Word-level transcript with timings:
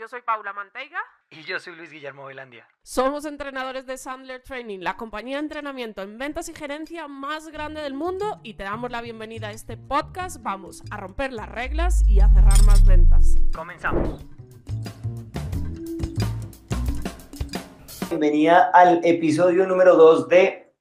Yo 0.00 0.08
soy 0.08 0.22
Paula 0.22 0.54
Manteiga. 0.54 0.96
Y 1.28 1.42
yo 1.42 1.60
soy 1.60 1.76
Luis 1.76 1.90
Guillermo 1.90 2.24
Velandia. 2.24 2.66
Somos 2.82 3.26
entrenadores 3.26 3.84
de 3.84 3.98
Sandler 3.98 4.42
Training, 4.42 4.78
la 4.78 4.96
compañía 4.96 5.36
de 5.36 5.42
entrenamiento 5.42 6.00
en 6.00 6.16
ventas 6.16 6.48
y 6.48 6.54
gerencia 6.54 7.06
más 7.06 7.48
grande 7.48 7.82
del 7.82 7.92
mundo 7.92 8.40
y 8.42 8.54
te 8.54 8.62
damos 8.62 8.90
la 8.90 9.02
bienvenida 9.02 9.48
a 9.48 9.50
este 9.50 9.76
podcast. 9.76 10.42
Vamos 10.42 10.82
a 10.90 10.96
romper 10.96 11.34
las 11.34 11.50
reglas 11.50 12.02
y 12.08 12.20
a 12.20 12.30
cerrar 12.30 12.62
más 12.64 12.86
ventas. 12.86 13.34
Comenzamos. 13.54 14.24
Bienvenida 18.08 18.70
al 18.72 19.04
episodio 19.04 19.66
número 19.66 19.96
2 19.96 20.28
de 20.28 20.74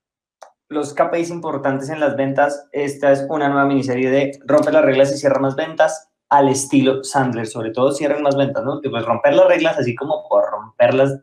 los 0.69 0.93
KPIs 0.93 1.29
importantes 1.29 1.89
en 1.89 1.99
las 1.99 2.15
ventas. 2.15 2.69
Esta 2.71 3.11
es 3.11 3.25
una 3.27 3.49
nueva 3.49 3.65
miniserie 3.65 4.09
de 4.09 4.39
Rompe 4.45 4.71
las 4.71 4.85
reglas 4.85 5.11
y 5.13 5.17
cierra 5.17 5.41
más 5.41 5.57
ventas 5.57 6.08
al 6.29 6.49
estilo 6.49 7.03
Sandler, 7.03 7.47
sobre 7.47 7.71
todo 7.71 7.91
cierran 7.91 8.21
más 8.21 8.35
ventas, 8.35 8.63
¿no? 8.63 8.81
Que 8.81 8.89
pues 8.89 9.03
romper 9.03 9.33
las 9.33 9.47
reglas 9.47 9.77
así 9.77 9.95
como 9.95 10.27
por 10.29 10.49
romperlas 10.49 11.19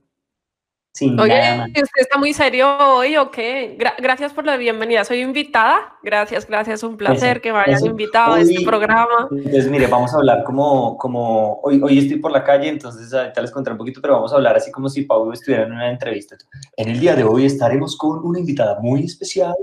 sin 0.97 1.21
Oye, 1.21 1.39
nada 1.39 1.67
¿usted 1.67 2.01
está 2.01 2.17
muy 2.17 2.33
serio 2.33 2.75
hoy 2.79 3.19
o 3.19 3.31
qué? 3.31 3.77
gracias 3.99 4.33
por 4.33 4.47
la 4.47 4.57
bienvenida. 4.57 5.05
Soy 5.05 5.21
invitada. 5.21 5.95
Gracias, 6.03 6.47
gracias. 6.47 6.83
Un 6.83 6.97
placer 6.97 7.43
que 7.43 7.53
me 7.53 7.59
hayan 7.59 7.85
invitado 7.85 8.33
a 8.33 8.41
este 8.41 8.65
programa. 8.65 9.29
Entonces, 9.31 9.69
mire, 9.69 9.89
vamos 9.89 10.15
a 10.15 10.17
hablar 10.17 10.43
como, 10.43 10.97
como 10.97 11.61
hoy, 11.63 11.83
hoy 11.83 11.99
estoy 11.99 12.19
por 12.19 12.33
la 12.33 12.43
calle, 12.43 12.69
entonces 12.69 13.13
ahorita 13.13 13.43
les 13.43 13.51
contaré 13.51 13.75
un 13.75 13.79
poquito, 13.79 14.01
pero 14.01 14.15
vamos 14.15 14.33
a 14.33 14.37
hablar 14.37 14.57
así 14.57 14.73
como 14.73 14.89
si 14.89 15.03
Pablo 15.03 15.35
estuviera 15.35 15.65
en 15.65 15.73
una 15.73 15.91
entrevista. 15.91 16.35
En 16.79 16.89
el 16.89 16.99
día 16.99 17.15
de 17.15 17.25
hoy 17.25 17.45
estaremos 17.45 17.95
con 17.99 18.25
una 18.25 18.39
invitada 18.39 18.79
muy 18.81 19.05
especial 19.05 19.55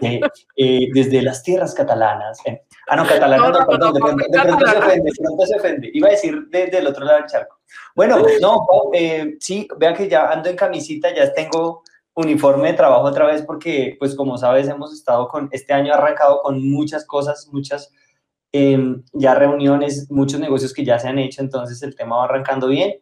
eh, 0.00 0.20
eh, 0.56 0.88
desde 0.94 1.20
las 1.20 1.42
tierras 1.42 1.74
catalanas. 1.74 2.38
Eh, 2.46 2.62
ah, 2.88 2.96
no, 2.96 3.06
catalanas, 3.06 3.52
no, 3.52 3.66
perdón, 3.66 3.94
de, 3.94 4.00
pronto, 4.00 4.66
se 4.66 4.76
ofende, 4.76 5.10
de 5.10 5.22
pronto 5.22 5.46
se 5.46 5.56
ofende. 5.56 5.90
Iba 5.92 6.08
a 6.08 6.10
decir 6.12 6.46
desde 6.48 6.78
el 6.78 6.86
otro 6.86 7.04
lado 7.04 7.18
del 7.18 7.26
charco. 7.26 7.60
Bueno, 7.94 8.18
no, 8.40 8.66
sí, 9.40 9.68
vean 9.78 9.94
que 9.94 10.08
ya 10.08 10.30
ando 10.30 10.48
en 10.48 10.56
camisita, 10.56 11.14
ya 11.14 11.32
tengo 11.32 11.82
uniforme 12.14 12.68
de 12.68 12.76
trabajo 12.76 13.04
otra 13.04 13.26
vez 13.26 13.42
porque, 13.42 13.96
pues 13.98 14.14
como 14.14 14.38
sabes, 14.38 14.68
hemos 14.68 14.92
estado 14.92 15.28
con, 15.28 15.48
este 15.52 15.72
año 15.72 15.92
arrancado 15.92 16.40
con 16.42 16.68
muchas 16.68 17.04
cosas, 17.04 17.48
muchas 17.52 17.92
em, 18.52 19.02
ya 19.12 19.34
reuniones, 19.34 20.10
muchos 20.10 20.40
negocios 20.40 20.72
que 20.72 20.84
ya 20.84 20.98
se 20.98 21.08
han 21.08 21.18
hecho, 21.18 21.42
entonces 21.42 21.82
el 21.82 21.94
tema 21.94 22.16
va 22.16 22.24
arrancando 22.24 22.68
bien 22.68 22.94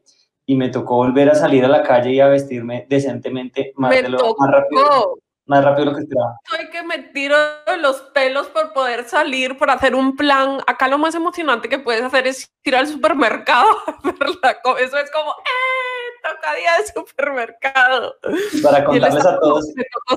y 0.46 0.56
me 0.56 0.68
tocó 0.68 0.96
volver 0.96 1.30
a 1.30 1.34
salir 1.34 1.64
a 1.64 1.68
la 1.68 1.82
calle 1.82 2.12
y 2.12 2.20
a 2.20 2.26
vestirme 2.26 2.86
decentemente 2.88 3.72
más, 3.76 3.90
de 3.90 4.08
lo, 4.08 4.34
más 4.36 4.50
rápido 4.50 5.18
más 5.46 5.62
rápido 5.62 5.86
lo 5.86 5.94
que 5.94 6.02
esperaba. 6.02 6.36
Soy 6.48 6.70
que 6.70 6.82
me 6.82 6.98
tiro 6.98 7.36
los 7.78 8.00
pelos 8.14 8.46
por 8.48 8.72
poder 8.72 9.04
salir, 9.04 9.58
por 9.58 9.70
hacer 9.70 9.94
un 9.94 10.16
plan. 10.16 10.60
Acá 10.66 10.88
lo 10.88 10.98
más 10.98 11.14
emocionante 11.14 11.68
que 11.68 11.78
puedes 11.78 12.02
hacer 12.02 12.26
es 12.26 12.50
ir 12.64 12.74
al 12.74 12.86
supermercado. 12.86 13.68
Eso 14.80 14.98
es 14.98 15.10
como, 15.10 15.30
¡eh! 15.30 16.04
Toca 16.22 16.54
día 16.54 16.70
de 16.78 16.86
supermercado. 16.86 18.14
Para 18.62 18.84
contarles 18.84 19.26
a 19.26 19.38
todos. 19.38 19.66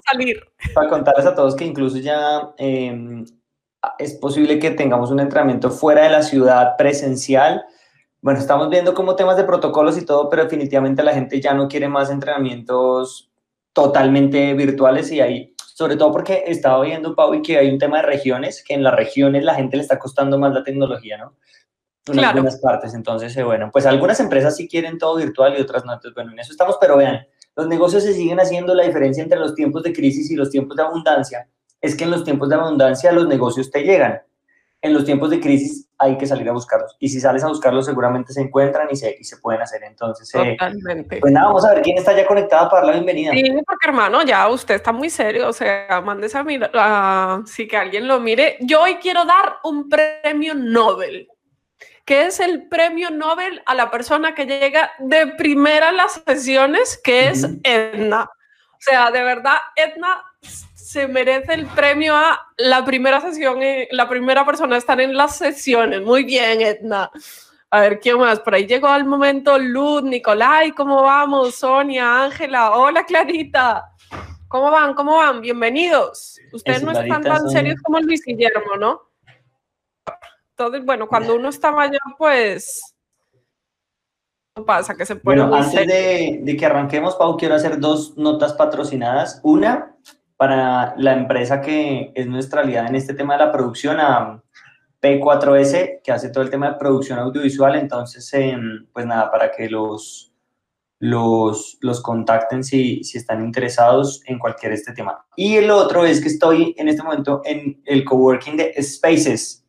salir. 0.10 0.42
Para 0.74 0.88
contarles 0.88 1.26
a 1.26 1.36
todos 1.36 1.56
que 1.56 1.66
incluso 1.66 1.98
ya 1.98 2.54
em, 2.58 3.26
es 4.00 4.14
posible 4.14 4.58
que 4.60 4.72
tengamos 4.72 5.12
un 5.12 5.20
entrenamiento 5.20 5.70
fuera 5.70 6.04
de 6.04 6.10
la 6.12 6.24
ciudad 6.24 6.78
presencial. 6.78 7.66
Bueno, 8.22 8.40
estamos 8.40 8.70
viendo 8.70 8.94
como 8.94 9.18
temas 9.18 9.36
de 9.36 9.44
protocolos 9.44 9.98
y 9.98 10.06
todo, 10.06 10.30
pero 10.30 10.44
definitivamente 10.44 11.04
la 11.04 11.14
gente 11.14 11.42
ya 11.42 11.54
no 11.54 11.68
quiere 11.68 11.90
más 11.90 12.10
entrenamientos 12.10 13.30
totalmente 13.78 14.56
virtuales 14.56 15.12
y 15.12 15.22
ahí, 15.22 15.54
sobre 15.56 15.98
todo 15.98 16.12
porque 16.12 16.46
estaba 16.48 16.84
viendo, 16.84 17.14
Pau, 17.14 17.36
y 17.36 17.44
que 17.44 17.60
hay 17.60 17.70
un 17.70 17.78
tema 17.78 17.98
de 17.98 18.08
regiones, 18.08 18.64
que 18.64 18.74
en 18.74 18.82
las 18.82 18.96
regiones 18.96 19.44
la 19.44 19.54
gente 19.54 19.78
le 19.78 19.84
está 19.84 20.00
costando 20.00 20.40
más 20.40 20.52
la 20.52 20.64
tecnología, 20.64 21.20
¿no? 21.20 21.36
En 22.08 22.26
algunas 22.26 22.60
partes, 22.60 22.96
entonces, 22.96 23.38
eh, 23.38 23.44
bueno, 23.44 23.70
pues 23.72 23.86
algunas 23.86 24.20
empresas 24.20 24.56
sí 24.56 24.68
quieren 24.68 24.98
todo 24.98 25.18
virtual 25.18 25.54
y 25.56 25.62
otras 25.62 25.86
no, 25.86 25.94
entonces, 25.94 26.16
bueno, 26.16 26.32
en 26.32 26.40
eso 26.40 26.54
estamos, 26.54 26.78
pero 26.82 26.98
vean, 26.98 27.28
los 27.56 27.68
negocios 27.68 28.02
se 28.02 28.14
siguen 28.14 28.40
haciendo. 28.40 28.74
La 28.74 28.84
diferencia 28.84 29.22
entre 29.22 29.38
los 29.38 29.54
tiempos 29.54 29.84
de 29.84 29.94
crisis 29.94 30.32
y 30.32 30.36
los 30.36 30.50
tiempos 30.50 30.76
de 30.76 30.82
abundancia, 30.82 31.48
es 31.80 31.96
que 31.96 32.06
en 32.06 32.10
los 32.10 32.24
tiempos 32.24 32.50
de 32.50 32.56
abundancia 32.56 33.12
los 33.12 33.28
negocios 33.28 33.70
te 33.70 33.84
llegan, 33.84 34.20
en 34.82 34.94
los 34.94 35.06
tiempos 35.06 35.30
de 35.30 35.40
crisis 35.40 35.90
hay 35.98 36.18
que 36.18 36.28
salir 36.28 36.48
a 36.50 36.52
buscarlos. 36.52 36.96
Y 37.00 37.10
si 37.10 37.20
sales 37.20 37.44
a 37.44 37.48
buscarlos, 37.48 37.86
seguramente 37.86 38.32
se 38.32 38.42
encuentran 38.42 38.88
y 38.92 38.96
se, 38.96 39.16
y 39.20 39.24
se 39.24 39.38
pueden 39.38 39.62
hacer. 39.62 39.84
Entonces, 39.84 40.30
eh, 40.36 40.56
Totalmente. 40.58 41.18
pues 41.20 41.34
nada, 41.34 41.48
vamos 41.48 41.66
a 41.66 41.74
ver 41.74 41.82
quién 41.82 41.98
está 41.98 42.16
ya 42.16 42.28
conectada 42.28 42.70
para 42.70 42.82
dar 42.82 42.88
la 42.88 42.94
bienvenida. 42.94 43.32
Sí, 43.32 43.44
porque 43.66 43.88
hermano, 43.88 44.22
ya 44.24 44.48
usted 44.48 44.76
está 44.76 44.92
muy 44.92 45.10
serio. 45.10 45.48
O 45.50 45.54
sea, 45.54 46.02
mandes 46.06 46.36
a 46.36 46.44
mirar, 46.44 47.42
sí 47.48 47.68
que 47.68 47.78
alguien 47.78 48.08
lo 48.08 48.20
mire. 48.20 48.58
Yo 48.62 48.84
hoy 48.84 48.96
quiero 48.96 49.26
dar 49.26 49.56
un 49.64 49.90
premio 49.90 50.54
Nobel. 50.54 51.28
que 52.06 52.28
es 52.28 52.40
el 52.40 52.68
premio 52.70 53.10
Nobel 53.10 53.62
a 53.66 53.74
la 53.74 53.90
persona 53.90 54.36
que 54.36 54.46
llega 54.46 54.92
de 55.00 55.28
primera 55.28 55.90
a 55.90 55.92
las 55.92 56.22
sesiones, 56.26 57.02
que 57.04 57.30
es 57.30 57.48
Edna. 57.64 58.30
O 58.74 58.80
sea, 58.80 59.10
de 59.10 59.24
verdad, 59.24 59.58
Edna 59.76 60.24
se 60.88 61.06
merece 61.06 61.54
el 61.54 61.68
premio 61.68 62.16
a 62.16 62.40
la 62.56 62.86
primera 62.86 63.20
sesión, 63.20 63.60
la 63.92 64.08
primera 64.08 64.46
persona 64.46 64.76
a 64.76 64.78
estar 64.78 65.02
en 65.02 65.18
las 65.18 65.36
sesiones. 65.36 66.02
Muy 66.02 66.24
bien, 66.24 66.62
Edna. 66.62 67.12
A 67.70 67.82
ver, 67.82 68.00
¿quién 68.00 68.18
más? 68.18 68.40
Por 68.40 68.56
ahí 68.56 68.66
llegó 68.66 68.88
al 68.88 69.04
momento 69.04 69.60
Luz, 69.60 70.04
Nicolai, 70.04 70.72
¿cómo 70.72 71.02
vamos? 71.02 71.56
Sonia, 71.56 72.24
Ángela, 72.24 72.72
hola 72.72 73.06
Clarita. 73.06 73.84
¿Cómo 74.48 74.72
van? 74.72 74.94
¿Cómo 74.94 75.18
van? 75.18 75.42
Bienvenidos. 75.42 76.40
Ustedes 76.54 76.82
no 76.82 76.92
están 76.92 77.22
tan 77.22 77.50
serios 77.50 77.82
como 77.82 78.00
Luis 78.00 78.24
Guillermo, 78.26 78.78
¿no? 78.80 79.02
Entonces, 80.52 80.86
bueno, 80.86 81.10
cuando 81.10 81.36
uno 81.36 81.50
está 81.50 81.74
mayor, 81.74 82.00
pues 82.18 82.96
pasa 84.66 84.96
que 84.96 85.06
se 85.06 85.18
puede. 85.18 85.42
Bueno, 85.42 85.54
antes 85.54 85.86
de, 85.86 86.40
de, 86.42 86.58
que 86.58 86.66
arranquemos, 86.66 87.16
Pau, 87.16 87.36
quiero 87.36 87.56
hacer 87.56 87.78
dos 87.78 88.18
notas 88.18 88.54
patrocinadas. 88.54 89.42
Una, 89.44 89.98
para 90.38 90.94
la 90.98 91.14
empresa 91.14 91.60
que 91.60 92.12
es 92.16 92.28
nuestra 92.28 92.62
aliada 92.62 92.88
en 92.88 92.96
este 92.96 93.16
tema 93.16 93.34
de 93.34 93.46
la 93.46 93.52
producción, 93.52 94.00
a 94.00 94.42
P4S, 95.02 96.02
que 96.04 96.12
hace 96.12 96.30
todo 96.30 96.44
el 96.44 96.50
tema 96.50 96.70
de 96.70 96.78
producción 96.78 97.20
audiovisual. 97.20 97.76
Entonces, 97.76 98.32
em, 98.34 98.86
pues 98.94 99.06
nada, 99.06 99.32
para 99.32 99.52
que 99.52 99.68
los, 99.68 100.32
los, 101.00 101.78
los 101.82 102.02
contacten 102.02 102.64
si, 102.64 103.04
si 103.04 103.18
están 103.18 103.44
interesados 103.44 104.22
en 104.26 104.38
cualquier 104.38 104.74
este 104.74 104.94
tema. 104.94 105.26
Y 105.36 105.56
el 105.56 105.72
otro 105.72 106.06
es 106.06 106.22
que 106.22 106.30
estoy 106.30 106.76
en 106.78 106.88
este 106.88 107.04
momento 107.04 107.42
en 107.44 107.82
el 107.86 108.06
coworking 108.06 108.58
de 108.58 108.76
Spaces, 108.82 109.66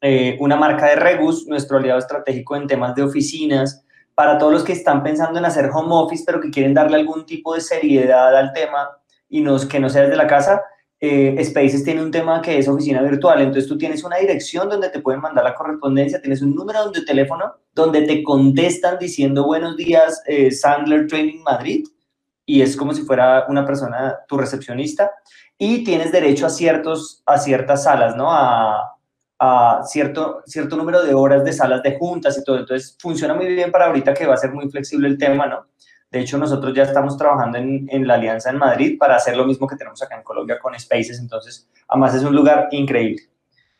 eh, 0.00 0.36
una 0.40 0.56
marca 0.56 0.86
de 0.86 0.96
Rebus, 0.96 1.46
nuestro 1.46 1.78
aliado 1.78 1.98
estratégico 1.98 2.56
en 2.56 2.66
temas 2.66 2.94
de 2.94 3.02
oficinas, 3.02 3.82
para 4.14 4.38
todos 4.38 4.52
los 4.52 4.64
que 4.64 4.72
están 4.72 5.02
pensando 5.02 5.38
en 5.38 5.44
hacer 5.44 5.68
home 5.72 5.94
office, 5.94 6.24
pero 6.24 6.40
que 6.40 6.50
quieren 6.50 6.72
darle 6.72 6.96
algún 6.96 7.26
tipo 7.26 7.54
de 7.54 7.60
seriedad 7.60 8.34
al 8.34 8.52
tema 8.54 8.88
y 9.28 9.40
nos, 9.40 9.66
que 9.66 9.80
no 9.80 9.88
sea 9.88 10.02
desde 10.02 10.16
la 10.16 10.26
casa, 10.26 10.62
eh, 10.98 11.38
Spaces 11.44 11.84
tiene 11.84 12.02
un 12.02 12.10
tema 12.10 12.40
que 12.40 12.58
es 12.58 12.68
oficina 12.68 13.02
virtual. 13.02 13.40
Entonces 13.40 13.68
tú 13.68 13.76
tienes 13.76 14.02
una 14.04 14.16
dirección 14.16 14.68
donde 14.68 14.88
te 14.88 15.00
pueden 15.00 15.20
mandar 15.20 15.44
la 15.44 15.54
correspondencia, 15.54 16.20
tienes 16.20 16.42
un 16.42 16.54
número 16.54 16.90
de 16.90 17.02
teléfono 17.02 17.54
donde 17.74 18.02
te 18.02 18.22
contestan 18.22 18.98
diciendo 18.98 19.44
buenos 19.44 19.76
días, 19.76 20.22
eh, 20.26 20.50
Sandler 20.50 21.06
Training 21.06 21.42
Madrid, 21.42 21.86
y 22.46 22.62
es 22.62 22.76
como 22.76 22.94
si 22.94 23.02
fuera 23.02 23.44
una 23.48 23.66
persona, 23.66 24.16
tu 24.28 24.38
recepcionista, 24.38 25.10
y 25.58 25.84
tienes 25.84 26.12
derecho 26.12 26.46
a, 26.46 26.50
ciertos, 26.50 27.22
a 27.26 27.38
ciertas 27.38 27.84
salas, 27.84 28.16
¿no? 28.16 28.32
A, 28.32 28.96
a 29.38 29.82
cierto, 29.84 30.42
cierto 30.46 30.76
número 30.76 31.02
de 31.02 31.14
horas 31.14 31.44
de 31.44 31.52
salas 31.52 31.82
de 31.82 31.98
juntas 31.98 32.38
y 32.38 32.44
todo. 32.44 32.58
Entonces 32.58 32.96
funciona 32.98 33.34
muy 33.34 33.46
bien 33.46 33.70
para 33.70 33.86
ahorita 33.86 34.14
que 34.14 34.26
va 34.26 34.34
a 34.34 34.38
ser 34.38 34.52
muy 34.52 34.68
flexible 34.70 35.08
el 35.08 35.18
tema, 35.18 35.46
¿no? 35.46 35.66
De 36.16 36.22
hecho, 36.22 36.38
nosotros 36.38 36.74
ya 36.74 36.84
estamos 36.84 37.16
trabajando 37.16 37.58
en, 37.58 37.86
en, 37.90 38.06
la 38.06 38.14
alianza 38.14 38.50
en 38.50 38.56
Madrid 38.56 38.98
para 38.98 39.16
hacer 39.16 39.36
lo 39.36 39.44
mismo 39.44 39.66
que 39.66 39.76
tenemos 39.76 40.02
acá 40.02 40.16
en 40.16 40.22
Colombia 40.22 40.58
con 40.58 40.78
Spaces. 40.78 41.18
Entonces, 41.20 41.68
además 41.88 42.14
es 42.14 42.22
un 42.22 42.34
lugar 42.34 42.68
increíble. 42.70 43.22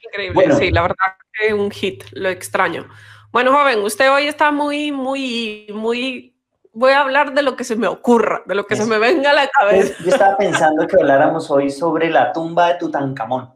Increíble, 0.00 0.35
bueno, 0.35 0.56
sí, 0.56 0.71
la 0.71 0.83
verdad 0.83 0.97
que 1.33 1.55
un 1.55 1.71
hit, 1.71 2.05
lo 2.12 2.29
extraño. 2.29 2.87
Bueno, 3.33 3.53
joven, 3.53 3.81
usted 3.81 4.12
hoy 4.12 4.27
está 4.27 4.50
muy, 4.50 4.93
muy, 4.93 5.67
muy 5.73 6.37
voy 6.77 6.93
a 6.93 7.00
hablar 7.00 7.33
de 7.33 7.43
lo 7.43 7.56
que 7.56 7.65
se 7.65 7.75
me 7.75 7.87
ocurra, 7.87 8.43
de 8.44 8.55
lo 8.55 8.67
que 8.67 8.77
se 8.77 8.85
me 8.85 8.99
venga 8.99 9.31
a 9.31 9.35
la 9.35 9.49
cabeza. 9.49 9.94
Yo 10.05 10.11
estaba 10.11 10.37
pensando 10.37 10.87
que 10.87 10.97
habláramos 11.00 11.50
hoy 11.50 11.71
sobre 11.71 12.11
la 12.11 12.33
tumba 12.33 12.69
de 12.69 12.75
Tutankamón. 12.75 13.55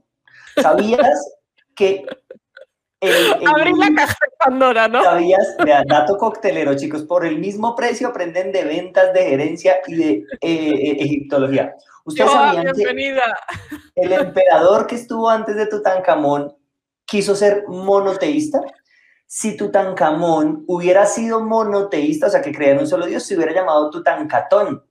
¿Sabías 0.56 1.30
que... 1.74 2.06
El, 3.00 3.46
Abrí 3.46 3.72
la 3.74 3.94
caja 3.96 4.16
de 4.22 4.36
Pandora, 4.38 4.88
¿no? 4.88 5.02
¿Sabías? 5.02 5.56
De 5.64 5.74
dato 5.86 6.16
coctelero, 6.18 6.76
chicos, 6.76 7.02
por 7.04 7.24
el 7.24 7.38
mismo 7.38 7.74
precio 7.74 8.08
aprenden 8.08 8.52
de 8.52 8.64
ventas, 8.64 9.12
de 9.14 9.24
gerencia 9.24 9.78
y 9.86 9.94
de 9.94 10.10
eh, 10.10 10.24
eh, 10.42 10.96
egiptología. 11.00 11.74
¿Ustedes 12.04 12.30
sabían 12.30 12.74
que 12.74 13.20
el 13.96 14.12
emperador 14.12 14.86
que 14.86 14.96
estuvo 14.96 15.28
antes 15.30 15.56
de 15.56 15.66
Tutankamón 15.66 16.54
quiso 17.06 17.34
ser 17.34 17.64
monoteísta? 17.68 18.60
si 19.32 19.56
Tutankamón 19.56 20.64
hubiera 20.66 21.06
sido 21.06 21.40
monoteísta, 21.40 22.26
o 22.26 22.30
sea, 22.30 22.42
que 22.42 22.50
creía 22.50 22.72
en 22.72 22.80
un 22.80 22.88
solo 22.88 23.06
dios, 23.06 23.22
se 23.22 23.36
hubiera 23.36 23.54
llamado 23.54 23.88
Tutankatón. 23.88 24.82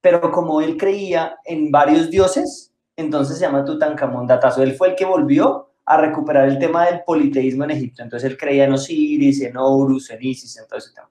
Pero 0.00 0.32
como 0.32 0.60
él 0.60 0.76
creía 0.76 1.38
en 1.44 1.70
varios 1.70 2.10
dioses, 2.10 2.72
entonces 2.96 3.38
se 3.38 3.44
llama 3.44 3.64
Tutankamón 3.64 4.26
Datazo. 4.26 4.64
Él 4.64 4.74
fue 4.74 4.88
el 4.88 4.96
que 4.96 5.04
volvió 5.04 5.70
a 5.86 5.96
recuperar 5.96 6.48
el 6.48 6.58
tema 6.58 6.86
del 6.86 7.02
politeísmo 7.04 7.64
en 7.64 7.72
Egipto. 7.72 8.02
Entonces 8.02 8.30
él 8.30 8.36
creía 8.36 8.64
en 8.64 8.72
Osiris, 8.72 9.42
en 9.42 9.56
Horus, 9.56 10.10
en 10.10 10.22
Isis, 10.22 10.56
en 10.58 10.66
todo 10.66 10.78
ese 10.78 10.92
tema. 10.92 11.10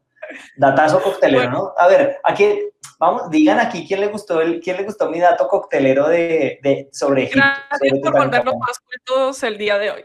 Datazo 0.56 1.02
coctelero, 1.02 1.52
¿no? 1.52 1.74
A 1.78 1.88
ver, 1.88 2.18
aquí, 2.24 2.72
vamos, 2.98 3.30
digan 3.30 3.60
aquí 3.60 3.86
quién 3.88 4.00
le 4.00 4.08
gustó 4.08 4.42
el, 4.42 4.60
quién 4.60 4.78
le 4.78 4.84
gustó 4.84 5.10
mi 5.10 5.20
dato 5.20 5.48
coctelero 5.48 6.08
de, 6.08 6.60
de 6.64 6.90
sobre 6.92 7.24
Egipto. 7.24 7.48
Gracias 7.70 8.00
por 8.02 8.14
contarnos 8.14 8.56
más 8.58 8.80
cuentos 8.80 9.44
el 9.44 9.58
día 9.58 9.78
de 9.78 9.92
hoy. 9.92 10.04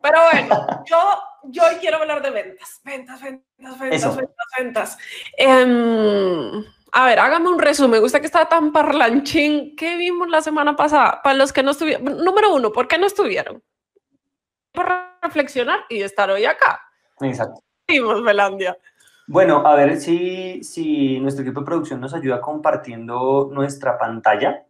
Pero 0.00 0.18
bueno, 0.32 0.66
yo 0.86 0.96
yo 1.44 1.64
hoy 1.64 1.76
quiero 1.76 1.98
hablar 1.98 2.22
de 2.22 2.30
ventas. 2.30 2.80
Ventas, 2.84 3.22
ventas, 3.22 3.78
ventas, 3.78 4.16
ventas, 4.16 4.46
ventas. 4.58 4.98
Em, 5.36 6.64
a 6.92 7.06
ver, 7.06 7.18
hágame 7.18 7.48
un 7.48 7.58
resumen. 7.58 7.92
Me 7.92 7.98
gusta 8.00 8.20
que 8.20 8.26
estaba 8.26 8.48
tan 8.48 8.72
parlanchín. 8.72 9.76
¿Qué 9.76 9.96
vimos 9.96 10.28
la 10.28 10.42
semana 10.42 10.76
pasada? 10.76 11.20
Para 11.22 11.36
los 11.36 11.52
que 11.52 11.62
no 11.62 11.72
estuvieron. 11.72 12.24
Número 12.24 12.54
uno, 12.54 12.72
¿por 12.72 12.88
qué 12.88 12.98
no 12.98 13.06
estuvieron? 13.06 13.62
Por 14.72 14.86
reflexionar 15.22 15.80
y 15.88 16.02
estar 16.02 16.30
hoy 16.30 16.44
acá. 16.44 16.80
Exacto. 17.20 17.62
Vimos, 17.86 18.22
Melandia. 18.22 18.76
Bueno, 19.26 19.66
a 19.66 19.74
ver 19.74 20.00
si, 20.00 20.62
si 20.62 21.20
nuestro 21.20 21.42
equipo 21.42 21.60
de 21.60 21.66
producción 21.66 22.00
nos 22.00 22.14
ayuda 22.14 22.40
compartiendo 22.40 23.50
nuestra 23.52 23.98
pantalla 23.98 24.64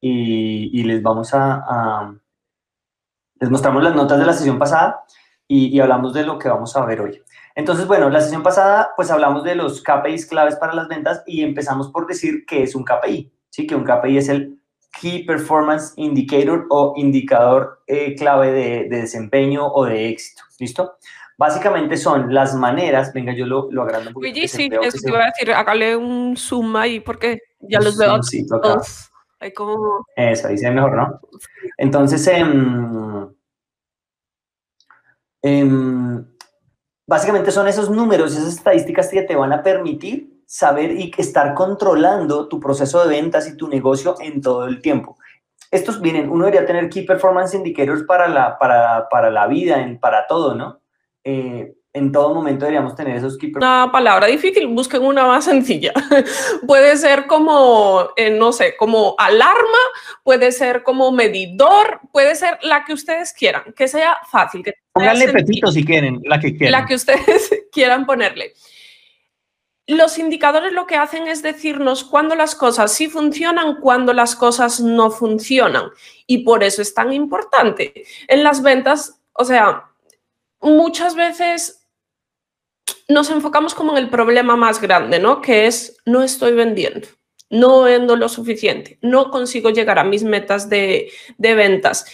y, 0.00 0.80
y 0.80 0.82
les 0.82 1.02
vamos 1.02 1.32
a, 1.34 1.64
a, 1.66 2.14
Les 3.40 3.50
mostramos 3.50 3.82
las 3.82 3.94
notas 3.94 4.18
de 4.18 4.26
la 4.26 4.32
sesión 4.32 4.58
pasada 4.58 5.04
y, 5.46 5.78
hablamos 5.80 6.14
de 6.14 6.24
lo 6.24 6.38
que 6.38 6.48
vamos 6.48 6.76
a 6.76 6.84
ver 6.84 7.00
hoy. 7.00 7.22
Entonces, 7.54 7.86
bueno, 7.86 8.10
la 8.10 8.20
sesión 8.20 8.42
pasada, 8.42 8.90
pues 8.96 9.10
hablamos 9.10 9.44
de 9.44 9.54
los 9.54 9.82
KPIs 9.82 10.26
claves 10.26 10.56
para 10.56 10.74
las 10.74 10.88
ventas 10.88 11.22
y 11.26 11.42
empezamos 11.42 11.90
por 11.90 12.06
decir 12.06 12.44
que 12.46 12.64
es 12.64 12.74
un 12.74 12.84
KPI, 12.84 13.32
¿sí? 13.50 13.66
Que 13.66 13.76
un 13.76 13.84
KPI 13.84 14.18
es 14.18 14.28
el 14.28 14.58
Key 15.00 15.24
Performance 15.24 15.92
Indicator 15.96 16.66
o 16.70 16.94
indicador 16.96 17.82
eh, 17.86 18.14
clave 18.16 18.52
de, 18.52 18.88
desempeño 18.88 19.66
o 19.66 19.84
de 19.84 20.08
éxito, 20.08 20.42
¿listo? 20.58 20.96
Básicamente 21.36 21.96
son 21.96 22.32
las 22.32 22.54
maneras, 22.54 23.12
venga, 23.12 23.32
yo 23.32 23.46
lo, 23.46 23.70
lo 23.70 23.82
agrando 23.82 24.10
un 24.10 24.14
poquito. 24.14 24.48
sí, 24.48 24.68
eso 24.82 24.98
te 25.02 25.10
iba 25.10 25.22
a 25.22 25.26
decir, 25.26 25.52
hágale 25.52 25.96
un 25.96 26.36
zoom 26.36 26.76
ahí 26.76 27.00
porque 27.00 27.40
ya 27.60 27.80
los 27.80 27.96
veo 27.96 28.22
sí, 28.22 28.46
todos. 28.46 29.10
Hay 29.40 29.52
como... 29.52 30.06
Eso, 30.16 30.48
ahí 30.48 30.56
se 30.56 30.68
ve 30.68 30.76
mejor, 30.76 30.96
¿no? 30.96 31.20
Entonces, 31.76 32.26
eh, 32.28 32.44
Em, 35.44 36.24
básicamente 37.06 37.50
son 37.50 37.68
esos 37.68 37.90
números, 37.90 38.32
esas 38.32 38.54
estadísticas 38.54 39.08
que 39.08 39.22
te 39.22 39.36
van 39.36 39.52
a 39.52 39.62
permitir 39.62 40.42
saber 40.46 40.92
y 40.92 41.12
estar 41.16 41.54
controlando 41.54 42.48
tu 42.48 42.60
proceso 42.60 43.02
de 43.02 43.08
ventas 43.08 43.48
y 43.48 43.56
tu 43.56 43.68
negocio 43.68 44.16
en 44.20 44.40
todo 44.40 44.66
el 44.66 44.80
tiempo. 44.80 45.16
Estos 45.70 46.00
vienen, 46.00 46.30
uno 46.30 46.44
debería 46.44 46.66
tener 46.66 46.88
Key 46.88 47.04
Performance 47.04 47.54
Indicators 47.54 48.04
para 48.04 48.28
la, 48.28 48.58
para, 48.58 49.08
para 49.08 49.30
la 49.30 49.46
vida, 49.46 49.84
para 50.00 50.26
todo, 50.26 50.54
¿no? 50.54 50.80
Eh, 51.24 51.74
en 51.94 52.10
todo 52.10 52.34
momento 52.34 52.64
deberíamos 52.64 52.96
tener 52.96 53.16
esos 53.16 53.38
key 53.38 53.52
Una 53.54 53.88
palabra 53.92 54.26
difícil, 54.26 54.66
busquen 54.66 55.02
una 55.02 55.26
más 55.26 55.44
sencilla. 55.44 55.92
puede 56.66 56.96
ser 56.96 57.26
como, 57.26 58.08
eh, 58.16 58.30
no 58.30 58.52
sé, 58.52 58.76
como 58.76 59.14
alarma, 59.16 59.78
puede 60.24 60.50
ser 60.50 60.82
como 60.82 61.12
medidor, 61.12 62.00
puede 62.12 62.34
ser 62.34 62.58
la 62.62 62.84
que 62.84 62.94
ustedes 62.94 63.32
quieran, 63.32 63.72
que 63.76 63.86
sea 63.86 64.18
fácil. 64.28 64.64
Que 64.64 64.74
Pónganle 64.92 65.28
petito 65.28 65.70
si 65.70 65.84
quieren, 65.84 66.20
la 66.24 66.40
que 66.40 66.56
quieran. 66.56 66.72
La 66.72 66.86
que 66.86 66.96
ustedes 66.96 67.62
quieran 67.72 68.06
ponerle. 68.06 68.54
Los 69.86 70.18
indicadores 70.18 70.72
lo 70.72 70.86
que 70.86 70.96
hacen 70.96 71.28
es 71.28 71.42
decirnos 71.42 72.02
cuándo 72.02 72.34
las 72.34 72.56
cosas 72.56 72.92
sí 72.92 73.08
funcionan, 73.08 73.76
cuándo 73.80 74.12
las 74.12 74.34
cosas 74.34 74.80
no 74.80 75.12
funcionan. 75.12 75.90
Y 76.26 76.38
por 76.38 76.64
eso 76.64 76.82
es 76.82 76.92
tan 76.92 77.12
importante. 77.12 78.04
En 78.26 78.42
las 78.42 78.62
ventas, 78.62 79.20
o 79.32 79.44
sea, 79.44 79.84
muchas 80.60 81.14
veces 81.14 81.83
nos 83.08 83.30
enfocamos 83.30 83.74
como 83.74 83.92
en 83.92 83.98
el 83.98 84.10
problema 84.10 84.56
más 84.56 84.80
grande, 84.80 85.18
¿no? 85.18 85.40
Que 85.40 85.66
es 85.66 85.98
no 86.04 86.22
estoy 86.22 86.52
vendiendo, 86.52 87.08
no 87.50 87.82
vendo 87.82 88.16
lo 88.16 88.28
suficiente, 88.28 88.98
no 89.02 89.30
consigo 89.30 89.70
llegar 89.70 89.98
a 89.98 90.04
mis 90.04 90.24
metas 90.24 90.68
de, 90.68 91.10
ventas. 91.38 92.06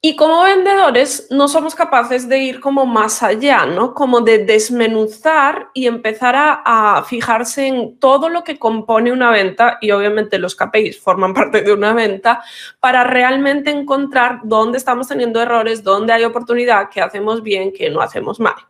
Y 0.00 0.14
como 0.14 0.44
vendedores 0.44 1.26
no 1.30 1.48
somos 1.48 1.74
capaces 1.74 2.28
de 2.28 2.38
ir 2.38 2.60
como 2.60 2.86
más 2.86 3.20
allá, 3.24 3.66
¿no? 3.66 3.94
Como 3.94 4.20
de 4.20 4.44
desmenuzar 4.44 5.70
y 5.74 5.88
empezar 5.88 6.36
a, 6.36 7.04
fijarse 7.04 7.66
en 7.66 7.98
todo 7.98 8.28
lo 8.28 8.44
que 8.44 8.60
compone 8.60 9.10
una 9.10 9.32
venta 9.32 9.78
y 9.80 9.90
obviamente 9.90 10.38
los 10.38 10.54
KPIs 10.54 11.00
forman 11.00 11.34
parte 11.34 11.62
de 11.62 11.72
una 11.72 11.94
venta 11.94 12.42
para 12.78 13.02
realmente 13.02 13.70
encontrar 13.70 14.40
dónde 14.44 14.78
estamos 14.78 15.08
teniendo 15.08 15.40
errores, 15.42 15.82
dónde 15.82 16.12
hay 16.12 16.24
oportunidad, 16.24 16.90
qué 16.90 17.00
hacemos 17.00 17.42
bien, 17.42 17.72
qué 17.72 17.90
no 17.90 18.00
hacemos 18.00 18.38
mal. 18.38 18.67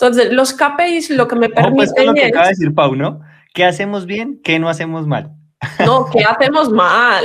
Entonces, 0.00 0.32
los 0.32 0.54
KPIs 0.54 1.10
lo 1.10 1.28
que 1.28 1.36
me 1.36 1.50
permiten 1.50 1.74
pues 1.74 1.92
es... 1.94 2.06
lo 2.06 2.14
que 2.14 2.24
acaba 2.24 2.46
de 2.46 2.50
decir 2.52 2.74
Pau, 2.74 2.96
¿no? 2.96 3.20
¿Qué 3.52 3.66
hacemos 3.66 4.06
bien? 4.06 4.40
¿Qué 4.42 4.58
no 4.58 4.70
hacemos 4.70 5.06
mal? 5.06 5.32
No, 5.84 6.06
¿qué 6.10 6.24
hacemos 6.24 6.70
mal? 6.70 7.24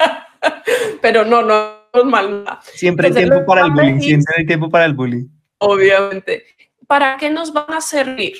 Pero 1.00 1.24
no, 1.24 1.42
no 1.42 1.54
hacemos 1.54 2.10
mal 2.10 2.44
nada. 2.44 2.60
Siempre 2.62 3.06
hay 3.06 3.14
tiempo 3.14 3.46
para 3.46 3.66
el 3.66 3.70
bullying, 3.70 4.00
siempre 4.00 4.34
hay 4.38 4.46
tiempo 4.46 4.68
para 4.68 4.86
el 4.86 4.94
bullying. 4.94 5.28
Obviamente. 5.58 6.44
¿Para 6.88 7.16
qué 7.16 7.30
nos 7.30 7.52
van 7.52 7.72
a 7.72 7.80
servir? 7.80 8.34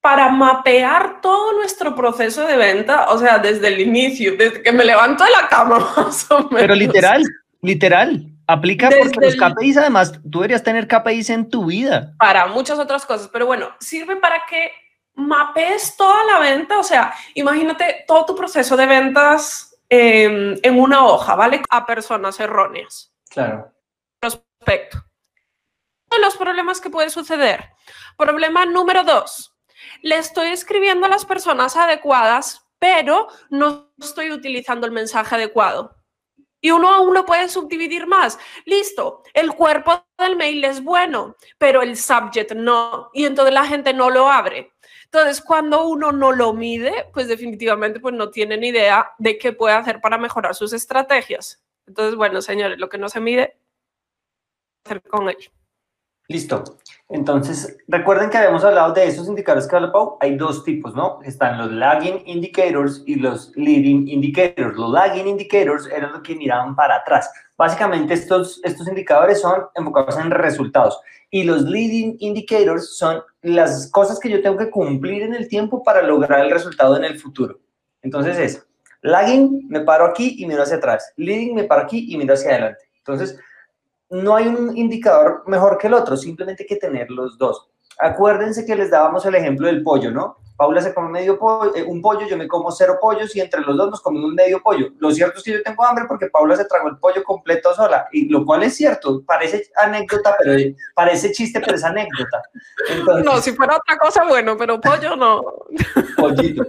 Para 0.00 0.28
mapear 0.28 1.20
todo 1.20 1.54
nuestro 1.54 1.96
proceso 1.96 2.46
de 2.46 2.56
venta, 2.56 3.08
o 3.08 3.18
sea, 3.18 3.38
desde 3.38 3.66
el 3.66 3.80
inicio, 3.80 4.36
desde 4.36 4.62
que 4.62 4.70
me 4.70 4.84
levanto 4.84 5.24
de 5.24 5.30
la 5.30 5.48
cama, 5.48 5.78
más 5.96 6.30
o 6.30 6.38
menos. 6.38 6.60
Pero 6.60 6.74
literal, 6.76 7.24
literal. 7.62 8.35
Aplica 8.48 8.90
porque 8.90 9.20
los 9.20 9.36
KPIs, 9.36 9.76
además, 9.76 10.12
tú 10.30 10.38
deberías 10.38 10.62
tener 10.62 10.86
KPIs 10.86 11.30
en 11.30 11.50
tu 11.50 11.66
vida. 11.66 12.14
Para 12.18 12.46
muchas 12.46 12.78
otras 12.78 13.04
cosas, 13.04 13.28
pero 13.32 13.46
bueno, 13.46 13.70
sirve 13.80 14.16
para 14.16 14.42
que 14.48 14.70
mapees 15.14 15.96
toda 15.96 16.22
la 16.24 16.38
venta. 16.38 16.78
O 16.78 16.84
sea, 16.84 17.12
imagínate 17.34 18.04
todo 18.06 18.24
tu 18.24 18.36
proceso 18.36 18.76
de 18.76 18.86
ventas 18.86 19.76
em, 19.88 20.56
en 20.62 20.78
una 20.78 21.04
hoja, 21.04 21.34
¿vale? 21.34 21.62
A 21.70 21.84
personas 21.84 22.38
erróneas. 22.38 23.12
Claro. 23.28 23.72
Prospecto. 24.20 25.04
Los 26.20 26.36
problemas 26.36 26.80
que 26.80 26.88
puede 26.88 27.10
suceder. 27.10 27.70
Problema 28.16 28.64
número 28.64 29.02
dos. 29.02 29.54
Le 30.02 30.18
estoy 30.18 30.48
escribiendo 30.48 31.06
a 31.06 31.10
las 31.10 31.24
personas 31.24 31.76
adecuadas, 31.76 32.64
pero 32.78 33.28
no 33.50 33.92
estoy 33.98 34.30
utilizando 34.30 34.86
el 34.86 34.92
mensaje 34.92 35.34
adecuado. 35.34 35.95
Y 36.60 36.70
uno 36.70 36.90
a 36.90 37.00
uno 37.00 37.24
puede 37.26 37.48
subdividir 37.48 38.06
más. 38.06 38.38
Listo, 38.64 39.22
el 39.34 39.52
cuerpo 39.52 40.04
del 40.18 40.36
mail 40.36 40.64
es 40.64 40.82
bueno, 40.82 41.36
pero 41.58 41.82
el 41.82 41.96
subject 41.96 42.52
no. 42.52 43.10
Y 43.12 43.24
entonces 43.24 43.54
la 43.54 43.66
gente 43.66 43.92
no 43.92 44.10
lo 44.10 44.28
abre. 44.28 44.72
Entonces, 45.04 45.40
cuando 45.40 45.86
uno 45.86 46.12
no 46.12 46.32
lo 46.32 46.52
mide, 46.52 47.06
pues 47.12 47.28
definitivamente 47.28 48.00
pues 48.00 48.14
no 48.14 48.30
tiene 48.30 48.56
ni 48.56 48.68
idea 48.68 49.12
de 49.18 49.38
qué 49.38 49.52
puede 49.52 49.74
hacer 49.74 50.00
para 50.00 50.18
mejorar 50.18 50.54
sus 50.54 50.72
estrategias. 50.72 51.62
Entonces, 51.86 52.16
bueno, 52.16 52.42
señores, 52.42 52.78
lo 52.78 52.88
que 52.88 52.98
no 52.98 53.08
se 53.08 53.20
mide, 53.20 53.56
hacer 54.84 55.02
con 55.02 55.28
ello. 55.28 55.50
Listo. 56.28 56.78
Entonces, 57.08 57.78
recuerden 57.86 58.30
que 58.30 58.38
habíamos 58.38 58.64
hablado 58.64 58.92
de 58.92 59.06
esos 59.06 59.28
indicadores 59.28 59.68
que 59.68 59.76
habla 59.76 59.92
Pau. 59.92 60.16
Hay 60.20 60.36
dos 60.36 60.64
tipos, 60.64 60.94
¿no? 60.94 61.20
Están 61.22 61.56
los 61.56 61.70
lagging 61.70 62.22
indicators 62.26 63.04
y 63.06 63.14
los 63.14 63.52
leading 63.54 64.08
indicators. 64.08 64.76
Los 64.76 64.90
lagging 64.90 65.28
indicators 65.28 65.86
eran 65.86 66.12
los 66.12 66.22
que 66.22 66.34
miraban 66.34 66.74
para 66.74 66.96
atrás. 66.96 67.30
Básicamente, 67.56 68.14
estos, 68.14 68.60
estos 68.64 68.88
indicadores 68.88 69.40
son 69.40 69.66
enfocados 69.76 70.18
en 70.18 70.32
resultados. 70.32 70.98
Y 71.30 71.44
los 71.44 71.62
leading 71.62 72.16
indicators 72.18 72.96
son 72.96 73.22
las 73.42 73.88
cosas 73.92 74.18
que 74.18 74.28
yo 74.28 74.42
tengo 74.42 74.56
que 74.56 74.70
cumplir 74.70 75.22
en 75.22 75.34
el 75.34 75.48
tiempo 75.48 75.84
para 75.84 76.02
lograr 76.02 76.40
el 76.40 76.50
resultado 76.50 76.96
en 76.96 77.04
el 77.04 77.20
futuro. 77.20 77.60
Entonces 78.02 78.36
es, 78.38 78.66
lagging, 79.02 79.68
me 79.68 79.80
paro 79.80 80.06
aquí 80.06 80.34
y 80.38 80.46
miro 80.46 80.64
hacia 80.64 80.76
atrás. 80.76 81.12
Leading, 81.16 81.54
me 81.54 81.64
paro 81.64 81.82
aquí 81.82 82.12
y 82.12 82.16
miro 82.16 82.34
hacia 82.34 82.50
adelante. 82.50 82.82
Entonces, 82.98 83.38
no 84.10 84.36
hay 84.36 84.46
un 84.46 84.76
indicador 84.76 85.42
mejor 85.46 85.78
que 85.78 85.86
el 85.88 85.94
otro, 85.94 86.16
simplemente 86.16 86.62
hay 86.62 86.66
que 86.68 86.76
tener 86.76 87.10
los 87.10 87.36
dos. 87.38 87.68
Acuérdense 87.98 88.66
que 88.66 88.76
les 88.76 88.90
dábamos 88.90 89.24
el 89.26 89.34
ejemplo 89.34 89.66
del 89.66 89.82
pollo, 89.82 90.10
¿no? 90.10 90.36
Paula 90.56 90.80
se 90.80 90.94
come 90.94 91.10
medio 91.10 91.38
pollo, 91.38 91.74
eh, 91.76 91.82
un 91.82 92.00
pollo, 92.00 92.26
yo 92.26 92.36
me 92.36 92.48
como 92.48 92.70
cero 92.70 92.98
pollos 93.00 93.34
y 93.36 93.40
entre 93.40 93.60
los 93.60 93.76
dos 93.76 93.90
nos 93.90 94.00
comemos 94.00 94.32
medio 94.32 94.62
pollo. 94.62 94.88
Lo 94.98 95.10
cierto 95.10 95.38
es 95.38 95.44
que 95.44 95.52
yo 95.52 95.62
tengo 95.62 95.84
hambre 95.84 96.06
porque 96.08 96.28
Paula 96.28 96.56
se 96.56 96.64
tragó 96.64 96.88
el 96.88 96.96
pollo 96.96 97.22
completo 97.24 97.74
sola, 97.74 98.08
y 98.10 98.28
lo 98.28 98.44
cual 98.44 98.62
es 98.62 98.74
cierto, 98.74 99.22
parece 99.26 99.68
anécdota, 99.76 100.34
pero 100.38 100.74
parece 100.94 101.32
chiste, 101.32 101.60
pero 101.60 101.76
es 101.76 101.84
anécdota. 101.84 102.42
no, 103.22 103.38
si 103.40 103.52
fuera 103.52 103.76
otra 103.76 103.98
cosa, 103.98 104.24
bueno, 104.24 104.56
pero 104.56 104.80
pollo 104.80 105.14
no. 105.14 105.42
Pollito. 106.16 106.64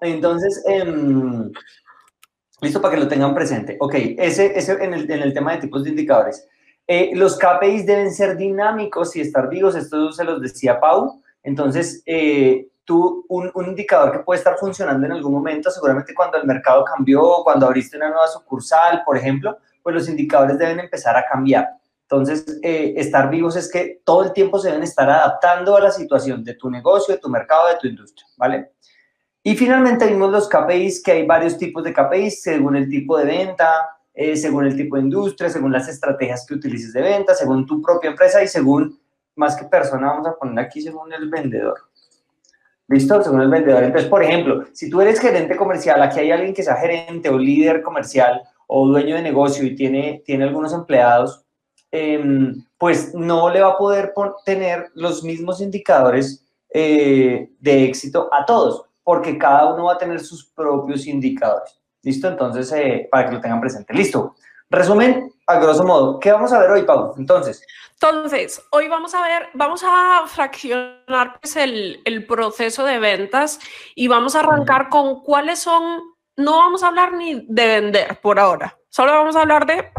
Entonces, 0.00 0.62
em, 0.66 1.50
listo 2.62 2.80
para 2.80 2.94
que 2.94 3.00
lo 3.00 3.08
tengan 3.08 3.34
presente. 3.34 3.76
Ok, 3.80 3.94
ese, 4.16 4.58
ese 4.58 4.72
en, 4.82 4.94
el, 4.94 5.10
en 5.10 5.22
el 5.22 5.34
tema 5.34 5.52
de 5.52 5.58
tipos 5.58 5.84
de 5.84 5.90
indicadores. 5.90 6.46
Eh, 6.90 7.10
los 7.14 7.38
KPIs 7.38 7.84
deben 7.84 8.12
ser 8.14 8.38
dinámicos 8.38 9.14
y 9.14 9.20
estar 9.20 9.50
vivos, 9.50 9.76
esto 9.76 10.10
se 10.10 10.24
los 10.24 10.40
decía 10.40 10.80
Pau. 10.80 11.22
Entonces, 11.42 12.02
eh, 12.06 12.66
tú, 12.84 13.26
un, 13.28 13.52
indicador 13.66 14.10
que 14.10 14.18
puede 14.20 14.38
estar 14.38 14.56
funcionando 14.56 15.04
en 15.04 15.12
algún 15.12 15.32
momento, 15.32 15.70
seguramente 15.70 16.14
cuando 16.14 16.38
el 16.38 16.46
mercado 16.46 16.82
cambió, 16.84 17.42
cuando 17.44 17.66
abriste 17.66 17.98
una 17.98 18.08
nueva 18.08 18.26
sucursal, 18.26 19.02
por 19.04 19.18
ejemplo, 19.18 19.58
pues 19.82 19.94
los 19.94 20.08
indicadores 20.08 20.58
deben 20.58 20.80
empezar 20.80 21.14
a 21.14 21.26
cambiar. 21.26 21.68
Entonces, 22.02 22.58
eh, 22.62 22.94
estar 22.96 23.28
vivos 23.28 23.54
es 23.56 23.70
que 23.70 24.00
todo 24.02 24.24
el 24.24 24.32
tiempo 24.32 24.58
se 24.58 24.68
deben 24.68 24.82
estar 24.82 25.10
adaptando 25.10 25.76
a 25.76 25.80
la 25.80 25.90
situación 25.90 26.42
de 26.42 26.54
tu 26.54 26.70
negocio, 26.70 27.14
de 27.14 27.20
tu 27.20 27.28
mercado, 27.28 27.68
de 27.68 27.76
tu 27.76 27.86
industria, 27.86 28.26
¿vale? 28.38 28.72
Y 29.42 29.54
finalmente 29.56 30.06
vimos 30.06 30.30
los 30.30 30.48
KPIs, 30.48 31.02
que 31.02 31.12
hay 31.12 31.26
varios 31.26 31.58
tipos 31.58 31.84
de 31.84 31.92
KPIs 31.92 32.42
según 32.42 32.76
el 32.76 32.88
tipo 32.88 33.18
de 33.18 33.26
venta, 33.26 33.70
eh, 34.20 34.36
según 34.36 34.66
el 34.66 34.76
tipo 34.76 34.96
de 34.96 35.02
industria, 35.02 35.48
según 35.48 35.70
las 35.70 35.88
estrategias 35.88 36.44
que 36.44 36.54
utilices 36.54 36.92
de 36.92 37.02
venta, 37.02 37.36
según 37.36 37.64
tu 37.64 37.80
propia 37.80 38.10
empresa 38.10 38.42
y 38.42 38.48
según, 38.48 38.98
más 39.36 39.54
que 39.54 39.64
persona, 39.66 40.08
vamos 40.08 40.26
a 40.26 40.34
poner 40.34 40.58
aquí 40.58 40.82
según 40.82 41.12
el 41.12 41.30
vendedor. 41.30 41.78
¿Listo? 42.88 43.22
Según 43.22 43.42
el 43.42 43.48
vendedor. 43.48 43.84
Entonces, 43.84 44.10
por 44.10 44.24
ejemplo, 44.24 44.64
si 44.72 44.90
tú 44.90 45.00
eres 45.00 45.20
gerente 45.20 45.56
comercial, 45.56 46.02
aquí 46.02 46.18
hay 46.18 46.32
alguien 46.32 46.52
que 46.52 46.64
sea 46.64 46.74
gerente 46.74 47.28
o 47.28 47.38
líder 47.38 47.80
comercial 47.80 48.42
o 48.66 48.88
dueño 48.88 49.14
de 49.14 49.22
negocio 49.22 49.64
y 49.64 49.76
tiene, 49.76 50.20
tiene 50.26 50.42
algunos 50.42 50.72
empleados, 50.72 51.44
em, 51.92 52.56
pues 52.76 53.14
no 53.14 53.50
le 53.50 53.60
va 53.60 53.74
a 53.74 53.78
poder 53.78 54.12
tener 54.44 54.90
los 54.94 55.22
mismos 55.22 55.60
indicadores 55.60 56.44
eh, 56.70 57.52
de 57.60 57.84
éxito 57.84 58.28
a 58.32 58.44
todos, 58.44 58.84
porque 59.04 59.38
cada 59.38 59.72
uno 59.72 59.84
va 59.84 59.92
a 59.92 59.98
tener 59.98 60.18
sus 60.18 60.44
propios 60.44 61.06
indicadores. 61.06 61.78
¿Listo? 62.02 62.28
Entonces, 62.28 62.72
eh, 62.72 63.08
para 63.10 63.28
que 63.28 63.34
lo 63.34 63.40
tengan 63.40 63.60
presente. 63.60 63.92
Listo. 63.94 64.36
Resumen, 64.70 65.32
a 65.46 65.58
grosso 65.58 65.82
modo, 65.82 66.20
¿qué 66.20 66.30
vamos 66.30 66.52
a 66.52 66.58
ver 66.58 66.70
hoy, 66.70 66.82
Pau? 66.82 67.14
Entonces. 67.16 67.64
Entonces, 67.94 68.62
hoy 68.70 68.86
vamos 68.86 69.14
a 69.14 69.22
ver, 69.22 69.48
vamos 69.54 69.82
a 69.84 70.24
fraccionar 70.26 71.40
pues, 71.40 71.56
el, 71.56 72.00
el 72.04 72.26
proceso 72.26 72.84
de 72.84 72.98
ventas 72.98 73.58
y 73.94 74.08
vamos 74.08 74.36
a 74.36 74.40
arrancar 74.40 74.90
con 74.90 75.22
cuáles 75.22 75.58
son, 75.58 76.02
no 76.36 76.58
vamos 76.58 76.82
a 76.82 76.88
hablar 76.88 77.14
ni 77.14 77.46
de 77.48 77.66
vender 77.66 78.20
por 78.20 78.38
ahora, 78.38 78.78
solo 78.88 79.12
vamos 79.12 79.34
a 79.34 79.40
hablar 79.40 79.66
de, 79.66 79.90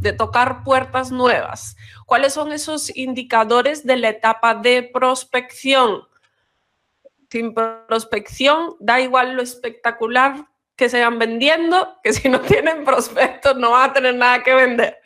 de 0.00 0.12
tocar 0.12 0.64
puertas 0.64 1.12
nuevas. 1.12 1.76
¿Cuáles 2.04 2.32
son 2.32 2.50
esos 2.50 2.96
indicadores 2.96 3.86
de 3.86 3.96
la 3.96 4.08
etapa 4.08 4.54
de 4.54 4.82
prospección? 4.82 6.08
Sin 7.30 7.54
prospección, 7.54 8.74
da 8.80 8.98
igual 8.98 9.34
lo 9.34 9.42
espectacular 9.42 10.47
que 10.78 10.88
sigan 10.88 11.18
vendiendo, 11.18 11.98
que 12.04 12.12
si 12.12 12.28
no 12.28 12.40
tienen 12.40 12.84
prospectos 12.84 13.56
no 13.56 13.72
van 13.72 13.90
a 13.90 13.92
tener 13.92 14.14
nada 14.14 14.42
que 14.44 14.54
vender. 14.54 14.98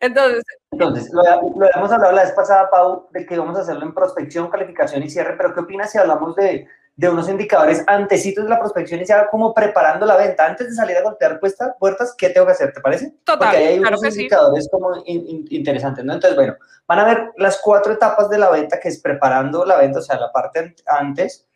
Entonces, 0.00 0.44
Entonces 0.70 1.10
lo, 1.12 1.22
lo 1.22 1.66
habíamos 1.66 1.92
hablado 1.92 2.14
la 2.14 2.22
vez 2.22 2.32
pasada, 2.32 2.70
Pau, 2.70 3.08
de 3.10 3.26
que 3.26 3.36
vamos 3.36 3.58
a 3.58 3.62
hacerlo 3.62 3.84
en 3.84 3.92
prospección, 3.92 4.48
calificación 4.48 5.02
y 5.02 5.10
cierre, 5.10 5.34
pero 5.36 5.52
¿qué 5.52 5.60
opinas 5.60 5.90
si 5.90 5.98
hablamos 5.98 6.36
de, 6.36 6.68
de 6.94 7.08
unos 7.08 7.28
indicadores 7.28 7.82
antecitos 7.88 8.44
de 8.44 8.50
la 8.50 8.60
prospección 8.60 9.00
y 9.00 9.06
ya 9.06 9.28
como 9.28 9.52
preparando 9.52 10.06
la 10.06 10.16
venta? 10.16 10.46
Antes 10.46 10.68
de 10.68 10.74
salir 10.76 10.96
a 10.96 11.02
golpear 11.02 11.40
puertas, 11.40 12.14
¿qué 12.16 12.30
tengo 12.30 12.46
que 12.46 12.52
hacer? 12.52 12.72
¿Te 12.72 12.80
parece? 12.80 13.12
Total, 13.24 13.38
Porque 13.38 13.56
ahí 13.56 13.66
hay 13.66 13.78
unos 13.80 14.04
indicadores 14.04 14.68
como 14.70 15.02
interesantes, 15.04 16.04
¿no? 16.04 16.12
Entonces, 16.12 16.36
bueno, 16.36 16.54
van 16.86 16.98
a 17.00 17.04
ver 17.04 17.32
las 17.38 17.60
cuatro 17.60 17.92
etapas 17.92 18.30
de 18.30 18.38
la 18.38 18.50
venta, 18.50 18.78
que 18.78 18.86
es 18.86 19.00
preparando 19.02 19.64
la 19.64 19.78
venta, 19.78 19.98
o 19.98 20.02
sea, 20.02 20.16
la 20.16 20.30
parte 20.30 20.76
antes, 20.86 21.47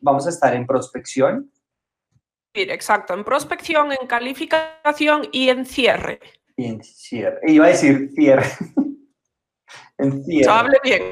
vamos 0.00 0.26
a 0.26 0.30
estar 0.30 0.54
en 0.54 0.66
prospección. 0.66 1.50
Exacto, 2.54 3.14
en 3.14 3.24
prospección, 3.24 3.92
en 3.92 4.06
calificación 4.06 5.28
y 5.32 5.48
en 5.48 5.64
cierre. 5.64 6.20
Y 6.56 6.66
en 6.66 6.82
cierre. 6.82 7.40
Iba 7.46 7.66
a 7.66 7.68
decir 7.68 8.10
cierre. 8.14 8.46
en 9.98 10.24
cierre. 10.24 10.52
hable 10.52 10.78
bien. 10.84 11.02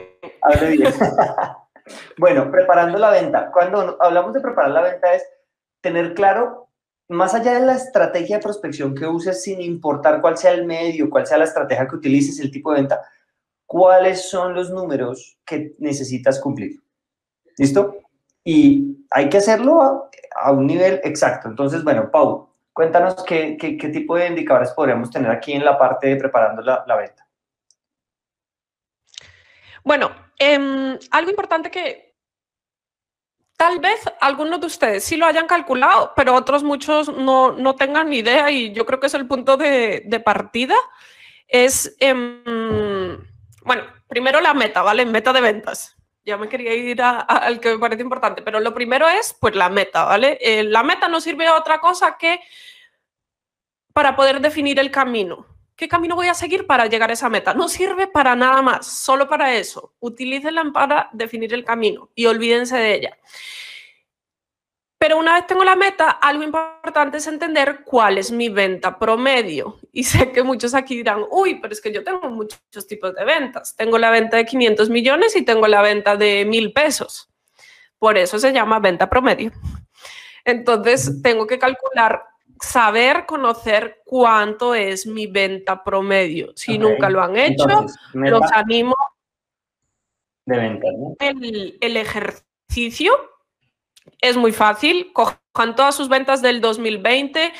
Hable 0.43 0.71
bien. 0.77 0.93
bueno, 2.19 2.51
preparando 2.51 2.99
la 2.99 3.11
venta. 3.11 3.51
Cuando 3.51 3.97
hablamos 4.01 4.35
de 4.35 4.41
preparar 4.41 4.71
la 4.71 4.83
venta 4.83 5.15
es 5.15 5.25
tener 5.81 6.15
claro, 6.15 6.69
más 7.09 7.35
allá 7.35 7.59
de 7.59 7.67
la 7.67 7.75
estrategia 7.75 8.37
de 8.37 8.43
prospección 8.43 8.95
que 8.95 9.07
uses, 9.07 9.43
sin 9.43 9.61
importar 9.61 10.21
cuál 10.21 10.37
sea 10.37 10.53
el 10.53 10.67
medio, 10.67 11.09
cuál 11.11 11.27
sea 11.27 11.39
la 11.39 11.45
estrategia 11.45 11.89
que 11.89 11.97
utilices, 11.97 12.39
el 12.39 12.51
tipo 12.51 12.71
de 12.71 12.81
venta, 12.81 13.01
cuáles 13.67 14.29
son 14.29 14.55
los 14.55 14.71
números 14.71 15.39
que 15.45 15.75
necesitas 15.79 16.39
cumplir. 16.39 16.81
¿Listo? 17.61 17.99
Y 18.43 19.05
hay 19.11 19.29
que 19.29 19.37
hacerlo 19.37 20.11
a, 20.35 20.51
un 20.51 20.67
nivel 20.67 20.99
exacto. 21.05 21.47
Entonces, 21.47 21.85
bueno, 21.85 22.11
Pau, 22.11 22.49
cuéntanos 22.73 23.23
qué, 23.25 23.59
qué, 23.59 23.89
tipo 23.91 24.17
de 24.17 24.29
indicadores 24.29 24.71
podríamos 24.71 25.11
tener 25.11 25.31
aquí 25.31 25.53
en 25.53 25.63
la 25.63 25.79
parte 25.79 26.09
de 26.09 26.17
preparando 26.17 26.63
la, 26.63 26.83
la 26.87 26.97
venta. 26.97 27.29
Bueno, 29.85 30.11
em, 30.39 30.99
algo 31.11 31.29
importante 31.29 31.71
que 31.71 32.15
tal 33.59 33.79
vez 33.79 34.01
algunos 34.23 34.59
de 34.59 34.67
ustedes 34.67 35.05
sí 35.05 35.19
lo 35.19 35.27
hayan 35.27 35.47
calculado, 35.47 36.15
pero 36.17 36.35
otros 36.35 36.63
muchos 36.63 37.15
no, 37.15 37.53
no 37.53 37.75
tengan 37.75 38.11
idea 38.11 38.51
y 38.51 38.73
yo 38.73 38.87
creo 38.87 39.01
que 39.01 39.09
es 39.09 39.15
el 39.15 39.27
punto 39.27 39.59
de, 39.59 40.23
partida, 40.25 40.77
es, 41.47 41.95
em, 42.01 43.23
bueno, 43.65 43.83
primero 44.09 44.41
la 44.41 44.55
meta, 44.55 44.81
¿vale? 44.81 45.05
Meta 45.05 45.35
de 45.35 45.43
ventas 45.43 46.00
ya 46.25 46.37
me 46.37 46.49
quería 46.49 46.75
ir 46.75 47.01
al 47.03 47.61
que 47.61 47.73
me 47.73 47.79
parece 47.79 48.03
importante, 48.03 48.43
pero 48.43 48.61
lo 48.61 48.75
primero 48.75 49.09
es 49.09 49.37
pues 49.41 49.55
la 49.55 49.69
meta, 49.69 50.05
¿vale? 50.05 50.39
Eh, 50.41 50.65
la 50.65 50.83
meta 50.83 51.09
no 51.09 51.21
sirve 51.21 51.47
a 51.47 51.57
otra 51.57 51.81
cosa 51.81 52.17
que 52.19 52.41
para 53.93 54.17
poder 54.17 54.41
definir 54.41 54.79
el 54.79 54.91
camino. 54.91 55.47
¿Qué 55.77 55.89
camino 55.89 56.15
voy 56.15 56.29
a 56.29 56.35
seguir 56.35 56.67
para 56.67 56.87
llegar 56.87 57.11
a 57.11 57.15
esa 57.15 57.31
meta? 57.31 57.55
No 57.55 57.69
sirve 57.69 58.07
para 58.07 58.37
nada 58.37 58.61
más, 58.61 58.87
solo 58.87 59.29
para 59.29 59.55
eso. 59.55 59.95
Utilícenla 59.99 60.63
para 60.73 61.09
definir 61.13 61.55
el 61.55 61.65
camino 61.65 62.11
y 62.15 62.27
olvídense 62.27 62.77
de 62.77 62.95
ella. 62.95 63.19
Pero 65.01 65.19
una 65.19 65.33
vez 65.33 65.47
tengo 65.47 65.65
la 65.65 65.77
meta, 65.77 66.11
algo 66.11 66.43
importante 66.43 67.17
es 67.17 67.27
entender 67.27 67.85
cuál 67.87 68.19
es 68.19 68.31
mi 68.31 68.51
venta 68.51 68.99
promedio. 68.99 69.79
Y 69.93 70.05
sé 70.05 70.31
que 70.31 70.43
muchos 70.43 70.75
aquí 70.75 70.95
dirán, 70.95 71.25
uy, 71.31 71.59
pero 71.59 71.73
es 71.73 71.81
que 71.81 71.91
yo 71.91 72.05
tengo 72.05 72.29
muchos 72.29 72.87
tipos 72.87 73.15
de 73.15 73.25
ventas. 73.25 73.75
Tengo 73.75 73.97
la 73.97 74.11
venta 74.11 74.37
de 74.37 74.45
500 74.45 74.91
millones 74.91 75.35
y 75.37 75.43
tengo 75.43 75.67
la 75.69 75.81
venta 75.81 76.17
de 76.17 76.45
mil 76.45 76.75
pesos. 76.75 77.31
Por 77.99 78.19
eso 78.19 78.39
se 78.39 78.53
llama 78.53 78.79
venta 78.79 79.09
promedio. 79.09 79.53
Entonces, 80.45 81.23
tengo 81.23 81.47
que 81.47 81.59
calcular, 81.59 82.23
saber, 82.61 83.25
conocer 83.25 84.03
cuánto 84.05 84.75
es 84.75 85.07
mi 85.07 85.27
venta 85.27 85.83
promedio. 85.83 86.53
Si 86.57 86.77
nunca 86.77 87.09
lo 87.09 87.23
han 87.23 87.39
hecho, 87.39 87.67
los 88.13 88.53
animo. 88.53 88.95
De 90.45 90.59
venta, 90.59 90.89
¿no? 90.93 91.17
el, 91.21 91.79
el 91.81 91.97
ejercicio 91.97 93.15
es 94.21 94.37
muy 94.37 94.53
fácil, 94.53 95.13
cojan 95.13 95.77
todas 95.77 95.95
sus 95.95 96.09
ventas 96.09 96.43
del 96.43 96.61
2020. 96.61 97.53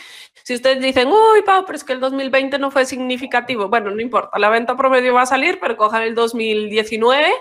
Si 0.43 0.55
ustedes 0.55 0.81
dicen, 0.81 1.09
uy, 1.09 1.43
Pau, 1.45 1.65
pero 1.65 1.77
es 1.77 1.85
que 1.85 1.93
el 1.93 2.01
2020 2.01 2.59
no 2.59 2.71
fue 2.71 2.87
significativo, 2.87 3.69
bueno, 3.69 3.91
no 3.91 4.01
importa, 4.01 4.39
la 4.39 4.49
venta 4.49 4.77
promedio 4.77 5.15
va 5.15 5.23
a 5.23 5.27
salir, 5.27 5.59
pero 5.61 5.77
cojan 5.77 6.03
el 6.03 6.15
2019, 6.15 7.33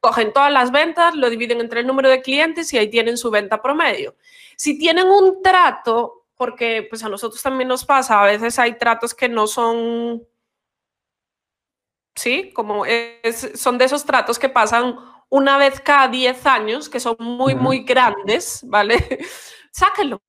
cogen 0.00 0.32
todas 0.32 0.52
las 0.52 0.70
ventas, 0.70 1.14
lo 1.14 1.30
dividen 1.30 1.60
entre 1.60 1.80
el 1.80 1.86
número 1.86 2.08
de 2.08 2.22
clientes 2.22 2.72
y 2.72 2.78
ahí 2.78 2.88
tienen 2.88 3.16
su 3.16 3.30
venta 3.30 3.60
promedio. 3.60 4.16
Si 4.56 4.78
tienen 4.78 5.06
un 5.08 5.42
trato, 5.42 6.26
porque 6.36 6.86
pues 6.88 7.02
a 7.04 7.08
nosotros 7.08 7.42
también 7.42 7.68
nos 7.68 7.84
pasa, 7.84 8.22
a 8.22 8.26
veces 8.26 8.58
hay 8.58 8.78
tratos 8.78 9.14
que 9.14 9.28
no 9.28 9.46
son 9.46 10.22
¿sí? 12.16 12.50
Como 12.54 12.84
es, 12.86 13.52
son 13.54 13.78
de 13.78 13.84
esos 13.84 14.04
tratos 14.04 14.38
que 14.38 14.48
pasan 14.48 14.96
una 15.28 15.58
vez 15.58 15.80
cada 15.80 16.08
10 16.08 16.46
años, 16.46 16.88
que 16.88 17.00
son 17.00 17.16
muy, 17.18 17.54
muy 17.54 17.84
grandes, 17.84 18.60
¿vale? 18.64 18.96
Sáquenlo. 19.72 20.22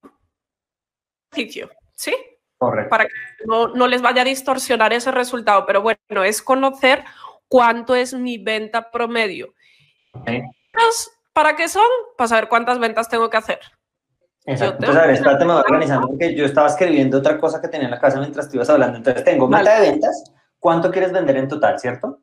¿Sí? 1.93 2.15
Correcto. 2.57 2.89
Para 2.89 3.05
que 3.05 3.13
no, 3.45 3.67
no 3.67 3.87
les 3.87 4.01
vaya 4.01 4.23
a 4.23 4.25
distorsionar 4.25 4.93
ese 4.93 5.11
resultado. 5.11 5.65
Pero 5.65 5.81
bueno, 5.81 6.23
es 6.23 6.41
conocer 6.41 7.03
cuánto 7.47 7.95
es 7.95 8.13
mi 8.13 8.37
venta 8.37 8.89
promedio. 8.89 9.53
¿Para 11.33 11.55
qué 11.55 11.69
son? 11.69 11.87
Para 12.17 12.27
saber 12.27 12.49
cuántas 12.49 12.79
ventas 12.79 13.09
tengo 13.09 13.29
que 13.29 13.37
hacer. 13.37 13.59
Exacto. 14.45 14.77
Entonces, 14.79 14.97
a 14.97 15.05
ver, 15.05 15.15
espérate, 15.15 15.45
me 15.45 15.53
voy 15.53 15.61
organizando 15.61 16.07
porque 16.07 16.33
yo 16.33 16.45
estaba 16.45 16.67
escribiendo 16.67 17.19
otra 17.19 17.37
cosa 17.37 17.61
que 17.61 17.67
tenía 17.67 17.85
en 17.85 17.91
la 17.91 17.99
casa 17.99 18.19
mientras 18.19 18.49
tú 18.49 18.55
ibas 18.55 18.69
hablando. 18.69 18.97
Entonces, 18.97 19.23
tengo 19.23 19.47
Vale. 19.47 19.63
meta 19.63 19.81
de 19.81 19.91
ventas, 19.91 20.33
cuánto 20.59 20.89
quieres 20.89 21.11
vender 21.11 21.37
en 21.37 21.47
total, 21.47 21.79
¿cierto? 21.79 22.21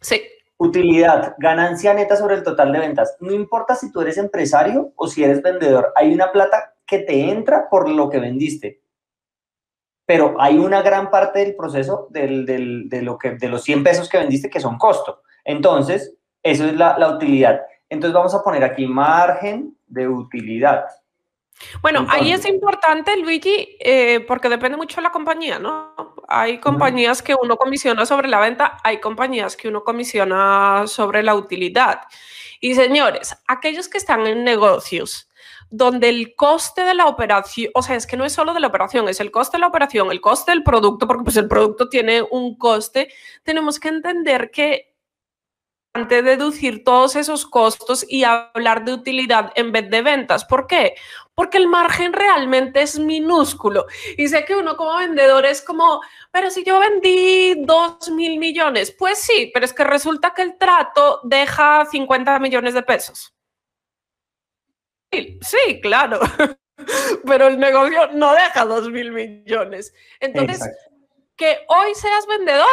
Sí, 0.00 0.22
Utilidad, 0.60 1.34
ganancia 1.38 1.94
neta 1.94 2.16
sobre 2.16 2.34
el 2.34 2.42
total 2.42 2.72
de 2.72 2.80
ventas. 2.80 3.16
No 3.20 3.32
importa 3.32 3.74
si 3.76 3.92
tú 3.92 4.00
eres 4.00 4.18
empresario 4.18 4.92
o 4.96 5.06
si 5.06 5.22
eres 5.22 5.40
vendedor, 5.40 5.92
hay 5.94 6.12
una 6.12 6.32
plata 6.32 6.74
que 6.84 6.98
te 6.98 7.30
entra 7.30 7.68
por 7.70 7.88
lo 7.88 8.10
que 8.10 8.18
vendiste. 8.18 8.82
Pero 10.04 10.34
hay 10.40 10.58
una 10.58 10.82
gran 10.82 11.10
parte 11.10 11.40
del 11.40 11.54
proceso 11.54 12.08
del- 12.10 12.44
del- 12.46 12.88
de, 12.88 13.02
lo 13.02 13.18
que, 13.18 13.32
de 13.32 13.48
los 13.48 13.62
100 13.62 13.84
pesos 13.84 14.08
que 14.08 14.18
vendiste 14.18 14.50
que 14.50 14.58
son 14.60 14.78
costo. 14.78 15.22
Entonces, 15.44 16.16
eso 16.42 16.64
es 16.64 16.74
la, 16.74 16.98
la 16.98 17.10
utilidad. 17.10 17.60
Entonces, 17.88 18.14
vamos 18.14 18.34
a 18.34 18.42
poner 18.42 18.64
aquí 18.64 18.86
margen 18.86 19.76
de 19.86 20.08
utilidad. 20.08 20.86
Bueno, 21.82 22.06
ahí 22.08 22.32
es 22.32 22.46
importante, 22.46 23.16
Luigi, 23.16 23.76
eh, 23.80 24.20
porque 24.26 24.48
depende 24.48 24.76
mucho 24.76 24.96
de 24.96 25.02
la 25.02 25.10
compañía, 25.10 25.58
¿no? 25.58 25.94
Hay 26.28 26.60
compañías 26.60 27.22
que 27.22 27.34
uno 27.34 27.56
comisiona 27.56 28.04
sobre 28.04 28.28
la 28.28 28.38
venta, 28.38 28.76
hay 28.84 29.00
compañías 29.00 29.56
que 29.56 29.68
uno 29.68 29.82
comisiona 29.82 30.84
sobre 30.86 31.22
la 31.22 31.34
utilidad. 31.34 32.02
Y 32.60 32.74
señores, 32.74 33.34
aquellos 33.46 33.88
que 33.88 33.96
están 33.96 34.26
en 34.26 34.44
negocios 34.44 35.28
donde 35.70 36.08
el 36.08 36.34
coste 36.34 36.84
de 36.84 36.94
la 36.94 37.06
operación, 37.06 37.70
o 37.74 37.82
sea, 37.82 37.96
es 37.96 38.06
que 38.06 38.16
no 38.16 38.24
es 38.24 38.32
solo 38.32 38.54
de 38.54 38.60
la 38.60 38.68
operación, 38.68 39.08
es 39.08 39.20
el 39.20 39.30
coste 39.30 39.56
de 39.56 39.62
la 39.62 39.66
operación, 39.68 40.10
el 40.10 40.20
coste 40.20 40.52
del 40.52 40.62
producto, 40.62 41.06
porque 41.06 41.24
pues 41.24 41.36
el 41.36 41.48
producto 41.48 41.88
tiene 41.88 42.22
un 42.22 42.56
coste, 42.56 43.12
tenemos 43.42 43.78
que 43.78 43.88
entender 43.88 44.50
que 44.50 44.94
de 46.06 46.22
deducir 46.22 46.84
todos 46.84 47.16
esos 47.16 47.46
costos 47.46 48.04
y 48.08 48.24
hablar 48.24 48.84
de 48.84 48.92
utilidad 48.92 49.52
en 49.56 49.72
vez 49.72 49.90
de 49.90 50.02
ventas. 50.02 50.44
¿Por 50.44 50.66
qué? 50.66 50.94
Porque 51.34 51.58
el 51.58 51.66
margen 51.66 52.12
realmente 52.12 52.82
es 52.82 52.98
minúsculo. 52.98 53.86
Y 54.16 54.28
sé 54.28 54.44
que 54.44 54.54
uno 54.54 54.76
como 54.76 54.96
vendedor 54.96 55.46
es 55.46 55.62
como, 55.62 56.00
pero 56.30 56.50
si 56.50 56.64
yo 56.64 56.78
vendí 56.78 57.54
2 57.64 58.10
mil 58.10 58.38
millones, 58.38 58.94
pues 58.96 59.18
sí, 59.18 59.50
pero 59.52 59.64
es 59.64 59.72
que 59.72 59.84
resulta 59.84 60.32
que 60.34 60.42
el 60.42 60.56
trato 60.58 61.20
deja 61.24 61.86
50 61.86 62.38
millones 62.38 62.74
de 62.74 62.82
pesos. 62.82 63.34
Sí, 65.10 65.38
sí, 65.40 65.80
claro. 65.80 66.20
Pero 67.26 67.48
el 67.48 67.58
negocio 67.58 68.08
no 68.12 68.32
deja 68.34 68.64
2 68.64 68.90
mil 68.90 69.10
millones. 69.10 69.92
Entonces, 70.20 70.58
Exacto. 70.58 70.96
que 71.36 71.58
hoy 71.68 71.94
seas 71.94 72.26
vendedor 72.26 72.68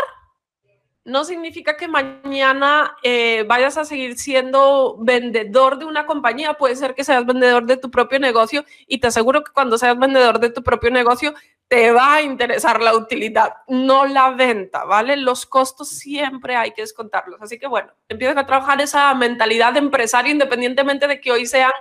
no 1.06 1.24
significa 1.24 1.78
que 1.78 1.88
mañana 1.88 2.98
eh, 3.04 3.46
vayas 3.48 3.78
a 3.78 3.86
seguir 3.86 4.18
siendo 4.18 4.98
vendedor 5.00 5.78
de 5.78 5.86
una 5.86 6.08
compañía. 6.08 6.56
Puede 6.56 6.76
ser 6.76 6.96
que 6.96 7.04
seas 7.04 7.26
vendedor 7.28 7.68
de 7.68 7.78
tu 7.78 7.92
propio 7.92 8.20
negocio 8.20 8.66
y 8.88 8.98
te 8.98 9.08
aseguro 9.08 9.44
que 9.44 9.52
cuando 9.52 9.78
seas 9.78 9.98
vendedor 10.00 10.40
de 10.40 10.50
tu 10.50 10.64
propio 10.64 10.90
negocio 10.90 11.36
te 11.68 11.92
va 11.92 12.16
a 12.16 12.22
interesar 12.24 12.82
la 12.82 12.96
utilidad, 12.96 13.54
no 13.68 14.06
la 14.06 14.32
venta, 14.32 14.84
¿vale? 14.86 15.16
Los 15.16 15.46
costos 15.46 15.90
siempre 15.90 16.56
hay 16.56 16.72
que 16.72 16.82
descontarlos. 16.82 17.40
Así 17.40 17.60
que 17.60 17.68
bueno, 17.68 17.94
empiezan 18.10 18.40
a 18.40 18.48
trabajar 18.48 18.82
esa 18.82 19.14
mentalidad 19.14 19.74
de 19.74 19.80
empresario 19.80 20.32
independientemente 20.32 21.08
de 21.08 21.22
que 21.22 21.32
hoy 21.32 21.46
sean 21.46 21.72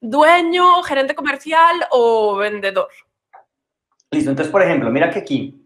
dueño, 0.00 0.82
gerente 0.82 1.14
comercial 1.14 1.86
o 1.90 2.36
vendedor. 2.36 2.88
Listo, 4.10 4.30
entonces, 4.30 4.50
por 4.50 4.62
ejemplo, 4.62 4.90
mira 4.90 5.10
que 5.10 5.18
aquí, 5.18 5.65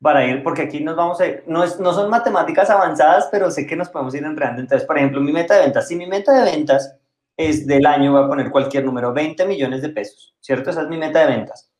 para 0.00 0.24
ir, 0.26 0.42
porque 0.42 0.62
aquí 0.62 0.80
nos 0.80 0.96
vamos 0.96 1.20
a 1.20 1.26
ir, 1.26 1.44
no, 1.46 1.64
es, 1.64 1.80
no 1.80 1.92
son 1.92 2.08
matemáticas 2.08 2.70
avanzadas, 2.70 3.28
pero 3.30 3.50
sé 3.50 3.66
que 3.66 3.76
nos 3.76 3.88
podemos 3.88 4.14
ir 4.14 4.24
enredando. 4.24 4.62
Entonces, 4.62 4.86
por 4.86 4.96
ejemplo, 4.96 5.20
mi 5.20 5.32
meta 5.32 5.54
de 5.54 5.62
ventas, 5.62 5.88
si 5.88 5.96
mi 5.96 6.06
meta 6.06 6.32
de 6.32 6.50
ventas 6.50 6.96
es 7.36 7.66
del 7.66 7.86
año, 7.86 8.12
voy 8.12 8.24
a 8.24 8.28
poner 8.28 8.50
cualquier 8.50 8.84
número, 8.84 9.12
20 9.12 9.46
millones 9.46 9.82
de 9.82 9.90
pesos, 9.90 10.36
¿cierto? 10.40 10.70
Esa 10.70 10.82
es 10.82 10.88
mi 10.88 10.98
meta 10.98 11.20
de 11.20 11.26
ventas. 11.26 11.70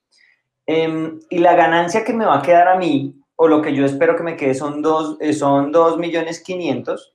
Em, 0.67 1.21
y 1.31 1.39
la 1.39 1.55
ganancia 1.55 2.05
que 2.05 2.13
me 2.13 2.27
va 2.27 2.39
a 2.39 2.43
quedar 2.43 2.69
a 2.69 2.77
mí, 2.77 3.15
o 3.37 3.49
lo 3.49 3.63
que 3.63 3.75
yo 3.75 3.85
espero 3.85 4.17
que 4.17 4.23
me 4.23 4.37
quede, 4.37 4.55
son 4.55 4.83
2 4.83 5.19
eh, 5.21 5.33
son 5.33 5.73
dos 5.73 5.97
millones 5.99 6.43
500, 6.43 7.15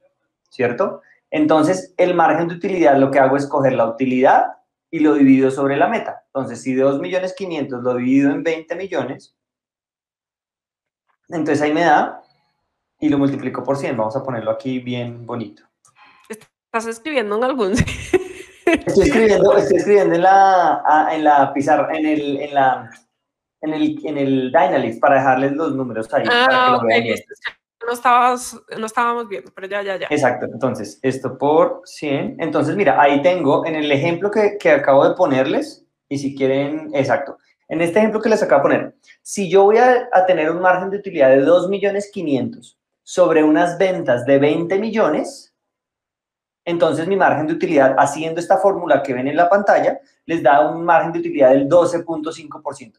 ¿cierto? 0.49 1.01
Entonces, 1.29 1.93
el 1.97 2.15
margen 2.15 2.47
de 2.47 2.55
utilidad, 2.55 2.97
lo 2.97 3.11
que 3.11 3.19
hago 3.19 3.37
es 3.37 3.47
coger 3.47 3.73
la 3.73 3.87
utilidad 3.87 4.45
y 4.89 4.99
lo 4.99 5.15
divido 5.15 5.51
sobre 5.51 5.75
la 5.77 5.87
meta. 5.87 6.23
Entonces, 6.27 6.61
si 6.61 6.73
de 6.75 6.83
2 6.83 6.99
millones 6.99 7.33
500 7.35 7.83
lo 7.83 7.95
divido 7.95 8.31
en 8.31 8.43
20 8.43 8.75
millones, 8.75 9.35
entonces 11.29 11.61
ahí 11.61 11.73
me 11.73 11.81
da 11.81 12.21
y 12.99 13.09
lo 13.09 13.17
multiplico 13.17 13.63
por 13.63 13.77
100. 13.77 13.97
Vamos 13.97 14.15
a 14.15 14.23
ponerlo 14.23 14.51
aquí 14.51 14.79
bien 14.79 15.25
bonito. 15.25 15.63
¿Estás 16.29 16.87
escribiendo 16.87 17.37
en 17.37 17.43
algún 17.43 17.73
Estoy 18.65 19.07
escribiendo, 19.07 19.57
estoy 19.57 19.77
escribiendo 19.77 20.15
en 20.15 20.21
la, 20.23 20.81
ah, 20.85 21.09
en 21.13 21.23
la 21.23 21.53
pizarra, 21.53 21.95
en 21.95 22.05
el, 22.05 22.37
en 22.37 22.53
la, 22.53 22.89
en 23.61 23.73
el, 23.73 23.99
en 24.05 24.17
el 24.17 24.51
Dynalist 24.51 24.99
para 24.99 25.15
dejarles 25.15 25.51
los 25.51 25.75
números 25.75 26.11
ahí. 26.13 26.25
para 26.25 26.47
que 26.47 26.55
Ah, 26.55 26.79
lo 26.81 26.87
vean 26.87 27.03
No, 27.85 27.93
estabas, 27.93 28.57
no 28.77 28.85
estábamos 28.85 29.27
viendo, 29.27 29.51
pero 29.53 29.67
ya, 29.67 29.81
ya, 29.81 29.97
ya. 29.97 30.07
Exacto, 30.09 30.47
entonces 30.51 30.99
esto 31.01 31.37
por 31.37 31.81
100. 31.83 32.37
Entonces, 32.39 32.75
mira, 32.75 32.99
ahí 33.01 33.21
tengo 33.21 33.65
en 33.65 33.75
el 33.75 33.91
ejemplo 33.91 34.31
que, 34.31 34.57
que 34.57 34.71
acabo 34.71 35.07
de 35.07 35.15
ponerles, 35.15 35.85
y 36.09 36.17
si 36.17 36.35
quieren, 36.35 36.89
exacto, 36.93 37.37
en 37.73 37.81
este 37.81 37.97
ejemplo 37.97 38.21
que 38.21 38.29
les 38.29 38.43
acabo 38.43 38.59
de 38.69 38.75
poner, 38.75 38.95
si 39.23 39.49
yo 39.49 39.63
voy 39.63 39.77
a, 39.77 40.07
tener 40.27 40.51
un 40.51 40.61
margen 40.61 40.91
de 40.91 40.97
utilidad 40.97 41.29
de 41.29 41.39
2 41.41 41.69
millones 41.69 42.11
500 42.13 42.77
sobre 43.01 43.43
unas 43.43 43.79
ventas 43.79 44.25
de 44.27 44.37
20 44.37 44.77
millones, 44.77 45.55
entonces 46.65 47.07
mi 47.07 47.15
margen 47.15 47.47
de 47.47 47.53
utilidad, 47.53 47.95
haciendo 47.97 48.39
esta 48.39 48.57
fórmula 48.57 49.01
que 49.01 49.13
ven 49.15 49.27
en 49.27 49.35
la 49.35 49.49
pantalla, 49.49 49.99
les 50.25 50.43
da 50.43 50.69
un 50.69 50.85
margen 50.85 51.13
de 51.13 51.19
utilidad 51.19 51.49
del 51.49 51.67
12.5%. 51.67 52.93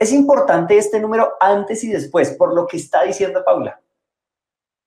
Es 0.00 0.12
importante 0.12 0.76
este 0.76 0.98
número 0.98 1.34
antes 1.40 1.84
y 1.84 1.88
después, 1.88 2.32
por 2.32 2.54
lo 2.54 2.66
que 2.66 2.76
está 2.76 3.04
diciendo 3.04 3.44
Paula. 3.44 3.80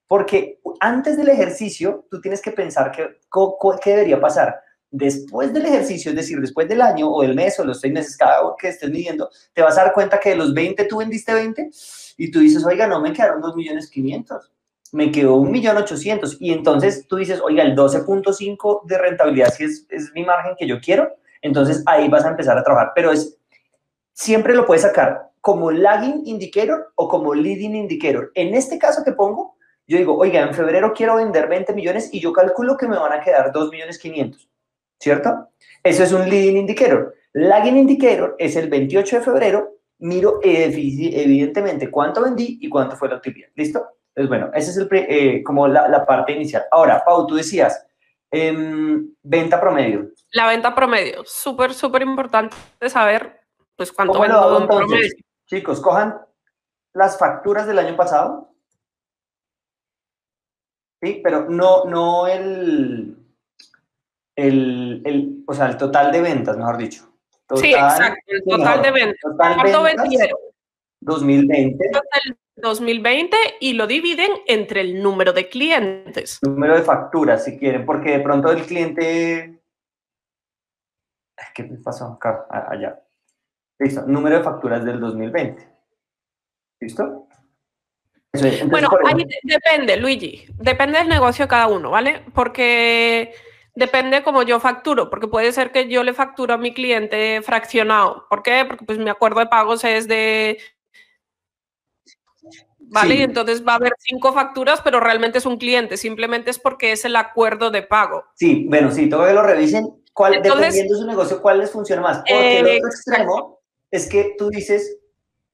Porque 0.08 0.60
antes 0.82 1.16
del 1.16 1.30
ejercicio, 1.30 2.06
tú 2.12 2.20
tienes 2.20 2.42
que 2.42 2.52
pensar 2.52 2.92
co- 3.30 3.58
qué 3.82 3.92
debería 3.92 4.20
pasar. 4.20 4.62
Después 4.94 5.54
del 5.54 5.66
ejercicio, 5.66 6.12
es 6.12 6.18
decir, 6.18 6.40
después 6.42 6.68
del 6.68 6.82
año 6.82 7.10
o 7.10 7.22
del 7.22 7.34
mes 7.34 7.58
o 7.60 7.64
los 7.64 7.80
seis 7.80 7.94
meses, 7.94 8.18
cada 8.18 8.42
uno 8.42 8.56
que 8.60 8.68
estés 8.68 8.92
midiendo, 8.92 9.30
te 9.54 9.62
vas 9.62 9.78
a 9.78 9.84
dar 9.84 9.94
cuenta 9.94 10.20
que 10.20 10.32
de 10.32 10.36
los 10.36 10.54
20 10.54 10.84
tú 10.84 10.98
vendiste 10.98 11.34
20 11.34 11.70
y 12.18 12.30
tú 12.30 12.40
dices, 12.40 12.66
oiga, 12.66 12.88
no 12.88 13.00
me 13.00 13.14
quedaron 13.14 13.40
2 13.40 13.56
millones 13.56 13.90
500, 13.90 14.52
me 14.92 15.10
quedó 15.10 15.36
1 15.36 15.50
millón 15.50 15.78
800. 15.78 16.38
Y 16.42 16.52
entonces 16.52 17.08
tú 17.08 17.16
dices, 17.16 17.40
oiga, 17.42 17.64
el 17.64 17.76
12.5 17.76 18.86
de 18.86 18.98
rentabilidad 18.98 19.54
si 19.54 19.64
es, 19.64 19.86
es 19.90 20.12
mi 20.14 20.26
margen 20.26 20.56
que 20.60 20.68
yo 20.68 20.82
quiero, 20.82 21.16
entonces 21.42 21.84
ahí 21.86 22.10
vas 22.10 22.26
a 22.26 22.30
empezar 22.30 22.58
a 22.58 22.64
trabajar. 22.64 22.92
Pero 22.94 23.12
es, 23.12 23.38
siempre 24.12 24.54
lo 24.54 24.66
puedes 24.66 24.84
sacar 24.84 25.32
como 25.40 25.72
lagging 25.72 26.24
indicator 26.26 26.92
o 26.96 27.08
como 27.08 27.34
leading 27.34 27.76
indicator. 27.76 28.32
En 28.36 28.54
este 28.54 28.78
caso 28.78 29.04
que 29.04 29.12
pongo, 29.12 29.56
yo 29.88 29.98
digo, 29.98 30.16
oiga, 30.16 30.42
en 30.42 30.54
febrero 30.54 30.94
quiero 30.94 31.16
vender 31.16 31.50
20 31.50 31.74
millones 31.74 32.10
y 32.14 32.20
yo 32.20 32.32
calculo 32.32 32.78
que 32.78 32.88
me 32.88 32.98
van 32.98 33.12
a 33.12 33.22
quedar 33.22 33.52
2 33.52 33.72
millones 33.72 33.98
500, 33.98 34.48
¿cierto? 35.02 35.50
Eso 35.84 36.04
es 36.04 36.14
un 36.14 36.30
leading 36.30 36.58
indicator. 36.58 37.16
Lagging 37.34 37.78
indicator 37.78 38.36
es 38.38 38.56
el 38.56 38.70
28 38.70 39.18
de 39.18 39.24
febrero, 39.24 39.78
miro 40.00 40.40
evi- 40.42 41.12
evidentemente 41.14 41.90
cuánto 41.90 42.22
vendí 42.22 42.60
y 42.62 42.70
cuánto 42.70 42.96
fue 42.96 43.10
la 43.10 43.16
utilidad, 43.16 43.50
¿listo? 43.56 43.86
Entonces, 44.10 44.30
bueno, 44.30 44.52
esa 44.54 44.72
es 44.72 44.78
el, 44.78 44.88
eh, 44.92 45.44
como 45.44 45.68
la, 45.68 45.88
la 45.88 46.06
parte 46.06 46.34
inicial. 46.34 46.64
Ahora, 46.72 47.02
Pau, 47.04 47.26
tú 47.26 47.36
decías, 47.36 47.86
em, 48.30 49.14
venta 49.24 49.60
promedio. 49.60 50.10
La 50.34 50.48
venta 50.48 50.76
promedio, 50.76 51.24
súper, 51.26 51.74
súper 51.74 52.02
importante 52.04 52.56
saber 52.90 53.40
pues 53.76 53.92
cuánto 53.92 54.14
¿Cómo 54.14 54.26
lo 54.28 54.60
vendo 54.60 54.62
en 54.62 54.68
promedio. 54.68 55.12
Chicos, 55.48 55.80
cojan 55.82 56.20
las 56.94 57.18
facturas 57.18 57.66
del 57.66 57.80
año 57.80 57.96
pasado. 57.96 58.50
Sí, 61.02 61.20
pero 61.24 61.50
no, 61.50 61.86
no 61.86 62.28
el, 62.28 63.18
el, 64.36 65.02
el, 65.06 65.44
o 65.48 65.54
sea, 65.54 65.68
el 65.68 65.78
total 65.78 66.12
de 66.12 66.22
ventas, 66.22 66.58
mejor 66.58 66.78
dicho. 66.78 67.04
Sí, 67.56 67.72
Total- 67.72 67.92
exacto, 67.92 68.22
el 68.28 68.44
sí, 68.44 68.50
total 68.50 68.60
mejor. 68.80 68.82
de 68.86 68.92
ventas. 68.92 69.20
Total 69.22 69.56
¿Cuánto 69.56 69.84
ventas 69.84 70.10
vendieron? 70.10 70.40
2020, 71.02 71.84
del 71.84 72.38
2020 72.56 73.38
y 73.60 73.74
lo 73.74 73.88
dividen 73.88 74.32
entre 74.48 74.82
el 74.82 75.02
número 75.02 75.34
de 75.34 75.50
clientes. 75.50 76.40
número 76.44 76.76
de 76.76 76.84
facturas, 76.84 77.44
si 77.44 77.58
quieren, 77.58 77.86
porque 77.86 78.12
de 78.12 78.20
pronto 78.20 78.52
el 78.52 78.64
cliente... 78.66 79.62
¿Qué 81.56 81.64
pasó 81.84 82.06
acá? 82.06 82.46
Allá. 82.50 83.02
Listo, 83.80 84.04
número 84.06 84.38
de 84.38 84.44
facturas 84.44 84.86
del 84.86 85.00
2020. 85.00 85.68
¿Listo? 86.80 87.28
bueno, 88.70 88.90
ahí 89.06 89.26
depende, 89.44 89.98
Luigi. 89.98 90.46
Depende 90.56 91.00
del 91.00 91.10
negocio 91.10 91.46
de 91.46 91.50
cada 91.50 91.68
uno, 91.68 91.90
¿vale? 91.90 92.24
Porque 92.34 93.34
depende 93.76 94.24
como 94.24 94.44
yo 94.44 94.60
facturo, 94.60 95.10
porque 95.10 95.28
puede 95.28 95.52
ser 95.52 95.72
que 95.72 95.88
yo 95.88 96.04
le 96.04 96.14
facturo 96.14 96.54
a 96.54 96.58
mi 96.58 96.74
cliente 96.74 97.42
fraccionado. 97.42 98.26
¿Por 98.30 98.44
qué? 98.44 98.66
Porque 98.68 98.86
pues 98.86 98.98
mi 98.98 99.10
acuerdo 99.10 99.40
de 99.40 99.48
pagos 99.48 99.84
es 99.84 100.08
de 100.08 100.60
¿vale? 102.92 103.16
Y 103.16 103.22
entonces 103.22 103.66
va 103.66 103.74
a 103.74 103.76
haber 103.78 103.94
cinco 103.98 104.34
facturas, 104.34 104.82
pero 104.82 105.00
realmente 105.00 105.38
es 105.38 105.46
un 105.46 105.58
cliente, 105.58 105.98
simplemente 105.98 106.52
es 106.52 106.60
porque 106.60 106.92
es 106.92 107.06
el 107.06 107.16
acuerdo 107.16 107.72
de 107.72 107.82
pago. 107.82 108.26
Sí, 108.36 108.66
bueno, 108.68 108.92
sí, 108.92 109.10
todo 109.10 109.26
que 109.26 109.34
lo 109.34 109.44
revisen, 109.44 110.04
cuál, 110.14 110.42
dependiendo 110.42 110.96
de 110.96 111.02
su 111.02 111.08
negocio, 111.08 111.42
cuál 111.42 111.60
les 111.60 111.72
funciona 111.72 112.02
más. 112.02 112.18
Porque 112.20 112.60
el 112.60 112.66
otro 112.78 112.90
extremo 112.90 113.60
es 113.90 114.08
que 114.10 114.36
tú 114.38 114.50
dices, 114.50 115.00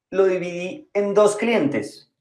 lo 0.10 0.26
dividí 0.26 0.90
en 0.94 1.14
dos 1.14 1.36
clientes, 1.36 2.12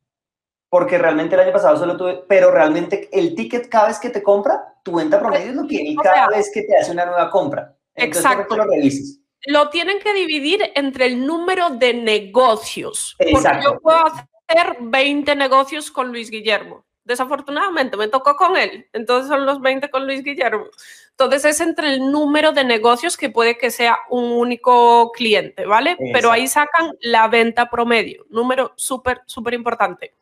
porque 0.69 0.99
realmente 0.99 1.35
el 1.35 1.41
año 1.41 1.53
pasado 1.53 1.77
solo 1.77 1.97
tuve, 1.97 2.25
pero 2.29 2.51
realmente 2.51 3.09
el 3.13 3.35
ticket 3.35 3.69
cada 3.69 3.89
vez 3.89 3.99
que 3.99 4.11
te 4.11 4.23
compra, 4.23 4.76
tu 4.87 4.96
venta 4.96 5.18
promedio 5.18 5.51
es 5.51 5.57
lo 5.57 5.66
que 5.66 5.83
y 5.83 5.96
cada 5.96 6.29
vez 6.29 6.51
que 6.55 6.62
te 6.62 6.77
hace 6.77 6.92
una 6.92 7.05
nueva 7.05 7.29
compra. 7.29 7.77
Entonces, 7.94 8.25
exacto. 8.25 8.57
Lo 8.57 8.64
revises 8.64 9.20
lo 9.46 9.68
tienen 9.68 10.01
que 10.01 10.12
dividir 10.12 10.72
entre 10.75 11.07
el 11.07 11.25
número 11.25 11.70
de 11.70 11.94
negocios. 11.94 13.14
Exacto. 13.18 13.49
Porque 13.49 13.64
yo 13.64 13.81
puedo 13.81 14.07
hacer 14.07 14.77
20 14.81 15.37
negocios 15.37 15.90
con 15.90 16.09
Luis 16.09 16.31
Guillermo. 16.31 16.85
Desafortunadamente 17.05 17.96
me 17.96 18.09
tocó 18.09 18.35
con 18.35 18.57
él, 18.57 18.88
entonces 18.92 19.29
son 19.29 19.46
los 19.46 19.61
20 19.61 19.90
con 19.90 20.07
Luis 20.07 20.25
Guillermo. 20.25 20.64
Entonces 21.11 21.44
es 21.44 21.61
entre 21.61 21.94
el 21.94 22.11
número 22.11 22.51
de 22.51 22.64
negocios 22.64 23.16
que 23.16 23.31
puede 23.31 23.57
que 23.57 23.70
sea 23.70 23.96
un 24.11 24.33
único 24.33 25.12
cliente, 25.12 25.66
¿vale? 25.66 25.96
Pero 26.12 26.33
ahí 26.33 26.49
sacan 26.49 26.90
la 27.01 27.29
venta 27.29 27.70
promedio, 27.70 28.27
número 28.29 28.72
súper, 28.75 29.22
súper 29.27 29.55
importante. 29.55 30.14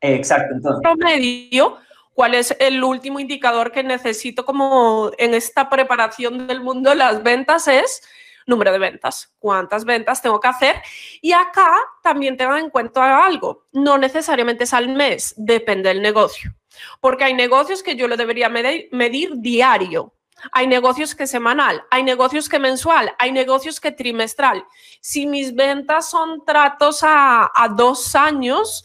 Exacto. 0.00 0.52
Entonces. 0.56 0.82
Promedio, 0.82 1.78
¿cuál 2.16 2.34
es 2.34 2.56
el 2.58 2.82
último 2.82 3.20
indicador 3.20 3.70
que 3.70 3.84
necesito 3.84 4.46
como 4.46 5.10
en 5.18 5.34
esta 5.34 5.68
preparación 5.68 6.46
del 6.46 6.62
mundo 6.62 6.88
de 6.90 6.96
las 6.96 7.22
ventas? 7.22 7.68
Es 7.68 8.02
número 8.46 8.72
de 8.72 8.78
ventas, 8.78 9.34
cuántas 9.38 9.84
ventas 9.84 10.22
tengo 10.22 10.40
que 10.40 10.48
hacer. 10.48 10.76
Y 11.20 11.32
acá 11.32 11.76
también 12.02 12.38
tengan 12.38 12.58
en 12.58 12.70
cuenta 12.70 13.22
algo, 13.24 13.66
no 13.72 13.98
necesariamente 13.98 14.64
es 14.64 14.72
al 14.72 14.88
mes, 14.88 15.34
depende 15.36 15.90
del 15.90 16.00
negocio, 16.00 16.54
porque 17.00 17.24
hay 17.24 17.34
negocios 17.34 17.82
que 17.82 17.96
yo 17.96 18.08
lo 18.08 18.16
debería 18.16 18.48
medir, 18.48 19.32
diario. 19.36 20.14
Hay 20.52 20.66
negocios 20.66 21.14
que 21.14 21.26
semanal, 21.26 21.82
hay 21.90 22.02
negocios 22.02 22.48
que 22.48 22.58
mensual, 22.58 23.14
hay 23.18 23.32
negocios 23.32 23.80
que 23.80 23.90
trimestral. 23.90 24.64
Si 25.00 25.26
mis 25.26 25.54
ventas 25.54 26.10
son 26.10 26.44
tratos 26.44 27.00
a, 27.02 27.50
dos 27.74 28.14
años, 28.14 28.84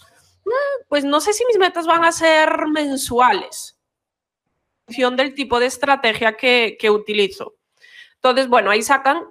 pues 0.87 1.03
no 1.03 1.21
sé 1.21 1.33
si 1.33 1.45
mis 1.45 1.57
metas 1.57 1.85
van 1.85 2.03
a 2.03 2.11
ser 2.11 2.67
mensuales. 2.67 3.77
En 4.87 4.93
función 4.93 5.15
del 5.15 5.33
tipo 5.33 5.59
de 5.59 5.67
estrategia 5.67 6.35
que, 6.35 6.77
que 6.79 6.89
utilizo. 6.89 7.55
Entonces, 8.15 8.47
bueno, 8.47 8.69
ahí 8.69 8.81
sacan 8.81 9.23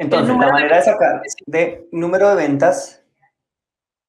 entonces, 0.00 0.34
la 0.34 0.50
manera 0.50 0.78
de 0.78 0.82
sacar 0.82 1.22
de 1.44 1.86
número 1.92 2.30
de 2.30 2.36
ventas, 2.36 3.04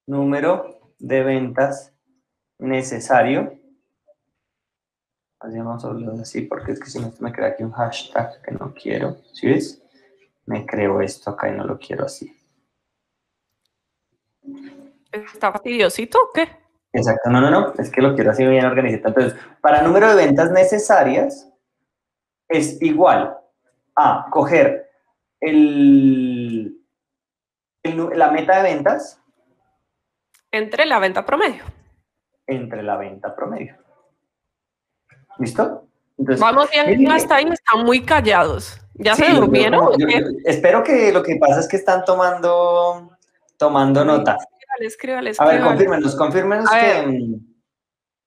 número 0.08 0.94
de 1.00 1.22
ventas 1.22 1.94
necesario. 2.60 3.60
Así 5.42 5.58
vamos 5.58 5.84
a 5.84 5.90
hablar 5.90 6.16
así, 6.22 6.44
porque 6.44 6.72
es 6.72 6.80
que 6.80 6.90
si 6.90 6.98
no 6.98 7.12
me 7.20 7.34
crea 7.34 7.50
aquí 7.50 7.64
un 7.64 7.74
hashtag 7.74 8.42
que 8.42 8.52
no 8.52 8.74
quiero. 8.74 9.18
¿Sí 9.34 9.48
ves? 9.48 9.84
Me 10.46 10.66
creo 10.66 11.02
esto 11.02 11.32
acá 11.32 11.50
y 11.50 11.58
no 11.58 11.66
lo 11.66 11.78
quiero 11.78 12.06
así. 12.06 12.34
¿Está 15.12 15.52
fastidiosito 15.52 16.18
o 16.18 16.32
qué? 16.34 16.48
Exacto, 16.94 17.30
no, 17.30 17.40
no, 17.40 17.50
no, 17.50 17.74
es 17.78 17.90
que 17.90 18.02
lo 18.02 18.16
quiero 18.16 18.32
así 18.32 18.46
bien 18.46 18.66
organizado. 18.66 19.10
Entonces, 19.10 19.40
para 19.62 19.82
número 19.82 20.10
de 20.10 20.16
ventas 20.26 20.52
necesarias 20.52 21.50
es 22.50 22.82
igual 22.82 23.38
a 23.96 24.28
coger 24.30 24.90
el, 25.40 26.78
la 27.84 28.32
meta 28.32 28.58
de 28.58 28.64
ventas. 28.64 29.22
Entre 30.52 30.86
la 30.86 31.00
venta 31.00 31.26
promedio. 31.26 31.64
Entre 32.46 32.84
la 32.84 32.98
venta 32.98 33.34
promedio. 33.34 33.78
¿Listo? 35.40 35.88
Vamos 36.18 36.70
bien 36.70 37.10
hasta 37.10 37.36
ahí, 37.36 37.46
están 37.46 37.86
muy 37.86 38.04
callados. 38.04 38.80
¿Ya 38.96 39.16
se 39.16 39.30
durmieron? 39.32 39.94
espero 40.46 40.84
que 40.84 41.12
lo 41.12 41.24
que 41.24 41.38
pasa 41.38 41.62
es 41.62 41.68
que 41.68 41.78
están 41.78 42.04
tomando, 42.06 43.18
tomando 43.58 44.06
nota. 44.06 44.38
A 45.40 45.46
ver, 45.46 45.62
confírmenos, 45.62 46.16
confírmenos 46.16 46.70
que... 46.70 47.40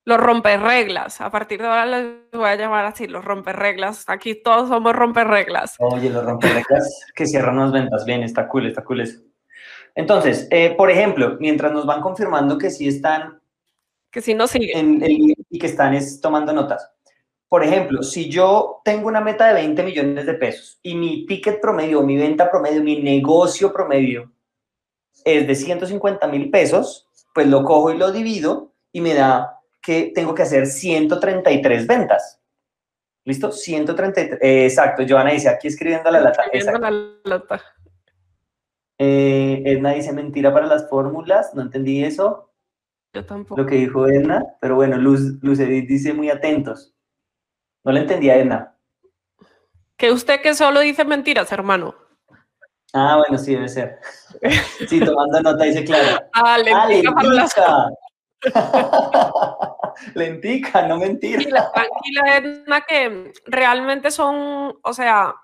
Los 0.06 0.20
romperreglas. 0.20 1.20
A 1.22 1.30
partir 1.30 1.60
de 1.62 1.66
ahora 1.66 1.86
les 1.86 2.30
voy 2.32 2.46
a 2.46 2.56
llamar 2.56 2.84
así, 2.84 3.06
los 3.06 3.24
romperreglas. 3.24 4.04
Aquí 4.06 4.34
todos 4.34 4.68
somos 4.68 4.94
romperreglas. 4.94 5.76
Oye, 5.78 6.10
los 6.10 6.24
romperreglas 6.24 7.06
que 7.14 7.26
cierran 7.26 7.58
las 7.58 7.72
ventas. 7.72 8.04
Bien, 8.04 8.22
está 8.22 8.46
cool, 8.46 8.66
está 8.66 8.84
cool 8.84 9.00
eso. 9.00 9.22
Entonces, 9.94 10.46
eh, 10.50 10.74
por 10.76 10.90
ejemplo, 10.90 11.36
mientras 11.40 11.72
nos 11.72 11.86
van 11.86 12.02
confirmando 12.02 12.58
que 12.58 12.70
sí 12.70 12.86
están... 12.86 13.40
Que 14.10 14.20
sí 14.20 14.34
nos 14.34 14.50
siguen. 14.50 15.02
y 15.02 15.58
que 15.58 15.66
están 15.66 15.98
tomando 16.20 16.52
notas. 16.52 16.90
Por 17.48 17.64
ejemplo, 17.64 18.02
si 18.02 18.28
yo 18.28 18.80
tengo 18.84 19.08
una 19.08 19.20
meta 19.20 19.48
de 19.48 19.54
20 19.54 19.82
millones 19.84 20.26
de 20.26 20.34
pesos 20.34 20.78
y 20.82 20.94
mi 20.94 21.24
ticket 21.24 21.60
promedio, 21.60 22.02
mi 22.02 22.16
venta 22.16 22.50
promedio, 22.50 22.82
mi 22.82 23.00
negocio 23.00 23.72
promedio 23.72 24.33
es 25.24 25.46
de 25.46 25.54
150 25.54 26.26
mil 26.28 26.50
pesos, 26.50 27.08
pues 27.34 27.46
lo 27.46 27.64
cojo 27.64 27.92
y 27.92 27.98
lo 27.98 28.12
divido 28.12 28.72
y 28.92 29.00
me 29.00 29.14
da 29.14 29.60
que 29.82 30.12
tengo 30.14 30.34
que 30.34 30.42
hacer 30.42 30.66
133 30.66 31.86
ventas. 31.86 32.40
¿Listo? 33.24 33.52
133. 33.52 34.38
Eh, 34.40 34.64
exacto. 34.64 35.02
Joana 35.08 35.32
dice, 35.32 35.48
aquí 35.48 35.68
escribiendo 35.68 36.10
la 36.10 36.20
lata. 36.20 36.42
Escribiendo 36.52 36.90
la 36.90 37.20
lata. 37.24 37.62
Eh, 38.98 39.62
Edna 39.64 39.92
dice 39.92 40.12
mentira 40.12 40.52
para 40.52 40.66
las 40.66 40.88
fórmulas. 40.88 41.54
No 41.54 41.62
entendí 41.62 42.04
eso. 42.04 42.52
Yo 43.12 43.24
tampoco. 43.24 43.60
Lo 43.60 43.66
que 43.66 43.76
dijo 43.76 44.06
Edna. 44.06 44.44
Pero 44.60 44.76
bueno, 44.76 44.96
Luz, 44.96 45.42
Luz 45.42 45.58
Edith 45.58 45.88
dice 45.88 46.12
muy 46.12 46.30
atentos. 46.30 46.94
No 47.82 47.92
le 47.92 48.00
entendía 48.00 48.36
Edna. 48.36 48.76
Que 49.96 50.10
usted 50.10 50.40
que 50.40 50.54
solo 50.54 50.80
dice 50.80 51.04
mentiras, 51.04 51.50
hermano. 51.52 51.94
Ah, 52.94 53.16
bueno, 53.18 53.36
sí, 53.42 53.54
debe 53.54 53.68
ser. 53.68 53.98
Sí, 54.88 55.00
tomando 55.00 55.40
nota, 55.40 55.64
dice 55.64 55.84
claro. 55.84 56.20
Ah, 56.32 56.58
lentica 56.58 57.10
ah, 57.10 57.14
para 57.14 57.28
las 57.28 57.54
Lentica, 60.14 60.86
no 60.86 60.98
mentira. 60.98 61.40
Tranquila, 61.72 62.36
Edna, 62.36 62.80
que 62.82 63.32
realmente 63.46 64.10
son, 64.10 64.78
o 64.82 64.92
sea, 64.92 65.34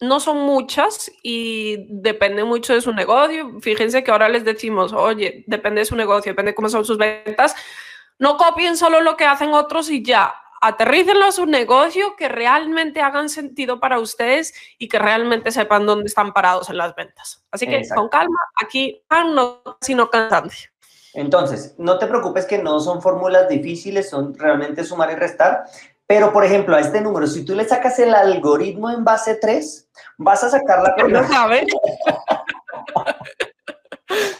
no 0.00 0.20
son 0.20 0.38
muchas 0.38 1.10
y 1.22 1.86
depende 1.90 2.44
mucho 2.44 2.72
de 2.72 2.80
su 2.80 2.92
negocio. 2.92 3.60
Fíjense 3.60 4.04
que 4.04 4.10
ahora 4.10 4.28
les 4.28 4.44
decimos, 4.44 4.92
oye, 4.92 5.44
depende 5.46 5.80
de 5.80 5.86
su 5.86 5.96
negocio, 5.96 6.32
depende 6.32 6.52
de 6.52 6.54
cómo 6.54 6.68
son 6.68 6.84
sus 6.84 6.98
ventas. 6.98 7.54
No 8.18 8.36
copien 8.36 8.76
solo 8.76 9.00
lo 9.00 9.16
que 9.16 9.24
hacen 9.24 9.52
otros 9.52 9.90
y 9.90 10.02
ya. 10.02 10.34
Aterrícenlo 10.62 11.24
a 11.24 11.32
su 11.32 11.46
negocio, 11.46 12.16
que 12.16 12.28
realmente 12.28 13.00
hagan 13.00 13.30
sentido 13.30 13.80
para 13.80 13.98
ustedes 13.98 14.52
y 14.78 14.88
que 14.88 14.98
realmente 14.98 15.52
sepan 15.52 15.86
dónde 15.86 16.06
están 16.06 16.34
parados 16.34 16.68
en 16.68 16.76
las 16.76 16.94
ventas. 16.94 17.42
Así 17.50 17.66
que 17.66 17.82
con 17.94 18.08
calma, 18.10 18.36
aquí 18.62 19.02
no 19.10 19.62
sino 19.80 20.10
cansancio. 20.10 20.70
Entonces, 21.14 21.74
no 21.78 21.98
te 21.98 22.06
preocupes 22.06 22.46
que 22.46 22.58
no 22.58 22.78
son 22.78 23.00
fórmulas 23.02 23.48
difíciles, 23.48 24.10
son 24.10 24.34
realmente 24.38 24.84
sumar 24.84 25.10
y 25.10 25.14
restar. 25.14 25.64
Pero, 26.06 26.32
por 26.32 26.44
ejemplo, 26.44 26.76
a 26.76 26.80
este 26.80 27.00
número, 27.00 27.26
si 27.26 27.44
tú 27.44 27.54
le 27.54 27.64
sacas 27.64 27.98
el 27.98 28.14
algoritmo 28.14 28.90
en 28.90 29.04
base 29.04 29.36
3, 29.36 29.88
vas 30.18 30.44
a 30.44 30.50
sacar 30.50 30.82
la... 30.82 31.08
No 31.08 31.26
sabe. 31.28 31.66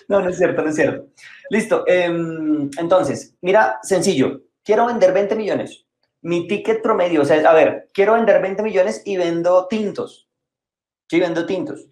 no, 0.09 0.21
no 0.21 0.29
es 0.29 0.37
cierto, 0.37 0.63
no 0.63 0.69
es 0.69 0.77
cierto. 0.77 1.07
Listo. 1.49 1.85
Em, 1.87 2.71
entonces, 2.77 3.35
mira, 3.41 3.79
sencillo. 3.83 4.43
Quiero 4.63 4.87
vender 4.87 5.13
20 5.13 5.35
millones. 5.37 5.87
Mi 6.23 6.47
ticket 6.47 6.83
promedio, 6.83 7.23
o 7.23 7.25
sea, 7.25 7.49
a 7.49 7.55
ver, 7.55 7.89
quiero 7.95 8.15
vender 8.15 8.43
20 8.43 8.63
millones 8.63 9.03
y 9.05 9.17
vendo 9.17 9.67
tintos. 9.69 10.29
Sí, 11.09 11.19
vendo 11.19 11.47
tintos. 11.47 11.87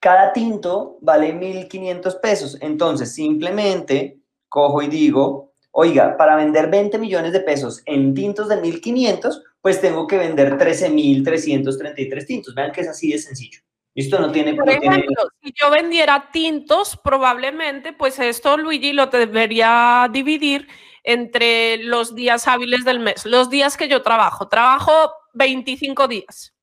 Cada 0.00 0.32
tinto 0.32 0.98
vale 1.02 1.34
1.500 1.34 2.20
pesos. 2.20 2.56
Entonces, 2.60 3.14
simplemente 3.14 4.18
cojo 4.48 4.82
y 4.82 4.88
digo, 4.88 5.52
oiga, 5.72 6.16
para 6.16 6.36
vender 6.36 6.70
20 6.70 6.98
millones 6.98 7.32
de 7.32 7.40
pesos 7.40 7.82
en 7.86 8.14
tintos 8.14 8.48
de 8.48 8.56
1.500, 8.56 9.42
pues 9.60 9.80
tengo 9.80 10.06
que 10.06 10.18
vender 10.18 10.56
13.333 10.56 12.26
tintos. 12.26 12.54
Vean 12.54 12.72
que 12.72 12.80
es 12.80 12.88
así 12.88 13.12
de 13.12 13.18
sencillo. 13.18 13.60
Esto 13.94 14.18
no 14.18 14.32
tiene... 14.32 14.54
Por 14.54 14.70
ejemplo, 14.70 15.28
si 15.42 15.52
yo 15.60 15.70
vendiera 15.70 16.30
tintos, 16.32 16.96
probablemente, 16.96 17.92
pues 17.92 18.18
esto, 18.18 18.56
Luigi, 18.56 18.92
lo 18.92 19.06
debería 19.06 20.08
dividir 20.10 20.68
entre 21.04 21.78
los 21.78 22.14
días 22.14 22.46
hábiles 22.48 22.84
del 22.84 23.00
mes, 23.00 23.24
los 23.26 23.50
días 23.50 23.76
que 23.76 23.88
yo 23.88 24.02
trabajo. 24.02 24.48
Trabajo 24.48 24.92
25 25.34 26.08
días. 26.08 26.54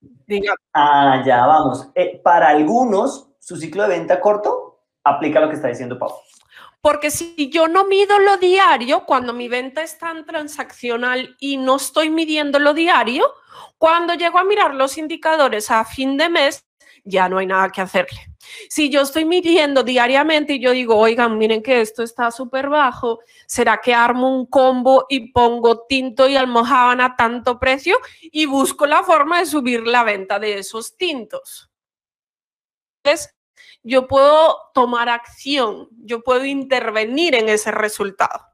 Ah, 0.74 1.24
ya, 1.26 1.46
vamos. 1.46 1.88
Eh, 1.96 2.20
para 2.24 2.50
algunos, 2.50 3.30
su 3.40 3.58
ciclo 3.58 3.84
de 3.84 3.90
venta 3.90 4.20
corto 4.20 4.82
aplica 5.04 5.40
lo 5.40 5.50
que 5.50 5.56
está 5.56 5.70
diciendo 5.70 5.98
Pau. 5.98 6.12
Porque 6.82 7.12
si 7.12 7.50
yo 7.50 7.68
no 7.68 7.86
mido 7.86 8.20
lo 8.20 8.38
diario, 8.38 9.06
cuando 9.06 9.34
mi 9.34 9.48
venta 9.48 9.82
es 9.82 9.98
tan 9.98 10.26
transaccional 10.26 11.36
y 11.40 11.58
no 11.58 11.78
estoy 11.78 12.10
midiendo 12.10 12.60
lo 12.60 12.74
diario, 12.74 13.34
cuando 13.78 14.14
llego 14.14 14.38
a 14.38 14.44
mirar 14.44 14.74
los 14.76 14.98
indicadores 14.98 15.72
a 15.72 15.84
fin 15.86 16.18
de 16.18 16.30
mes, 16.30 16.66
ya 17.04 17.30
no 17.30 17.40
hay 17.40 17.48
nada 17.48 17.70
que 17.70 17.82
hacerle. 17.82 18.20
Si 18.70 18.90
yo 18.90 19.02
estoy 19.02 19.26
midiendo 19.26 19.84
diariamente 19.84 20.54
y 20.54 20.60
yo 20.60 20.72
digo, 20.72 20.98
oigan, 20.98 21.38
miren 21.38 21.64
que 21.64 21.82
esto 21.82 22.04
está 22.04 22.32
súper 22.32 22.70
bajo, 22.70 23.20
¿será 23.46 23.78
que 23.78 23.94
armo 23.94 24.36
un 24.36 24.46
combo 24.46 25.06
y 25.10 25.32
pongo 25.32 25.86
tinto 25.88 26.28
y 26.28 26.36
almohábana 26.36 27.06
a 27.06 27.16
tanto 27.16 27.60
precio 27.60 27.98
y 28.22 28.46
busco 28.46 28.86
la 28.86 29.04
forma 29.04 29.40
de 29.40 29.46
subir 29.46 29.86
la 29.88 30.04
venta 30.04 30.40
de 30.40 30.60
esos 30.60 30.98
tintos? 30.98 31.70
Entonces, 33.04 33.36
yo 33.84 34.08
puedo 34.08 34.58
tomar 34.74 35.08
acción, 35.10 35.88
yo 35.92 36.22
puedo 36.22 36.44
intervenir 36.46 37.36
en 37.36 37.50
ese 37.50 37.72
resultado. 37.72 38.46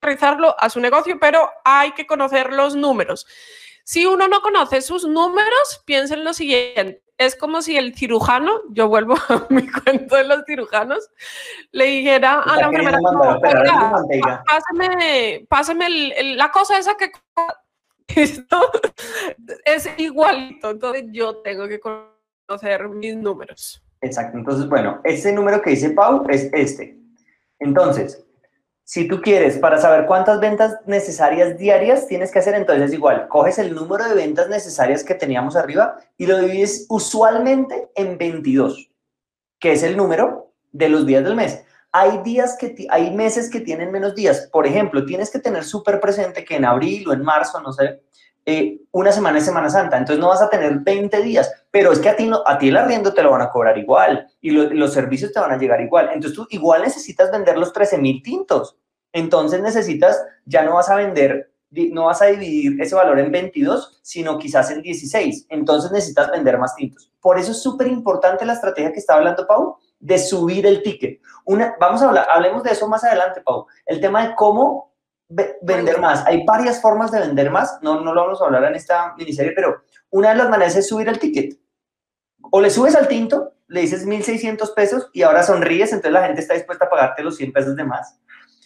Realizarlo 0.00 0.54
a 0.58 0.68
su 0.68 0.80
negocio, 0.80 1.18
pero 1.20 1.48
hay 1.64 1.92
que 1.92 2.06
conocer 2.06 2.52
los 2.52 2.76
números. 2.76 3.26
Si 3.84 4.06
uno 4.06 4.28
no 4.28 4.42
conoce 4.42 4.82
sus 4.82 5.04
números, 5.06 5.82
piensa 5.84 6.14
en 6.14 6.24
lo 6.24 6.34
siguiente. 6.34 7.01
Es 7.26 7.36
como 7.36 7.62
si 7.62 7.76
el 7.76 7.94
cirujano, 7.94 8.50
yo 8.70 8.88
vuelvo 8.88 9.14
a 9.28 9.46
mi 9.50 9.68
cuento 9.68 10.16
de 10.16 10.24
los 10.24 10.44
cirujanos, 10.44 11.08
le 11.70 11.84
dijera 11.84 12.40
a 12.40 12.56
la 12.56 12.66
enfermera, 12.66 12.98
pásame, 14.46 15.46
pásame 15.48 16.34
la 16.36 16.50
cosa 16.50 16.78
esa 16.78 16.96
que 16.96 17.12
esto 18.20 18.70
es 19.64 19.88
igualito. 19.98 20.70
Entonces 20.70 21.04
yo 21.12 21.36
tengo 21.38 21.68
que 21.68 21.80
conocer 21.80 22.88
mis 22.88 23.16
números. 23.16 23.82
Exacto. 24.00 24.38
Entonces, 24.38 24.68
bueno, 24.68 25.00
ese 25.04 25.32
número 25.32 25.62
que 25.62 25.70
dice 25.70 25.90
Pau 25.90 26.26
es 26.28 26.50
este. 26.52 26.98
Entonces, 27.60 28.24
si 28.84 29.06
tú 29.06 29.20
quieres, 29.20 29.58
para 29.58 29.78
saber 29.78 30.06
cuántas 30.06 30.40
ventas 30.40 30.76
necesarias 30.86 31.56
diarias 31.56 32.06
tienes 32.08 32.32
que 32.32 32.40
hacer, 32.40 32.54
entonces 32.54 32.92
igual, 32.92 33.28
coges 33.28 33.58
el 33.58 33.74
número 33.74 34.08
de 34.08 34.14
ventas 34.14 34.48
necesarias 34.48 35.04
que 35.04 35.14
teníamos 35.14 35.56
arriba 35.56 35.96
y 36.18 36.26
lo 36.26 36.38
divides 36.38 36.86
usualmente 36.88 37.90
en 37.94 38.18
22, 38.18 38.90
que 39.60 39.72
es 39.72 39.82
el 39.82 39.96
número 39.96 40.52
de 40.72 40.88
los 40.88 41.06
días 41.06 41.24
del 41.24 41.36
mes. 41.36 41.62
Hay 41.92 42.22
días 42.22 42.56
que, 42.58 42.86
hay 42.90 43.10
meses 43.10 43.50
que 43.50 43.60
tienen 43.60 43.92
menos 43.92 44.14
días. 44.14 44.48
Por 44.50 44.66
ejemplo, 44.66 45.04
tienes 45.04 45.30
que 45.30 45.38
tener 45.38 45.62
súper 45.62 46.00
presente 46.00 46.44
que 46.44 46.56
en 46.56 46.64
abril 46.64 47.06
o 47.08 47.12
en 47.12 47.22
marzo, 47.22 47.60
no 47.60 47.72
sé, 47.72 48.02
eh, 48.44 48.80
una 48.90 49.12
semana 49.12 49.38
es 49.38 49.44
Semana 49.44 49.70
Santa, 49.70 49.96
entonces 49.96 50.20
no 50.20 50.28
vas 50.28 50.42
a 50.42 50.50
tener 50.50 50.80
20 50.80 51.22
días, 51.22 51.50
pero 51.70 51.92
es 51.92 52.00
que 52.00 52.08
a 52.08 52.16
ti, 52.16 52.26
no, 52.26 52.42
a 52.44 52.58
ti 52.58 52.68
el 52.68 52.76
arriendo 52.76 53.14
te 53.14 53.22
lo 53.22 53.30
van 53.30 53.42
a 53.42 53.50
cobrar 53.50 53.78
igual 53.78 54.26
y 54.40 54.50
los 54.50 54.92
servicios 54.92 55.32
te 55.32 55.40
van 55.40 55.52
a 55.52 55.58
llegar 55.58 55.80
igual. 55.80 56.10
Entonces 56.12 56.36
tú 56.36 56.46
igual 56.50 56.82
necesitas 56.82 57.30
vender 57.30 57.56
los 57.56 57.72
13 57.72 57.98
mil 57.98 58.22
tintos. 58.22 58.76
Entonces 59.12 59.62
necesitas, 59.62 60.20
ya 60.44 60.64
no 60.64 60.74
vas 60.74 60.90
a 60.90 60.96
vender, 60.96 61.52
no 61.70 62.06
vas 62.06 62.20
a 62.22 62.26
dividir 62.26 62.80
ese 62.80 62.94
valor 62.94 63.18
en 63.18 63.30
22, 63.30 64.00
sino 64.02 64.38
quizás 64.38 64.70
en 64.70 64.82
16. 64.82 65.46
Entonces 65.48 65.92
necesitas 65.92 66.30
vender 66.30 66.58
más 66.58 66.74
tintos. 66.74 67.12
Por 67.20 67.38
eso 67.38 67.52
es 67.52 67.62
súper 67.62 67.86
importante 67.86 68.44
la 68.44 68.54
estrategia 68.54 68.92
que 68.92 68.98
estaba 68.98 69.20
hablando 69.20 69.46
Pau, 69.46 69.76
de 70.00 70.18
subir 70.18 70.66
el 70.66 70.82
ticket. 70.82 71.20
Una, 71.44 71.76
vamos 71.78 72.02
a 72.02 72.08
hablar, 72.08 72.26
hablemos 72.34 72.64
de 72.64 72.72
eso 72.72 72.88
más 72.88 73.04
adelante, 73.04 73.40
Pau. 73.40 73.66
El 73.86 74.00
tema 74.00 74.26
de 74.26 74.34
cómo 74.34 74.91
vender 75.62 76.00
más. 76.00 76.24
Hay 76.26 76.44
varias 76.44 76.80
formas 76.80 77.10
de 77.10 77.20
vender 77.20 77.50
más, 77.50 77.78
no, 77.82 78.00
no 78.00 78.14
lo 78.14 78.22
vamos 78.22 78.40
a 78.40 78.46
hablar 78.46 78.64
en 78.64 78.74
esta 78.74 79.14
miniserie, 79.16 79.52
pero 79.54 79.82
una 80.10 80.30
de 80.30 80.36
las 80.36 80.50
maneras 80.50 80.76
es 80.76 80.88
subir 80.88 81.08
el 81.08 81.18
ticket. 81.18 81.58
O 82.50 82.60
le 82.60 82.70
subes 82.70 82.94
al 82.94 83.08
tinto, 83.08 83.54
le 83.68 83.80
dices 83.80 84.06
1.600 84.06 84.74
pesos 84.74 85.08
y 85.12 85.22
ahora 85.22 85.42
sonríes, 85.42 85.92
entonces 85.92 86.12
la 86.12 86.26
gente 86.26 86.40
está 86.40 86.54
dispuesta 86.54 86.84
a 86.84 86.90
pagarte 86.90 87.22
los 87.22 87.36
100 87.36 87.52
pesos 87.52 87.76
de 87.76 87.84
más. 87.84 88.18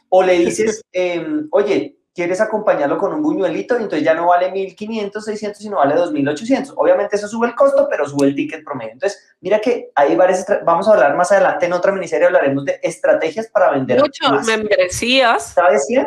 O 0.09 0.23
le 0.23 0.39
dices, 0.39 0.83
em, 0.93 1.49
oye, 1.53 1.99
quieres 2.17 2.41
acompañarlo 2.41 2.97
con 2.97 3.13
un 3.13 3.23
buñuelito 3.23 3.79
y 3.79 3.83
entonces 3.83 4.03
ya 4.03 4.15
no 4.15 4.27
vale 4.29 4.51
1.500, 4.51 5.21
600, 5.21 5.63
sino 5.63 5.77
vale 5.77 5.95
2.800. 5.95 6.73
Obviamente 6.77 7.17
eso 7.17 7.29
sube 7.29 7.49
el 7.49 7.55
costo, 7.55 7.87
pero 7.91 8.09
sube 8.09 8.29
el 8.29 8.35
ticket 8.35 8.65
promedio. 8.65 8.95
Entonces, 8.95 9.37
mira 9.43 9.61
que 9.61 9.91
hay 9.95 10.17
varias, 10.17 10.47
vamos 10.65 10.89
a 10.89 10.95
hablar 10.95 11.15
más 11.15 11.31
adelante 11.31 11.67
en 11.67 11.75
otra 11.75 11.93
miniserie, 11.93 12.27
hablaremos 12.27 12.65
de 12.65 12.81
estrategias 12.83 13.49
para 13.49 13.71
vender. 13.71 14.01
Muchas 14.01 14.47
membresías. 14.47 15.53
¿Sabes 15.53 15.87
qué? 15.89 16.07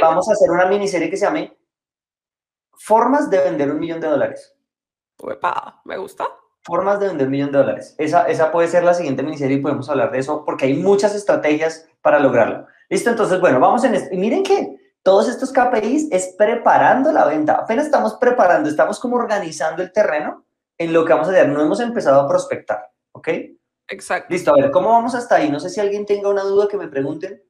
vamos 0.00 0.28
a 0.30 0.32
hacer 0.32 0.50
una 0.50 0.64
miniserie 0.64 1.10
que 1.10 1.18
se 1.18 1.26
llame 1.26 1.54
Formas 2.72 3.28
de 3.30 3.40
vender 3.40 3.70
un 3.70 3.78
millón 3.78 4.00
de 4.00 4.08
dólares. 4.08 4.54
Uepa, 5.18 5.82
me 5.84 5.98
gusta. 5.98 6.26
Formas 6.62 6.98
de 7.00 7.08
vender 7.08 7.26
un 7.26 7.32
millón 7.32 7.52
de 7.52 7.58
dólares. 7.58 7.94
Esa, 7.98 8.28
esa 8.28 8.50
puede 8.50 8.68
ser 8.68 8.82
la 8.82 8.94
siguiente 8.94 9.22
miniserie 9.22 9.58
y 9.58 9.60
podemos 9.60 9.90
hablar 9.90 10.10
de 10.10 10.18
eso 10.20 10.44
porque 10.44 10.64
hay 10.64 10.74
muchas 10.74 11.14
estrategias 11.14 11.86
para 12.00 12.18
lograrlo. 12.18 12.66
Listo, 12.88 13.10
entonces, 13.10 13.40
bueno, 13.40 13.60
vamos 13.60 13.84
en 13.84 13.94
esto. 13.94 14.14
Y 14.14 14.18
miren 14.18 14.42
que 14.42 14.76
todos 15.02 15.28
estos 15.28 15.52
KPIs 15.52 16.08
es 16.10 16.34
preparando 16.36 17.12
la 17.12 17.26
venta. 17.26 17.54
Apenas 17.54 17.86
estamos 17.86 18.14
preparando, 18.14 18.68
estamos 18.68 18.98
como 18.98 19.16
organizando 19.16 19.82
el 19.82 19.92
terreno 19.92 20.44
en 20.78 20.92
lo 20.92 21.04
que 21.04 21.12
vamos 21.12 21.28
a 21.28 21.30
hacer. 21.32 21.48
No 21.48 21.62
hemos 21.62 21.80
empezado 21.80 22.20
a 22.20 22.28
prospectar, 22.28 22.90
¿ok? 23.12 23.28
Exacto. 23.88 24.28
Listo, 24.30 24.52
a 24.52 24.56
ver, 24.56 24.70
¿cómo 24.70 24.90
vamos 24.90 25.14
hasta 25.14 25.36
ahí? 25.36 25.50
No 25.50 25.60
sé 25.60 25.68
si 25.70 25.80
alguien 25.80 26.06
tenga 26.06 26.28
una 26.28 26.42
duda 26.42 26.68
que 26.68 26.76
me 26.76 26.88
pregunten. 26.88 27.42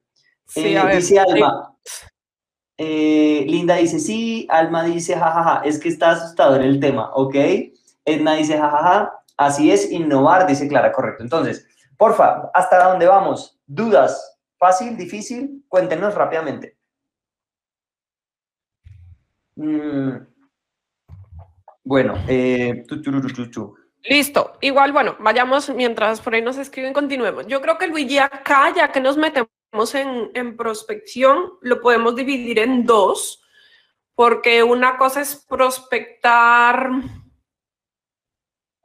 Sí, 0.47 0.73
eh, 0.73 0.77
a 0.77 0.85
ver. 0.85 0.97
Dice 0.97 1.19
Alma. 1.19 1.75
Eh, 2.77 3.45
Linda 3.47 3.75
dice 3.75 3.99
sí, 3.99 4.47
Alma 4.49 4.83
dice 4.83 5.15
jajaja, 5.15 5.61
es 5.63 5.79
que 5.79 5.87
está 5.87 6.11
asustado 6.11 6.57
en 6.57 6.63
el 6.63 6.79
tema, 6.81 7.09
¿ok? 7.13 7.35
Edna 8.03 8.35
dice 8.35 8.57
jajaja, 8.57 9.13
así 9.37 9.71
es, 9.71 9.89
innovar, 9.91 10.45
dice 10.45 10.67
Clara, 10.67 10.91
correcto. 10.91 11.23
Entonces, 11.23 11.65
porfa, 11.97 12.51
¿hasta 12.53 12.89
dónde 12.89 13.07
vamos? 13.07 13.57
¿Dudas? 13.65 14.34
¿Fácil? 14.57 14.95
¿Difícil? 14.97 15.63
Cuéntenos 15.67 16.15
rápidamente. 16.15 16.77
Mm, 19.55 20.17
bueno, 21.83 22.15
eh, 22.27 22.83
Listo. 24.03 24.57
Igual, 24.61 24.91
bueno, 24.91 25.15
vayamos 25.19 25.69
mientras 25.69 26.21
por 26.21 26.35
ahí 26.35 26.41
nos 26.41 26.57
escriben, 26.57 26.93
continuemos. 26.93 27.47
Yo 27.47 27.61
creo 27.61 27.77
que 27.77 27.87
Luigi 27.87 28.17
acá, 28.17 28.73
ya 28.75 28.91
que 28.91 28.99
nos 28.99 29.17
metemos 29.17 29.95
en, 29.95 30.31
en 30.33 30.55
prospección, 30.57 31.53
lo 31.61 31.81
podemos 31.81 32.15
dividir 32.15 32.59
en 32.59 32.85
dos, 32.85 33.43
porque 34.13 34.63
una 34.63 34.97
cosa 34.97 35.21
es 35.21 35.35
prospectar 35.47 36.89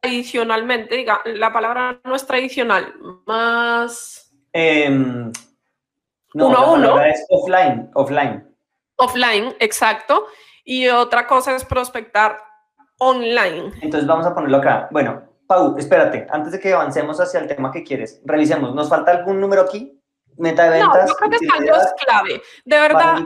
tradicionalmente, 0.01 0.97
diga, 0.97 1.21
la 1.25 1.53
palabra 1.53 2.01
no 2.05 2.15
es 2.15 2.27
tradicional, 2.27 2.95
más... 3.27 4.35
Em, 6.35 6.43
uno 6.43 6.57
a 6.57 6.73
uno. 6.73 7.01
Es 7.03 7.25
offline, 7.29 7.91
offline. 7.95 8.47
Offline, 8.97 9.55
exacto. 9.59 10.27
Y 10.65 10.89
otra 10.89 11.27
cosa 11.27 11.55
es 11.55 11.65
prospectar 11.65 12.39
online. 12.99 13.73
Entonces 13.81 14.07
vamos 14.07 14.27
a 14.27 14.35
ponerlo 14.35 14.59
acá. 14.59 14.89
Bueno, 14.91 15.23
Pau, 15.47 15.77
espérate, 15.77 16.27
antes 16.31 16.53
de 16.53 16.61
que 16.61 16.73
avancemos 16.73 17.21
hacia 17.21 17.41
el 17.41 17.49
tema 17.49 17.73
que 17.73 17.83
quieres, 17.83 18.21
revisemos. 18.25 18.75
¿Nos 18.75 18.89
falta 18.89 19.11
algún 19.11 19.41
número 19.41 19.63
aquí? 19.63 20.01
Meta 20.37 20.65
de 20.65 20.79
ventas. 20.79 21.03
No, 21.03 21.09
yo 21.09 21.15
creo 21.17 21.31
que 21.31 21.37
es 21.37 21.95
clave. 22.07 22.43
De 22.65 22.79
verdad, 22.79 23.19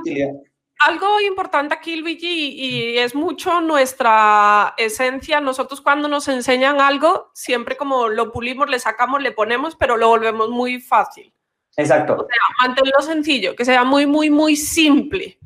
algo 0.80 1.20
importante 1.20 1.74
aquí, 1.74 1.96
Luigi, 1.96 2.54
y 2.56 2.98
es 2.98 3.14
mucho 3.14 3.60
nuestra 3.60 4.74
esencia. 4.76 5.40
Nosotros 5.40 5.80
cuando 5.80 6.08
nos 6.08 6.28
enseñan 6.28 6.80
algo, 6.80 7.30
siempre 7.34 7.76
como 7.76 8.08
lo 8.08 8.32
pulimos, 8.32 8.70
le 8.70 8.78
sacamos, 8.78 9.22
le 9.22 9.32
ponemos, 9.32 9.76
pero 9.76 9.96
lo 9.96 10.08
volvemos 10.08 10.48
muy 10.48 10.80
fácil. 10.80 11.32
Exacto. 11.76 12.14
O 12.14 12.26
sea, 12.26 12.66
mantenerlo 12.66 13.02
sencillo, 13.02 13.54
que 13.56 13.64
sea 13.64 13.84
muy, 13.84 14.06
muy, 14.06 14.30
muy 14.30 14.56
simple. 14.56 15.38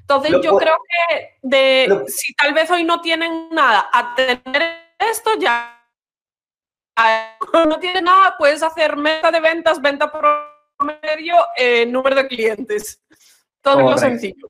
Entonces 0.00 0.32
yo 0.42 0.56
creo 0.58 0.76
que 1.08 1.38
de 1.42 2.04
si 2.08 2.34
tal 2.34 2.52
vez 2.52 2.70
hoy 2.70 2.84
no 2.84 3.00
tienen 3.00 3.48
nada, 3.50 3.88
a 3.92 4.14
tener 4.14 4.94
esto 4.98 5.38
ya 5.38 5.74
no 7.68 7.78
tiene 7.78 8.02
nada, 8.02 8.36
puedes 8.38 8.62
hacer 8.62 8.96
meta 8.96 9.30
de 9.30 9.40
ventas, 9.40 9.80
venta 9.80 10.10
promedio, 10.10 11.36
eh, 11.56 11.86
número 11.86 12.16
de 12.16 12.28
clientes. 12.28 13.02
Todo 13.60 13.80
lo 13.80 13.98
sencillo. 13.98 14.48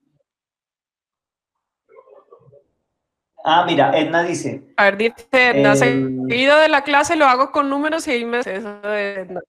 Ah, 3.47 3.65
mira, 3.67 3.97
Edna 3.97 4.23
dice. 4.23 4.63
A 4.77 4.85
ver, 4.85 4.97
dice 4.97 5.27
Edna, 5.31 5.75
eh, 5.75 5.77
seguido 5.77 6.59
de 6.59 6.69
la 6.69 6.83
clase 6.83 7.15
lo 7.15 7.27
hago 7.27 7.53
con 7.53 7.69
números 7.69 8.09
y 8.09 8.13
ahí 8.13 8.25
me... 8.25 8.39
Eso 8.41 8.81
de 8.81 9.13
Edna. 9.13 9.41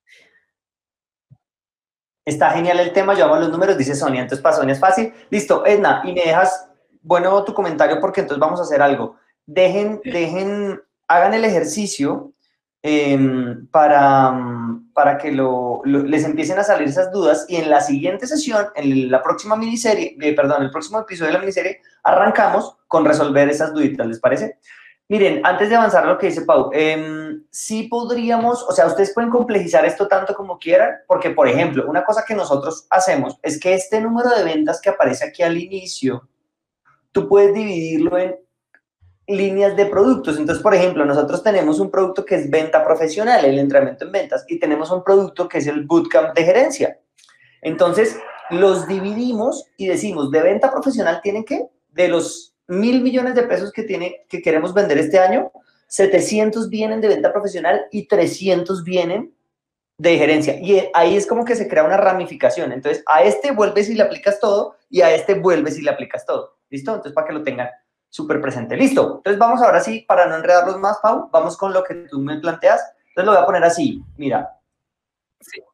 Está 2.26 2.50
genial 2.50 2.80
el 2.80 2.92
tema, 2.92 3.14
yo 3.14 3.26
amo 3.26 3.36
los 3.36 3.52
números, 3.52 3.78
dice 3.78 3.94
Sonia, 3.94 4.22
entonces 4.22 4.42
para 4.42 4.56
Sonia 4.56 4.74
es 4.74 4.80
fácil. 4.80 5.14
Listo, 5.30 5.64
Edna, 5.64 6.02
y 6.04 6.12
me 6.12 6.22
dejas, 6.22 6.68
bueno, 7.04 7.44
tu 7.44 7.54
comentario 7.54 8.02
porque 8.02 8.22
entonces 8.22 8.40
vamos 8.40 8.60
a 8.60 8.64
hacer 8.64 8.82
algo. 8.82 9.18
Dejen, 9.46 10.02
dejen, 10.04 10.82
hagan 11.08 11.36
el 11.36 11.46
ejercicio 11.46 12.34
em, 12.82 13.68
para, 13.68 14.34
para 14.94 15.20
que 15.20 15.32
lo, 15.32 15.84
les 15.86 16.24
empiecen 16.24 16.58
a 16.58 16.64
salir 16.64 16.88
esas 16.88 17.12
dudas 17.12 17.46
y 17.48 17.58
en 17.58 17.70
la 17.70 17.80
siguiente 17.80 18.26
sesión, 18.26 18.70
en 18.74 19.12
la 19.12 19.22
próxima 19.22 19.56
miniserie, 19.56 20.18
eh, 20.20 20.34
perdón, 20.34 20.64
el 20.64 20.72
próximo 20.72 21.00
episodio 21.00 21.28
de 21.28 21.34
la 21.34 21.40
miniserie, 21.40 21.82
arrancamos 22.04 22.76
con 22.88 23.06
resolver 23.06 23.50
esas 23.50 23.72
duditas, 23.72 24.08
¿les 24.08 24.20
parece? 24.20 24.58
Miren, 25.08 25.42
antes 25.46 25.70
de 25.70 25.76
avanzar 25.76 26.08
lo 26.08 26.18
que 26.18 26.28
dice 26.28 26.42
Pau, 26.42 26.72
eh, 26.74 27.38
sí 27.52 27.84
podríamos, 27.84 28.64
o 28.64 28.72
sea, 28.72 28.88
ustedes 28.88 29.14
pueden 29.14 29.30
complejizar 29.30 29.86
esto 29.86 30.08
tanto 30.08 30.34
como 30.34 30.58
quieran, 30.58 30.96
porque, 31.08 31.30
por 31.30 31.48
ejemplo, 31.48 31.86
una 31.88 32.04
cosa 32.04 32.24
que 32.28 32.34
nosotros 32.34 32.88
hacemos 32.90 33.38
es 33.44 33.60
que 33.60 33.76
este 33.76 34.02
número 34.02 34.30
de 34.32 34.44
ventas 34.44 34.82
que 34.82 34.90
aparece 34.90 35.26
aquí 35.26 35.44
al 35.44 35.58
inicio, 35.58 36.28
tú 37.12 37.30
puedes 37.30 37.54
dividirlo 37.54 38.18
en 38.18 38.36
líneas 39.28 39.76
de 39.76 39.86
productos. 39.86 40.38
Entonces, 40.40 40.64
por 40.64 40.74
ejemplo, 40.74 41.06
nosotros 41.06 41.44
tenemos 41.44 41.80
un 41.80 41.92
producto 41.92 42.26
que 42.26 42.36
es 42.36 42.50
venta 42.50 42.84
profesional, 42.84 43.46
el 43.46 43.60
entrenamiento 43.60 44.06
en 44.06 44.12
ventas, 44.12 44.44
y 44.48 44.60
tenemos 44.60 44.90
un 44.90 45.04
producto 45.04 45.48
que 45.48 45.60
es 45.60 45.68
el 45.68 45.86
bootcamp 45.86 46.36
de 46.36 46.44
gerencia. 46.44 47.00
Entonces, 47.62 48.18
los 48.50 48.88
dividimos 48.88 49.66
y 49.78 49.86
decimos, 49.86 50.32
de 50.32 50.42
venta 50.42 50.72
profesional 50.72 51.22
tienen 51.22 51.46
que, 51.46 51.68
de 51.92 52.08
los 52.08 52.55
mil 52.68 53.02
millones 53.02 53.36
de 53.36 53.44
pesos 53.44 53.72
que, 53.72 53.84
tiene, 53.84 54.26
que 54.30 54.42
queremos 54.42 54.74
vender 54.74 54.98
este 54.98 55.20
año, 55.20 55.52
700 55.88 56.70
vienen 56.70 57.02
de 57.02 57.08
venta 57.08 57.32
profesional 57.32 57.86
y 57.92 58.08
300 58.08 58.84
vienen 58.84 59.34
de 59.98 60.18
gerencia. 60.18 60.60
Y 60.60 60.90
ahí 60.94 61.16
es 61.16 61.28
como 61.28 61.46
que 61.46 61.56
se 61.56 61.68
crea 61.68 61.84
una 61.84 61.98
ramificación. 61.98 62.72
Entonces, 62.72 63.04
a 63.08 63.24
este 63.24 63.52
vuelves 63.52 63.90
y 63.90 63.96
le 63.96 64.04
aplicas 64.04 64.40
todo 64.40 64.76
y 64.90 65.02
a 65.02 65.14
este 65.14 65.36
vuelves 65.36 65.78
y 65.78 65.82
le 65.82 65.92
aplicas 65.92 66.26
todo. 66.26 66.58
¿Listo? 66.70 66.92
Entonces, 66.92 67.14
para 67.14 67.28
que 67.28 67.34
lo 67.34 67.44
tengan 67.44 67.70
súper 68.10 68.42
presente. 68.42 68.76
Listo. 68.76 69.18
Entonces, 69.18 69.40
vamos 69.40 69.62
ahora 69.62 69.80
sí, 69.80 70.04
para 70.08 70.26
no 70.26 70.36
enredarlos 70.36 70.80
más, 70.80 70.98
Pau, 71.00 71.30
vamos 71.32 71.58
con 71.58 71.74
lo 71.74 71.84
que 71.84 71.96
tú 72.10 72.20
me 72.20 72.40
planteas. 72.40 72.82
Entonces, 73.10 73.26
lo 73.26 73.32
voy 73.32 73.42
a 73.42 73.46
poner 73.46 73.64
así. 73.64 74.04
Mira. 74.18 74.52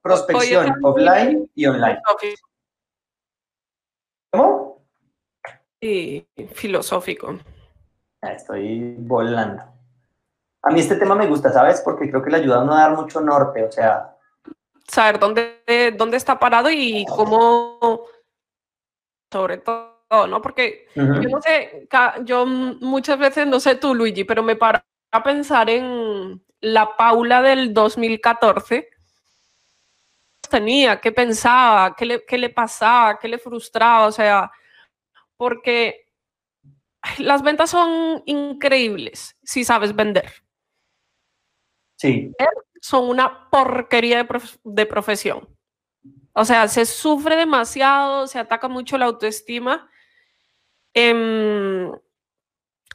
Prospección 0.02 0.74
offline 0.84 1.50
y 1.56 1.66
online. 1.66 2.02
¿Cómo? 4.32 4.71
Y 5.82 6.26
filosófico. 6.54 7.40
Estoy 8.22 8.96
volando. 9.00 9.64
A 10.62 10.70
mí 10.70 10.80
este 10.80 10.96
tema 10.96 11.16
me 11.16 11.26
gusta, 11.26 11.52
¿sabes? 11.52 11.82
Porque 11.82 12.10
creo 12.10 12.22
que 12.22 12.30
le 12.30 12.38
ayuda 12.38 12.58
a 12.58 12.64
uno 12.64 12.74
a 12.74 12.82
dar 12.82 12.96
mucho 12.96 13.20
norte, 13.20 13.64
o 13.64 13.72
sea... 13.72 14.16
Saber 14.88 15.20
dónde, 15.20 15.96
dónde 15.98 16.18
está 16.18 16.40
parado 16.40 16.70
y 16.70 17.06
cómo... 17.06 18.06
Sobre 19.32 19.58
todo, 19.58 20.28
¿no? 20.28 20.42
Porque 20.42 20.88
yo 20.96 21.30
no 21.30 21.42
sé, 21.42 21.88
yo 22.26 22.46
muchas 22.46 23.18
veces, 23.18 23.48
no 23.48 23.60
sé 23.60 23.76
tú, 23.76 23.96
Luigi, 23.96 24.24
pero 24.24 24.44
me 24.44 24.58
paro 24.58 24.82
a 25.12 25.24
pensar 25.24 25.70
en 25.70 26.44
la 26.60 26.96
Paula 26.96 27.42
del 27.42 27.74
2014 27.74 28.90
tenía, 30.52 31.00
qué 31.00 31.12
pensaba, 31.12 31.96
qué 31.96 32.06
le, 32.06 32.26
qué 32.26 32.38
le 32.38 32.50
pasaba, 32.50 33.18
qué 33.18 33.28
le 33.28 33.40
frustraba, 33.40 34.06
o 34.06 34.12
sea, 34.12 34.52
porque 35.42 36.06
las 37.18 37.42
ventas 37.42 37.72
son 37.72 38.22
increíbles 38.28 39.36
si 39.42 39.64
sabes 39.64 39.96
vender. 39.96 40.32
Sí. 41.98 42.32
Son 42.80 43.10
una 43.10 43.50
porquería 43.50 44.28
de, 44.64 44.86
profesión. 44.86 45.50
O 46.34 46.46
sea, 46.46 46.68
se 46.68 46.86
sufre 46.86 47.36
demasiado, 47.36 48.28
se 48.28 48.38
ataca 48.38 48.68
mucho 48.68 49.00
la 49.00 49.06
autoestima. 49.06 49.90
Em, 50.94 51.92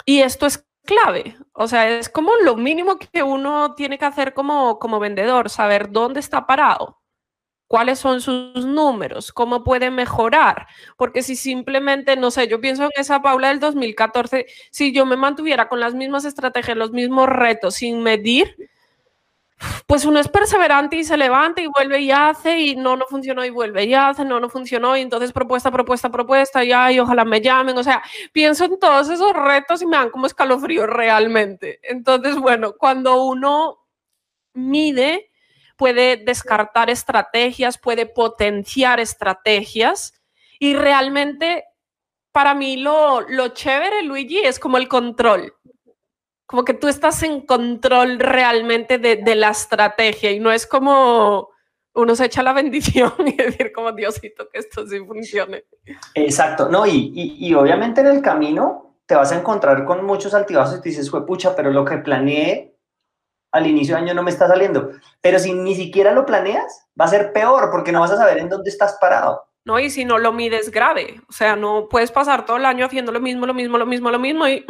y 0.05 0.21
esto 0.21 0.47
es 0.47 0.65
clave. 0.85 1.37
O 1.53 1.67
sea, 1.67 1.99
es 1.99 2.09
como 2.09 2.37
lo 2.45 2.55
mínimo 2.55 2.97
que 2.97 3.25
uno 3.25 3.75
tiene 3.75 3.99
que 3.99 4.05
hacer 4.05 4.35
como, 4.35 4.79
como 4.79 5.01
vendedor, 5.01 5.51
saber 5.51 5.91
dónde 5.91 6.21
está 6.21 6.47
parado 6.47 7.03
cuáles 7.67 7.99
son 7.99 8.21
sus 8.21 8.65
números, 8.65 9.33
cómo 9.33 9.65
puede 9.65 9.91
mejorar, 9.91 10.67
porque 10.97 11.23
si 11.23 11.37
simplemente, 11.37 12.17
no 12.17 12.31
sé, 12.31 12.49
yo 12.49 12.61
pienso 12.61 12.85
en 12.85 12.91
esa 12.97 13.23
Paula 13.23 13.49
del 13.49 13.61
2014, 13.61 14.47
si 14.71 14.93
yo 14.93 15.07
me 15.07 15.17
mantuviera 15.17 15.69
con 15.69 15.81
las 15.81 15.95
mismas 15.95 16.25
estrategias, 16.25 16.77
los 16.77 16.93
mismos 16.93 17.29
retos, 17.29 17.75
sin 17.77 18.03
medir, 18.03 18.57
pues 19.87 20.05
uno 20.05 20.21
es 20.21 20.29
perseverante 20.29 20.97
y 20.97 21.05
se 21.05 21.17
levanta 21.17 21.63
y 21.63 21.67
vuelve 21.67 22.01
y 22.01 22.11
hace 22.11 22.59
y 22.61 22.77
no, 22.77 22.97
no 22.97 23.07
funcionó 23.09 23.45
y 23.45 23.51
vuelve 23.51 23.85
y 23.85 23.95
hace, 23.95 24.25
no, 24.25 24.39
no 24.39 24.51
funcionó 24.51 24.97
y 24.97 25.01
entonces 25.01 25.33
propuesta, 25.33 25.71
propuesta, 25.71 26.11
propuesta 26.11 26.63
y 26.63 26.73
ay, 26.73 27.01
ojalá 27.01 27.25
me 27.25 27.41
llamen, 27.41 27.77
o 27.79 27.83
sea, 27.83 28.03
pienso 28.33 28.67
en 28.67 28.79
todos 28.79 29.09
esos 29.09 29.33
retos 29.33 29.81
y 29.83 29.87
me 29.87 29.97
dan 29.97 30.11
como 30.11 30.27
escalofrío 30.27 30.87
realmente. 30.87 31.81
Entonces, 31.83 32.37
bueno, 32.37 32.75
cuando 32.77 33.25
uno 33.25 33.79
mide 34.53 35.26
puede 35.77 36.17
descartar 36.17 36.91
estrategias, 36.91 37.79
puede 37.79 38.07
potenciar 38.07 39.01
estrategias 39.01 40.15
y 40.59 40.75
realmente 40.75 41.65
para 42.33 42.55
mí 42.55 42.77
lo, 42.77 43.23
lo 43.23 43.49
chévere, 43.49 44.03
Luigi, 44.03 44.39
es 44.39 44.59
como 44.59 44.77
el 44.79 44.89
control. 44.89 45.55
Como 46.47 46.65
que 46.65 46.75
tú 46.75 46.89
estás 46.89 47.23
en 47.23 47.41
control 47.41 48.19
realmente 48.19 48.99
de, 48.99 49.17
de 49.17 49.35
la 49.35 49.51
estrategia 49.51 50.31
y 50.31 50.39
no 50.39 50.53
es 50.53 50.67
como 50.67 51.51
uno 51.97 52.15
se 52.15 52.27
echa 52.27 52.43
la 52.43 52.53
bendición 52.53 53.13
y 53.27 53.37
decir 53.37 53.73
como 53.73 53.93
Diosito 53.93 54.49
que 54.51 54.61
esto 54.61 54.87
sí 54.87 54.99
funcione. 55.01 55.65
Exacto, 56.15 56.69
no, 56.69 56.87
y, 56.87 57.11
y, 57.15 57.55
obviamente 57.55 58.03
en 58.03 58.09
el 58.09 58.23
camino 58.23 58.99
te 59.07 59.15
vas 59.15 59.33
a 59.33 59.39
encontrar 59.39 59.85
con 59.85 60.05
muchos 60.05 60.35
altibajos 60.35 60.79
y 60.79 60.83
te 60.83 60.89
dices, 60.91 61.11
pucha, 61.11 61.57
pero 61.57 61.71
lo 61.71 61.85
que 61.85 61.99
planeé 61.99 62.76
al 63.53 63.67
inicio 63.67 63.95
de 63.95 64.03
año 64.03 64.15
no 64.15 64.23
me 64.23 64.31
está 64.31 64.47
saliendo. 64.47 64.91
Pero 65.21 65.39
si 65.39 65.53
ni 65.53 65.75
siquiera 65.75 66.13
lo 66.13 66.27
planeas, 66.27 66.87
va 66.99 67.07
a 67.07 67.09
ser 67.09 67.33
peor 67.33 67.71
porque 67.71 67.93
no 67.93 68.01
vas 68.01 68.13
a 68.13 68.17
saber 68.17 68.39
en 68.39 68.49
dónde 68.49 68.71
estás 68.71 68.99
parado. 69.01 69.47
No, 69.65 69.81
y 69.81 69.91
si 69.91 70.05
no 70.05 70.19
lo 70.19 70.33
mides 70.33 70.71
grave, 70.71 71.21
o 71.29 71.33
sea, 71.33 71.57
no 71.57 71.89
puedes 71.89 72.13
pasar 72.13 72.47
todo 72.47 72.57
el 72.57 72.65
año 72.65 72.87
haciendo 72.87 73.11
lo 73.11 73.21
mismo, 73.21 73.47
lo 73.47 73.55
mismo, 73.55 73.79
lo 73.79 73.87
mismo, 73.87 74.11
lo 74.11 74.19
mismo 74.21 74.47
y 74.47 74.65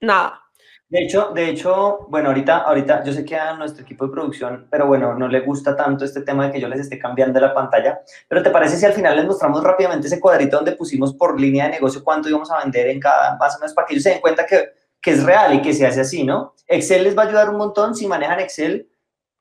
nada. 0.00 0.42
De 0.90 1.04
hecho, 1.04 1.30
de 1.32 1.48
hecho, 1.48 2.06
bueno, 2.08 2.30
ahorita, 2.30 2.58
ahorita 2.58 3.04
yo 3.04 3.12
sé 3.12 3.24
que 3.24 3.36
a 3.36 3.54
nuestro 3.54 3.84
equipo 3.84 4.06
de 4.06 4.12
producción, 4.12 4.66
pero 4.68 4.88
bueno, 4.88 5.14
no 5.14 5.28
le 5.28 5.40
gusta 5.40 5.76
tanto 5.76 6.04
este 6.04 6.22
tema 6.22 6.46
de 6.46 6.52
que 6.52 6.60
yo 6.60 6.68
les 6.68 6.80
esté 6.80 6.98
cambiando 6.98 7.38
la 7.38 7.54
pantalla. 7.54 8.00
Pero 8.26 8.42
¿te 8.42 8.50
parece 8.50 8.76
si 8.76 8.84
al 8.84 8.92
final 8.92 9.14
les 9.16 9.24
mostramos 9.24 9.62
rápidamente 9.62 10.08
ese 10.08 10.18
cuadrito 10.18 10.56
donde 10.56 10.72
pusimos 10.72 11.14
por 11.14 11.40
línea 11.40 11.66
de 11.66 11.70
negocio 11.70 12.02
cuánto 12.02 12.28
íbamos 12.28 12.50
a 12.50 12.58
vender 12.58 12.88
en 12.88 12.98
cada, 12.98 13.36
más 13.36 13.56
o 13.56 13.60
menos 13.60 13.72
para 13.72 13.86
que 13.86 13.94
ellos 13.94 14.02
se 14.02 14.10
den 14.10 14.20
cuenta 14.20 14.44
que 14.44 14.79
que 15.00 15.12
es 15.12 15.24
real 15.24 15.54
y 15.54 15.62
que 15.62 15.72
se 15.72 15.86
hace 15.86 16.00
así, 16.00 16.24
¿no? 16.24 16.54
Excel 16.66 17.04
les 17.04 17.16
va 17.16 17.22
a 17.22 17.26
ayudar 17.26 17.50
un 17.50 17.56
montón 17.56 17.94
si 17.94 18.06
manejan 18.06 18.40
Excel, 18.40 18.88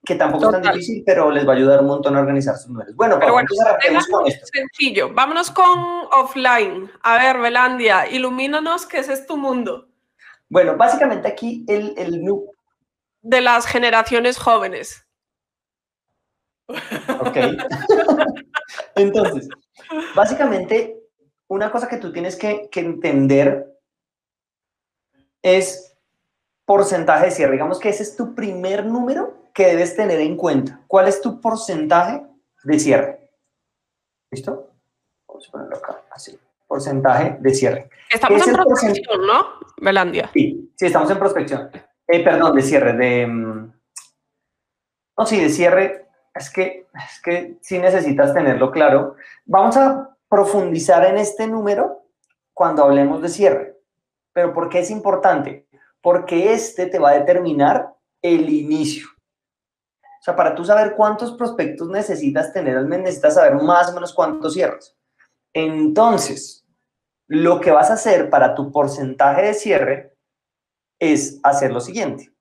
que 0.03 0.15
tampoco 0.15 0.45
es 0.45 0.61
tan 0.61 0.73
difícil, 0.73 1.03
pero 1.05 1.29
les 1.29 1.47
va 1.47 1.53
a 1.53 1.55
ayudar 1.55 1.81
un 1.81 1.87
montón 1.87 2.15
a 2.15 2.21
organizar 2.21 2.55
sus 2.55 2.69
números. 2.69 2.95
Bueno, 2.95 3.17
pero 3.19 3.33
bueno, 3.33 3.47
entonces 3.51 4.11
con 4.11 4.27
esto. 4.27 4.45
Sencillo, 4.51 5.13
vámonos 5.13 5.51
con 5.51 5.67
offline. 6.11 6.89
A 7.01 7.17
ver, 7.17 7.39
Belandia, 7.39 8.09
ilumínanos, 8.09 8.85
¿qué 8.85 8.99
ese 8.99 9.13
es 9.13 9.27
tu 9.27 9.37
mundo? 9.37 9.87
Bueno, 10.47 10.77
básicamente 10.77 11.27
aquí 11.27 11.65
el, 11.67 11.93
el 11.97 12.23
De 13.21 13.41
las 13.41 13.65
generaciones 13.67 14.37
jóvenes. 14.37 15.05
Ok. 16.67 17.37
Entonces, 18.95 19.49
básicamente, 20.15 20.97
una 21.47 21.71
cosa 21.71 21.87
que 21.87 21.97
tú 21.97 22.11
tienes 22.11 22.35
que, 22.35 22.69
que 22.71 22.79
entender 22.79 23.68
es 25.41 25.97
porcentaje 26.65 27.25
de 27.25 27.31
cierre. 27.31 27.53
Digamos 27.53 27.79
que 27.79 27.89
ese 27.89 28.03
es 28.03 28.15
tu 28.15 28.35
primer 28.35 28.85
número 28.85 29.49
que 29.53 29.65
debes 29.65 29.95
tener 29.95 30.19
en 30.19 30.37
cuenta. 30.37 30.81
¿Cuál 30.87 31.07
es 31.07 31.21
tu 31.21 31.41
porcentaje 31.41 32.23
de 32.63 32.79
cierre? 32.79 33.31
¿Listo? 34.31 34.71
Vamos 35.27 35.47
a 35.47 35.51
ponerlo 35.51 35.77
acá, 35.77 36.01
así. 36.11 36.37
Porcentaje 36.67 37.37
de 37.39 37.53
cierre. 37.53 37.89
Estamos 38.11 38.47
en 38.47 38.53
prospección, 38.53 39.25
¿no, 39.25 39.45
Belandia? 39.77 40.29
Sí, 40.33 40.71
sí, 40.75 40.85
estamos 40.85 41.09
en 41.09 41.17
prospección. 41.17 41.71
Eh, 42.07 42.23
perdón, 42.23 42.55
de 42.55 42.61
cierre, 42.61 42.93
de... 42.93 43.25
Mm, 43.27 43.73
no, 45.17 45.25
sí, 45.25 45.41
de 45.41 45.49
cierre. 45.49 46.07
Es 46.33 46.51
que, 46.51 46.87
es 46.93 47.21
que 47.21 47.57
sí 47.61 47.79
necesitas 47.79 48.33
tenerlo 48.33 48.71
claro. 48.71 49.15
Vamos 49.45 49.75
a 49.77 50.15
profundizar 50.29 51.03
en 51.05 51.17
este 51.17 51.47
número 51.47 52.03
cuando 52.53 52.83
hablemos 52.83 53.21
de 53.21 53.29
cierre. 53.29 53.78
Pero 54.33 54.53
¿por 54.53 54.69
qué 54.69 54.79
es 54.79 54.91
importante? 54.91 55.67
Porque 56.01 56.53
este 56.53 56.87
te 56.87 56.99
va 56.99 57.11
a 57.11 57.19
determinar 57.19 57.93
el 58.21 58.49
inicio. 58.49 59.07
O 60.19 60.21
sea, 60.21 60.35
para 60.35 60.53
tú 60.53 60.65
saber 60.65 60.95
cuántos 60.95 61.31
prospectos 61.33 61.87
necesitas 61.89 62.51
tener 62.51 62.83
necesitas 62.85 63.35
saber 63.35 63.55
más 63.55 63.89
o 63.89 63.93
menos 63.93 64.13
cuántos 64.13 64.53
cierres. 64.53 64.97
Entonces, 65.53 66.65
lo 67.27 67.61
que 67.61 67.71
vas 67.71 67.89
a 67.89 67.93
hacer 67.93 68.29
para 68.29 68.53
tu 68.53 68.71
porcentaje 68.71 69.43
de 69.43 69.53
cierre 69.53 70.17
es 70.99 71.39
hacer 71.43 71.71
lo 71.71 71.79
siguiente. 71.79 72.33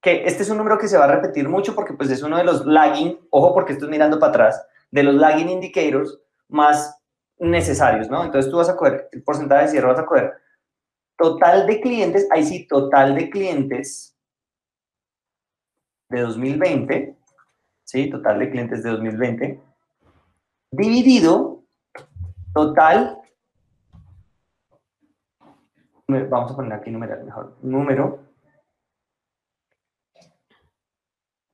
Que 0.00 0.24
este 0.24 0.42
es 0.42 0.50
un 0.50 0.58
número 0.58 0.78
que 0.78 0.88
se 0.88 0.96
va 0.96 1.04
a 1.04 1.14
repetir 1.14 1.48
mucho 1.48 1.74
porque 1.74 1.94
pues 1.94 2.10
es 2.10 2.22
uno 2.22 2.38
de 2.38 2.44
los 2.44 2.64
lagging, 2.64 3.20
ojo 3.30 3.52
porque 3.52 3.74
estoy 3.74 3.88
mirando 3.88 4.18
para 4.18 4.30
atrás, 4.30 4.66
de 4.90 5.02
los 5.02 5.14
lagging 5.14 5.50
indicators 5.50 6.18
más 6.48 6.98
necesarios, 7.38 8.08
¿no? 8.08 8.24
Entonces 8.24 8.50
tú 8.50 8.56
vas 8.56 8.68
a 8.68 8.76
coger 8.76 9.08
el 9.12 9.22
porcentaje 9.22 9.64
de 9.64 9.70
cierre, 9.70 9.88
vas 9.88 9.98
a 9.98 10.06
coger 10.06 10.32
Total 11.16 11.66
de 11.66 11.80
clientes, 11.80 12.28
ahí 12.30 12.44
sí, 12.44 12.66
total 12.66 13.14
de 13.14 13.30
clientes 13.30 14.16
de 16.10 16.20
2020, 16.20 17.16
¿sí? 17.84 18.10
Total 18.10 18.38
de 18.38 18.50
clientes 18.50 18.82
de 18.82 18.90
2020, 18.90 19.60
dividido 20.72 21.64
total 22.54 23.22
vamos 26.20 26.52
a 26.52 26.56
poner 26.56 26.72
aquí 26.72 26.90
numeral 26.90 27.24
mejor, 27.24 27.56
número 27.62 28.20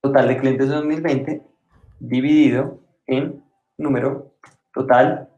total 0.00 0.28
de 0.28 0.38
clientes 0.38 0.68
de 0.68 0.74
2020 0.74 1.42
dividido 2.00 2.80
en 3.06 3.44
número 3.76 4.32
total 4.72 5.30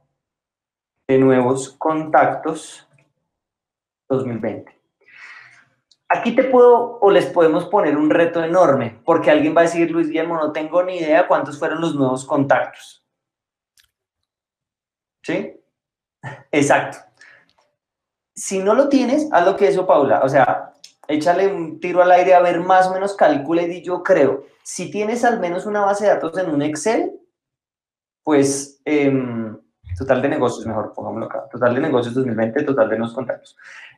de 1.09 1.19
nuevos 1.19 1.71
contactos 1.71 2.89
2020. 4.11 4.79
Aquí 6.09 6.35
te 6.35 6.45
puedo 6.45 6.99
o 7.01 7.11
les 7.11 7.27
podemos 7.27 7.67
poner 7.67 7.97
un 7.97 8.11
reto 8.11 8.43
enorme, 8.43 9.01
porque 9.05 9.31
alguien 9.31 9.57
va 9.57 9.61
a 9.61 9.65
decir, 9.65 9.91
Luis 9.91 10.09
Guillermo, 10.09 10.37
no 10.37 10.53
tengo 10.53 10.83
ni 10.83 10.99
idea 10.99 11.29
cuántos 11.29 11.59
fueron 11.59 11.81
los 11.81 11.95
nuevos 11.95 12.25
contactos. 12.25 13.05
¿Sí? 15.23 15.55
Exacto. 16.51 16.99
Si 18.35 18.59
no 18.59 18.75
lo 18.75 18.89
tienes, 18.89 19.29
haz 19.33 19.45
lo 19.45 19.57
que 19.57 19.69
eso, 19.69 19.87
Paula. 19.87 20.21
O 20.25 20.29
sea, 20.29 20.73
échale 21.07 21.47
un 21.47 21.79
tiro 21.79 22.03
al 22.03 22.11
aire 22.11 22.35
a 22.35 22.41
ver 22.41 22.61
más 22.61 22.89
o 22.89 22.95
menos, 22.95 23.15
calcule 23.15 23.63
y 23.73 23.83
yo 23.83 24.03
creo. 24.03 24.47
Si 24.63 24.91
tienes 24.91 25.25
al 25.25 25.41
menos 25.41 25.67
una 25.67 25.83
base 25.83 26.05
de 26.05 26.11
datos 26.11 26.37
en 26.39 26.51
un 26.51 26.63
Excel, 26.63 27.13
pues 28.25 28.81
em, 28.85 29.50
total 29.97 30.23
de 30.23 30.29
negocios, 30.29 30.67
mejor 30.67 30.93
pongámoslo 30.93 31.27
acá. 31.27 31.49
Total 31.51 31.75
de 31.75 31.81
negocios 31.81 32.15
2020, 32.15 32.63
total 32.65 32.89
de 32.89 32.99
nuevos 32.99 33.15
contactos. 33.15 33.57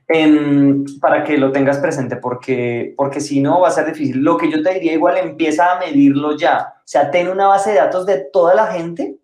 Em, 0.09 0.85
para 1.01 1.23
que 1.25 1.39
lo 1.39 1.53
tengas 1.53 1.79
presente, 1.79 2.17
porque, 2.17 2.95
porque 2.97 3.21
si 3.21 3.41
no 3.41 3.61
va 3.61 3.69
a 3.69 3.73
ser 3.73 3.87
difícil. 3.87 4.19
Lo 4.19 4.37
que 4.37 4.51
yo 4.51 4.63
te 4.63 4.75
diría 4.75 4.93
igual, 4.93 5.17
empieza 5.17 5.73
a 5.73 5.79
medirlo 5.79 6.37
ya. 6.37 6.75
O 6.79 6.83
sea, 6.85 7.11
ten 7.11 7.29
una 7.29 7.47
base 7.47 7.71
de 7.71 7.77
datos 7.77 8.05
de 8.07 8.29
toda 8.33 8.55
la 8.55 8.67
gente 8.67 9.19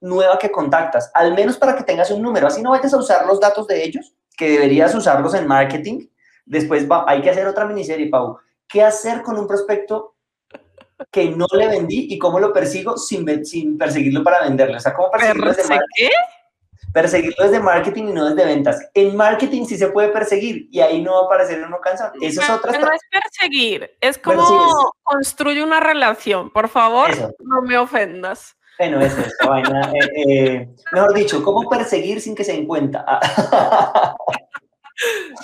nueva 0.00 0.38
que 0.38 0.50
contactas, 0.50 1.10
al 1.14 1.34
menos 1.34 1.56
para 1.56 1.74
que 1.74 1.84
tengas 1.84 2.10
un 2.10 2.22
número. 2.22 2.46
Así 2.46 2.62
no 2.62 2.70
vayas 2.70 2.92
a 2.92 2.98
usar 2.98 3.26
los 3.26 3.40
datos 3.40 3.66
de 3.66 3.82
ellos, 3.82 4.14
que 4.36 4.50
deberías 4.50 4.94
usarlos 4.94 5.34
en 5.34 5.46
marketing. 5.46 6.06
Después 6.44 6.88
va, 6.88 7.04
hay 7.08 7.22
que 7.22 7.30
hacer 7.30 7.46
otra 7.46 7.64
miniserie, 7.64 8.08
Pau. 8.08 8.38
¿Qué 8.68 8.82
hacer 8.82 9.22
con 9.22 9.38
un 9.38 9.46
prospecto 9.46 10.15
que 11.10 11.30
no 11.30 11.46
le 11.52 11.68
vendí 11.68 12.08
y 12.10 12.18
cómo 12.18 12.38
lo 12.40 12.52
persigo 12.52 12.96
sin, 12.96 13.44
sin 13.44 13.76
perseguirlo 13.78 14.22
para 14.22 14.42
venderle? 14.42 14.76
O 14.76 14.80
sea, 14.80 14.94
¿cómo 14.94 15.10
perseguirlo 15.10 15.48
desde 15.52 15.68
marketing? 15.68 16.08
Perseguirlo 16.92 17.44
desde 17.44 17.60
marketing 17.60 18.04
y 18.04 18.12
no 18.12 18.30
desde 18.30 18.44
ventas. 18.44 18.88
En 18.94 19.16
marketing 19.16 19.66
sí 19.66 19.76
se 19.76 19.88
puede 19.88 20.08
perseguir 20.08 20.68
y 20.70 20.80
ahí 20.80 21.02
no 21.02 21.12
va 21.14 21.20
a 21.20 21.24
aparecer 21.24 21.62
uno 21.62 21.78
cansado. 21.80 22.12
Eso 22.20 22.40
es 22.40 22.50
otra 22.50 22.78
No 22.78 22.90
es 22.90 23.00
perseguir, 23.10 23.90
es 24.00 24.16
como 24.18 24.92
construye 25.02 25.62
una 25.62 25.80
relación. 25.80 26.50
Por 26.50 26.68
favor, 26.68 27.10
no 27.40 27.62
me 27.62 27.76
ofendas. 27.76 28.56
Bueno, 28.78 29.00
eso 29.00 29.20
es 29.20 29.34
vaina. 29.46 29.90
Eh, 29.94 30.22
eh, 30.28 30.68
mejor 30.92 31.14
dicho, 31.14 31.42
¿cómo 31.42 31.68
perseguir 31.68 32.20
sin 32.20 32.34
que 32.34 32.44
se 32.44 32.52
den 32.52 32.66
cuenta? 32.66 33.04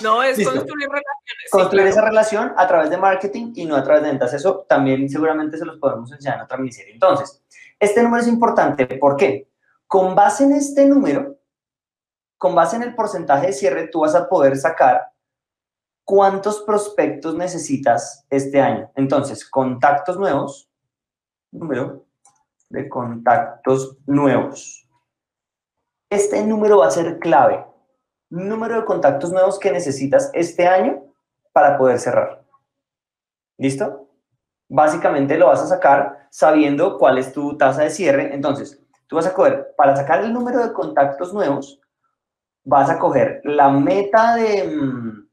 no, 0.02 0.22
es 0.22 0.36
construir 0.36 0.88
relaciones. 0.88 1.50
Construir 1.50 1.86
esa 1.86 2.02
relación 2.02 2.52
a 2.56 2.66
través 2.66 2.90
de 2.90 2.96
marketing 2.96 3.52
y 3.54 3.66
no 3.66 3.76
a 3.76 3.82
través 3.82 4.02
de 4.02 4.10
ventas. 4.10 4.32
Eso 4.32 4.64
también 4.68 5.08
seguramente 5.08 5.58
se 5.58 5.64
los 5.64 5.78
podemos 5.78 6.10
enseñar 6.12 6.36
en 6.36 6.42
otra 6.42 6.56
miniserie. 6.56 6.94
Entonces, 6.94 7.42
este 7.78 8.02
número 8.02 8.22
es 8.22 8.28
importante. 8.28 8.86
¿Por 8.86 9.16
qué? 9.16 9.48
Con 9.86 10.14
base 10.14 10.44
en 10.44 10.52
este 10.52 10.86
número, 10.86 11.36
con 12.38 12.54
base 12.54 12.76
en 12.76 12.82
el 12.82 12.94
porcentaje 12.94 13.48
de 13.48 13.52
cierre, 13.52 13.88
tú 13.88 14.00
vas 14.00 14.14
a 14.14 14.28
poder 14.28 14.56
sacar 14.56 15.12
cuántos 16.04 16.60
prospectos 16.62 17.34
necesitas 17.34 18.26
este 18.30 18.60
año. 18.60 18.90
Entonces, 18.96 19.48
contactos 19.48 20.18
nuevos, 20.18 20.70
número, 21.50 22.06
de 22.68 22.88
contactos 22.88 23.98
nuevos. 24.06 24.88
Este 26.10 26.44
número 26.44 26.78
va 26.78 26.88
a 26.88 26.90
ser 26.90 27.18
clave. 27.18 27.64
Número 28.32 28.76
de 28.76 28.84
contactos 28.86 29.30
nuevos 29.30 29.58
que 29.58 29.70
necesitas 29.70 30.30
este 30.32 30.66
año 30.66 31.04
para 31.52 31.76
poder 31.76 31.98
cerrar. 31.98 32.42
¿Listo? 33.58 34.08
Básicamente 34.68 35.36
lo 35.36 35.48
vas 35.48 35.60
a 35.60 35.66
sacar 35.66 36.28
sabiendo 36.30 36.96
cuál 36.98 37.18
es 37.18 37.32
tu 37.32 37.58
tasa 37.58 37.82
de 37.82 37.90
cierre. 37.90 38.34
Entonces, 38.34 38.82
tú 39.06 39.16
vas 39.16 39.26
a 39.26 39.34
coger, 39.34 39.74
para 39.76 39.94
sacar 39.94 40.24
el 40.24 40.32
número 40.32 40.66
de 40.66 40.72
contactos 40.72 41.34
nuevos, 41.34 41.78
vas 42.64 42.88
a 42.88 42.98
coger 42.98 43.42
la 43.44 43.68
meta 43.68 44.36
de, 44.36 44.64
mm, 44.64 45.28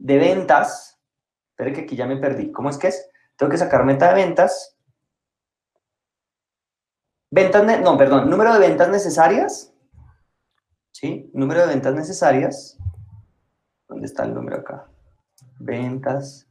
de 0.00 0.18
ventas. 0.18 1.00
Espera 1.50 1.72
que 1.72 1.80
aquí 1.80 1.96
ya 1.96 2.06
me 2.06 2.18
perdí. 2.18 2.52
¿Cómo 2.52 2.68
es 2.68 2.76
que 2.76 2.88
es? 2.88 3.10
Tengo 3.36 3.50
que 3.50 3.58
sacar 3.58 3.84
meta 3.84 4.08
de 4.08 4.14
ventas 4.14 4.78
Ventas, 7.30 7.82
no, 7.82 7.98
perdón, 7.98 8.30
número 8.30 8.54
de 8.54 8.58
ventas 8.58 8.88
necesarias. 8.88 9.74
¿Sí? 11.00 11.30
Número 11.32 11.60
de 11.60 11.68
ventas 11.68 11.94
necesarias. 11.94 12.76
¿Dónde 13.88 14.06
está 14.06 14.24
el 14.24 14.34
número 14.34 14.56
acá? 14.56 14.88
Ventas 15.60 16.50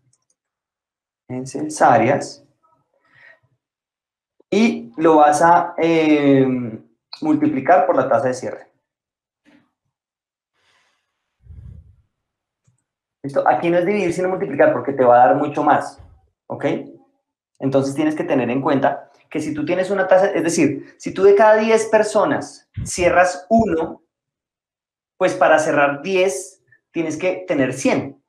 necesarias. 1.28 2.48
Y 4.50 4.94
lo 4.96 5.18
vas 5.18 5.42
a 5.42 5.74
em, 5.78 6.82
multiplicar 7.20 7.86
por 7.86 7.98
la 7.98 8.08
tasa 8.08 8.30
de 8.30 8.34
cierre. 8.34 8.72
¿Listo? 13.24 13.46
Aquí 13.46 13.70
no 13.70 13.80
es 13.80 13.86
dividir, 13.86 14.14
sino 14.14 14.30
multiplicar 14.30 14.72
porque 14.72 14.94
te 14.94 15.04
va 15.04 15.24
a 15.24 15.28
dar 15.28 15.36
mucho 15.36 15.62
más. 15.62 16.02
¿Ok? 16.48 16.68
Entonces 17.60 17.94
tienes 17.94 18.16
que 18.16 18.24
tener 18.24 18.50
en 18.50 18.62
cuenta 18.62 19.12
que 19.30 19.42
si 19.42 19.54
tú 19.54 19.66
tienes 19.66 19.92
una 19.92 20.08
tasa, 20.08 20.28
es 20.28 20.44
decir, 20.44 20.96
si 20.98 21.14
tú 21.14 21.24
de 21.24 21.36
cada 21.36 21.58
10 21.58 21.88
personas 21.88 22.70
cierras 22.86 23.46
uno, 23.50 24.07
pues 25.18 25.34
para 25.34 25.60
cerrar 25.60 26.02
10 26.02 26.64
tienes 26.92 27.18
que 27.18 27.46
tener 27.48 27.74
100. 27.74 28.22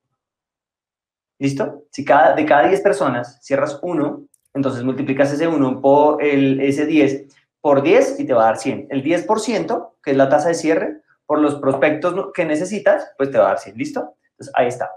¿Listo? 1.39 1.85
Si 1.91 2.05
cada, 2.05 2.35
de 2.35 2.45
cada 2.45 2.69
10 2.69 2.81
personas 2.81 3.39
cierras 3.43 3.79
uno, 3.83 4.27
entonces 4.55 4.83
multiplicas 4.83 5.33
ese 5.33 5.47
1 5.47 5.81
por 5.81 6.23
el, 6.23 6.61
ese 6.61 6.87
10 6.87 7.27
por 7.61 7.83
10 7.83 8.21
y 8.21 8.27
te 8.27 8.33
va 8.33 8.43
a 8.43 8.47
dar 8.47 8.59
100. 8.59 8.89
El 8.91 9.05
10%, 9.05 9.93
que 10.03 10.11
es 10.11 10.17
la 10.17 10.29
tasa 10.29 10.49
de 10.49 10.55
cierre, 10.55 11.03
por 11.27 11.41
los 11.41 11.57
prospectos 11.57 12.33
que 12.33 12.45
necesitas, 12.45 13.13
pues 13.17 13.31
te 13.31 13.39
va 13.39 13.45
a 13.45 13.49
dar 13.49 13.59
100. 13.59 13.77
¿Listo? 13.77 14.15
Entonces, 14.31 14.55
ahí 14.57 14.67
está. 14.67 14.91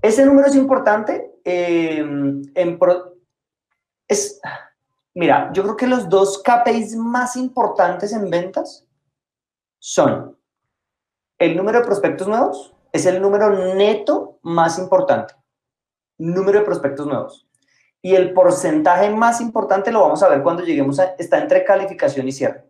Ese 0.00 0.24
número 0.24 0.48
es 0.48 0.54
importante. 0.54 1.32
Eh, 1.44 1.98
en 1.98 2.78
es, 4.08 4.40
Mira, 5.16 5.50
yo 5.54 5.62
creo 5.62 5.76
que 5.78 5.86
los 5.86 6.10
dos 6.10 6.42
KPIs 6.42 6.94
más 6.96 7.36
importantes 7.36 8.12
en 8.12 8.28
ventas 8.28 8.86
son 9.78 10.35
el 11.38 11.56
número 11.56 11.80
de 11.80 11.84
prospectos 11.84 12.28
nuevos, 12.28 12.74
es 12.92 13.06
el 13.06 13.20
número 13.20 13.74
neto 13.74 14.38
más 14.42 14.78
importante, 14.78 15.34
número 16.18 16.60
de 16.60 16.64
prospectos 16.64 17.06
nuevos. 17.06 17.46
Y 18.02 18.14
el 18.14 18.32
porcentaje 18.32 19.10
más 19.10 19.40
importante 19.40 19.90
lo 19.90 20.00
vamos 20.00 20.22
a 20.22 20.28
ver 20.28 20.42
cuando 20.42 20.62
lleguemos 20.62 20.98
a, 20.98 21.14
está 21.18 21.38
entre 21.38 21.64
calificación 21.64 22.28
y 22.28 22.32
cierre. 22.32 22.64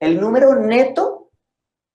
El 0.00 0.20
número 0.20 0.54
neto 0.56 1.30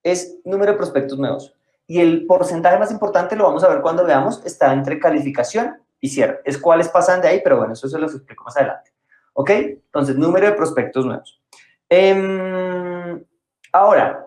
es 0.03 0.39
número 0.45 0.71
de 0.71 0.77
prospectos 0.77 1.17
nuevos. 1.17 1.53
Y 1.87 1.99
el 1.99 2.25
porcentaje 2.25 2.79
más 2.79 2.91
importante 2.91 3.35
lo 3.35 3.43
vamos 3.43 3.63
a 3.63 3.67
ver 3.67 3.81
cuando 3.81 4.05
veamos, 4.05 4.43
está 4.45 4.73
entre 4.73 4.99
calificación 4.99 5.81
y 5.99 6.09
cierre. 6.09 6.39
Es 6.45 6.57
cuáles 6.57 6.89
pasan 6.89 7.21
de 7.21 7.27
ahí, 7.27 7.41
pero 7.43 7.57
bueno, 7.57 7.73
eso 7.73 7.87
se 7.87 7.99
los 7.99 8.13
explico 8.15 8.43
más 8.43 8.57
adelante. 8.57 8.91
¿Ok? 9.33 9.49
Entonces, 9.49 10.15
número 10.15 10.47
de 10.47 10.53
prospectos 10.53 11.05
nuevos. 11.05 11.41
Em, 11.89 13.23
ahora, 13.71 14.24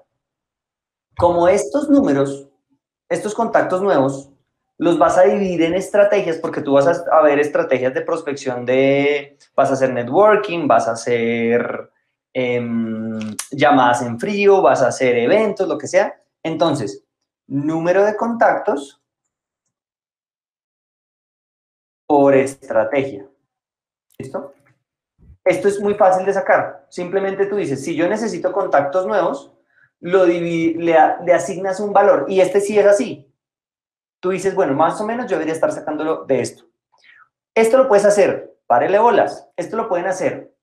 como 1.19 1.49
estos 1.49 1.91
números, 1.91 2.49
estos 3.09 3.35
contactos 3.35 3.83
nuevos, 3.83 4.31
los 4.79 5.01
vas 5.01 5.19
a 5.19 5.23
dividir 5.23 5.63
en 5.63 5.75
estrategias 5.75 6.39
porque 6.39 6.61
tú 6.61 6.75
vas 6.75 6.87
a, 6.87 7.23
ver 7.23 7.41
estrategias 7.41 7.93
de 7.93 8.03
prospección 8.03 8.65
de, 8.65 9.37
vas 9.57 9.71
a 9.71 9.73
hacer 9.73 9.93
networking, 9.93 10.69
vas 10.69 10.87
a 10.87 10.93
hacer 10.93 11.91
em, 12.33 13.19
llamadas 13.51 14.03
en 14.03 14.21
frío, 14.21 14.63
vas 14.63 14.81
a 14.81 14.89
hacer 14.89 15.19
eventos, 15.19 15.67
lo 15.67 15.77
que 15.77 15.89
sea. 15.89 16.23
Entonces, 16.41 17.03
número 17.49 18.05
de 18.05 18.17
contactos 18.17 19.03
por 22.07 22.37
estrategia. 22.37 23.29
¿Listo? 24.19 24.55
Esto 25.45 25.67
es 25.67 25.81
muy 25.81 25.95
fácil 25.95 26.25
de 26.25 26.33
sacar. 26.33 26.87
Simplemente 26.91 27.47
tú 27.47 27.57
dices, 27.57 27.83
si 27.83 27.97
yo 27.97 28.09
necesito 28.09 28.53
contactos 28.53 29.05
nuevos, 29.05 29.53
lo 30.01 30.27
le, 30.27 30.75
le 30.75 31.33
asignas 31.35 31.81
un 31.81 31.93
valor. 31.93 32.27
Y 32.29 32.41
este 32.41 32.61
sí 32.61 32.79
es 32.79 32.87
así. 32.87 33.33
Tú 34.21 34.31
dices, 34.31 34.55
bueno, 34.55 34.75
más 34.75 35.01
o 35.01 35.07
menos 35.07 35.27
yo 35.27 35.37
debería 35.37 35.55
estar 35.55 35.73
sacándolo 35.73 36.25
de 36.25 36.41
esto. 36.41 36.65
Esto 37.55 37.79
lo 37.79 37.89
puedes 37.89 38.05
hacer, 38.05 38.57
párele 38.67 38.99
bolas. 38.99 39.49
Esto 39.57 39.77
lo 39.77 39.89
pueden 39.89 40.07
hacer 40.07 40.55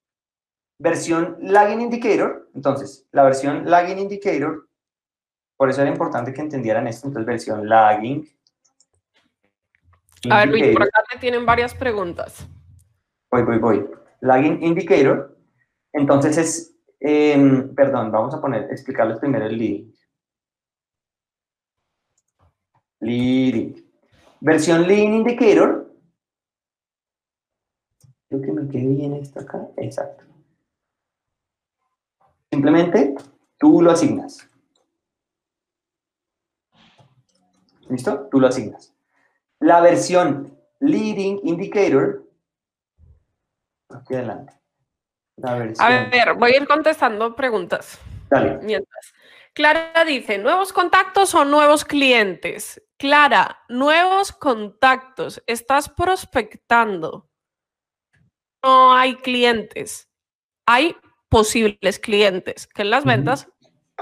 versión 0.77 1.37
lagging 1.39 1.81
indicator. 1.81 2.49
Entonces, 2.53 3.07
la 3.11 3.23
versión 3.23 3.69
lagging 3.69 3.99
indicator, 3.99 4.67
por 5.57 5.69
eso 5.69 5.81
era 5.81 5.91
importante 5.91 6.33
que 6.33 6.41
entendieran 6.41 6.87
esto. 6.87 7.07
Entonces, 7.07 7.25
versión 7.25 7.67
lagging. 7.67 8.29
A 10.29 10.39
ver, 10.39 10.49
Luis, 10.49 10.73
por 10.73 10.83
acá 10.83 11.03
te 11.11 11.19
tienen 11.19 11.45
varias 11.45 11.73
preguntas. 11.73 12.47
Voy, 13.31 13.43
voy, 13.43 13.57
voy 13.59 13.87
lagging 14.25 14.61
indicator. 14.63 15.37
Entonces 15.93 16.37
es, 16.37 16.74
em, 16.99 17.73
perdón, 17.75 18.11
vamos 18.11 18.33
a 18.33 18.41
poner, 18.41 18.71
explicarles 18.71 19.19
primero 19.19 19.45
el 19.45 19.57
leading. 19.57 19.95
Leading. 22.99 23.85
Versión 24.41 24.87
Leading 24.87 25.13
Indicator. 25.15 25.91
Creo 28.27 28.41
que 28.41 28.51
me 28.51 28.67
quede 28.67 28.87
bien 28.87 29.13
esto 29.13 29.39
acá. 29.39 29.67
Exacto. 29.77 30.23
Simplemente 32.51 33.15
tú 33.57 33.81
lo 33.81 33.91
asignas. 33.91 34.47
¿Listo? 37.89 38.27
Tú 38.29 38.39
lo 38.39 38.47
asignas. 38.47 38.93
La 39.59 39.81
versión 39.81 40.57
Leading 40.79 41.41
Indicator. 41.43 42.27
Aquí 43.89 44.15
adelante. 44.15 44.53
A 45.43 46.09
ver, 46.11 46.33
voy 46.35 46.51
a 46.51 46.57
ir 46.57 46.67
contestando 46.67 47.35
preguntas. 47.35 47.99
Dale. 48.29 48.59
Mientras. 48.61 49.13
Clara 49.53 50.03
dice, 50.05 50.37
¿nuevos 50.37 50.73
contactos 50.73 51.33
o 51.35 51.45
nuevos 51.45 51.85
clientes? 51.85 52.81
Clara, 52.97 53.63
nuevos 53.69 54.31
contactos. 54.31 55.41
Estás 55.47 55.89
prospectando. 55.89 57.29
No 58.63 58.93
hay 58.93 59.15
clientes. 59.15 60.09
Hay 60.65 60.95
posibles 61.29 61.99
clientes, 61.99 62.67
que 62.67 62.81
en 62.81 62.89
las 62.89 63.05
ventas, 63.05 63.47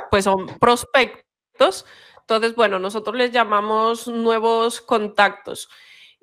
pues 0.09 0.23
son 0.23 0.47
prospectos. 0.59 1.85
Entonces, 2.21 2.55
bueno, 2.55 2.79
nosotros 2.79 3.15
les 3.15 3.31
llamamos 3.31 4.07
nuevos 4.07 4.81
contactos. 4.81 5.69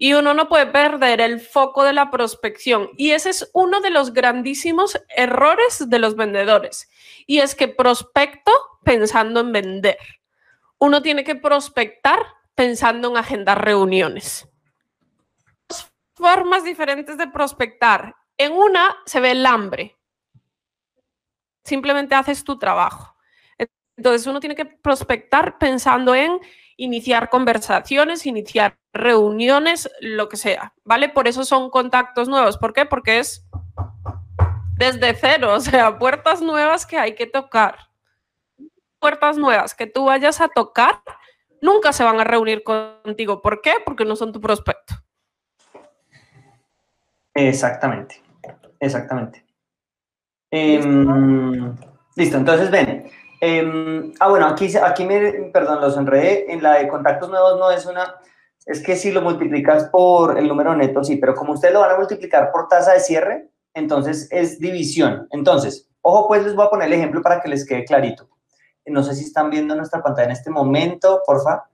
Y 0.03 0.15
uno 0.15 0.33
no 0.33 0.49
puede 0.49 0.65
perder 0.65 1.21
el 1.21 1.41
foco 1.41 1.85
de 1.85 1.93
la 1.93 2.11
prospección. 2.11 2.89
Y 2.97 3.11
ese 3.11 3.29
es 3.29 3.51
uno 3.53 3.83
de 3.83 3.91
los 3.91 4.15
grandísimos 4.15 4.99
errores 5.15 5.91
de 5.91 5.99
los 5.99 6.17
vendedores. 6.17 6.89
Y 7.27 7.41
es 7.41 7.55
que 7.55 7.69
prospecto 7.69 8.51
pensando 8.83 9.41
en 9.41 9.53
vender. 9.53 9.99
Uno 10.79 11.03
tiene 11.03 11.23
que 11.23 11.35
prospectar 11.35 12.19
pensando 12.55 13.11
en 13.11 13.19
agendar 13.19 13.63
reuniones. 13.63 14.49
Formas 16.15 16.65
diferentes 16.65 17.19
de 17.19 17.27
prospectar. 17.27 18.17
En 18.39 18.53
una 18.53 18.97
se 19.05 19.21
ve 19.21 19.33
el 19.33 19.45
hambre. 19.45 19.99
Simplemente 21.63 22.15
haces 22.15 22.43
tu 22.43 22.59
trabajo. 22.59 23.15
Entonces 23.99 24.27
uno 24.27 24.41
tiene 24.41 24.57
que 24.57 24.65
prospectar 24.65 25.59
pensando 25.59 26.15
en 26.15 26.41
iniciar 26.81 27.29
conversaciones, 27.29 28.25
iniciar 28.25 28.79
reuniones, 28.95 29.91
lo 30.01 30.31
que 30.31 30.39
sea, 30.39 30.73
¿vale? 30.83 31.11
Por 31.11 31.29
eso 31.29 31.45
son 31.45 31.69
contactos 31.69 32.27
nuevos. 32.27 32.57
¿Por 32.57 32.73
qué? 32.73 32.87
Porque 32.87 33.19
es 33.19 33.47
desde 34.77 35.15
cero, 35.15 35.53
o 35.55 35.61
sea, 35.61 35.99
puertas 35.99 36.41
nuevas 36.41 36.87
que 36.87 36.97
hay 36.97 37.15
que 37.15 37.27
tocar. 37.27 37.91
Puertas 38.99 39.37
nuevas 39.37 39.75
que 39.75 39.87
tú 39.87 40.07
vayas 40.07 40.41
a 40.41 40.49
tocar, 40.49 41.03
nunca 41.61 41.93
se 41.93 42.03
van 42.03 42.19
a 42.19 42.25
reunir 42.25 42.63
contigo. 42.63 43.43
¿Por 43.43 43.61
qué? 43.61 43.75
Porque 43.85 44.07
no 44.07 44.17
son 44.17 44.33
tu 44.33 44.41
prospecto. 44.41 44.95
Exactamente, 47.35 48.23
exactamente. 48.81 49.45
Em, 50.51 51.77
listo, 52.17 52.39
entonces 52.39 52.71
ven, 52.71 53.11
Em, 53.41 54.13
ah, 54.21 54.29
bueno, 54.29 54.47
aquí, 54.47 54.71
aquí 54.77 55.07
me, 55.07 55.51
perdón, 55.53 55.81
los 55.81 55.97
enredé. 55.97 56.53
En 56.53 56.63
la 56.63 56.75
de 56.75 56.89
contactos 56.89 57.31
nuevos 57.31 57.59
no 57.59 57.71
es 57.71 57.87
una, 57.87 58.17
es 58.67 58.83
que 58.83 58.97
si 58.97 59.11
lo 59.11 59.23
multiplicas 59.23 59.85
por 59.87 60.39
el 60.39 60.47
número 60.47 60.77
neto, 60.77 61.03
sí, 61.03 61.17
pero 61.17 61.35
como 61.35 61.55
ustedes 61.55 61.73
lo 61.73 61.81
van 61.81 61.93
a 61.93 61.97
multiplicar 61.97 62.53
por 62.53 62.69
tasa 62.69 62.93
de 62.93 63.01
cierre, 63.01 63.49
entonces 63.73 64.29
es 64.31 64.61
división. 64.61 65.27
Entonces, 65.31 65.89
ojo, 66.03 66.29
pues 66.29 66.45
les 66.45 66.55
voy 66.55 66.67
a 66.67 66.71
poner 66.71 66.89
el 66.89 66.95
ejemplo 66.95 67.23
para 67.23 67.41
que 67.41 67.49
les 67.49 67.67
quede 67.67 67.85
clarito. 67.85 68.29
No 68.87 69.03
sé 69.03 69.15
si 69.15 69.25
están 69.25 69.51
viendo 69.51 69.75
nuestra 69.75 70.03
pantalla 70.03 70.27
en 70.27 70.33
este 70.33 70.51
momento, 70.51 71.23
porfa. 71.25 71.65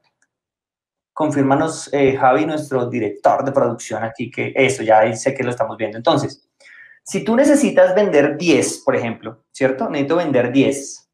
Confírmanos, 1.12 1.88
eh, 1.92 2.14
Javi, 2.14 2.44
nuestro 2.44 2.86
director 2.90 3.42
de 3.42 3.50
producción 3.50 4.04
aquí, 4.04 4.30
que 4.30 4.52
eso, 4.54 4.82
ya 4.82 5.10
sé 5.16 5.34
que 5.34 5.42
lo 5.42 5.50
estamos 5.50 5.76
viendo. 5.78 5.96
Entonces, 5.96 6.46
si 7.02 7.24
tú 7.24 7.34
necesitas 7.34 7.94
vender 7.94 8.36
10, 8.36 8.78
por 8.84 8.94
ejemplo, 8.94 9.44
¿cierto? 9.50 9.88
Necesito 9.88 10.16
vender 10.16 10.52
10 10.52 11.05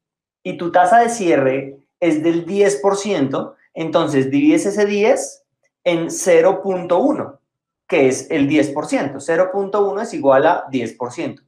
y 0.42 0.56
tu 0.56 0.72
tasa 0.72 1.00
de 1.00 1.08
cierre 1.08 1.78
es 2.00 2.22
del 2.22 2.46
10%, 2.46 3.54
entonces 3.74 4.30
divides 4.30 4.66
ese 4.66 4.86
10 4.86 5.44
en 5.84 6.06
0.1, 6.06 7.38
que 7.86 8.08
es 8.08 8.30
el 8.30 8.48
10%. 8.48 8.74
0.1 8.74 10.02
es 10.02 10.14
igual 10.14 10.46
a 10.46 10.66
10%. 10.68 11.42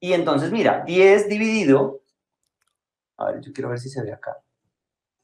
Y 0.00 0.12
entonces, 0.12 0.52
mira, 0.52 0.84
10 0.86 1.28
dividido, 1.28 2.02
a 3.16 3.32
ver, 3.32 3.40
yo 3.40 3.52
quiero 3.52 3.70
ver 3.70 3.80
si 3.80 3.88
se 3.88 4.02
ve 4.02 4.12
acá. 4.12 4.36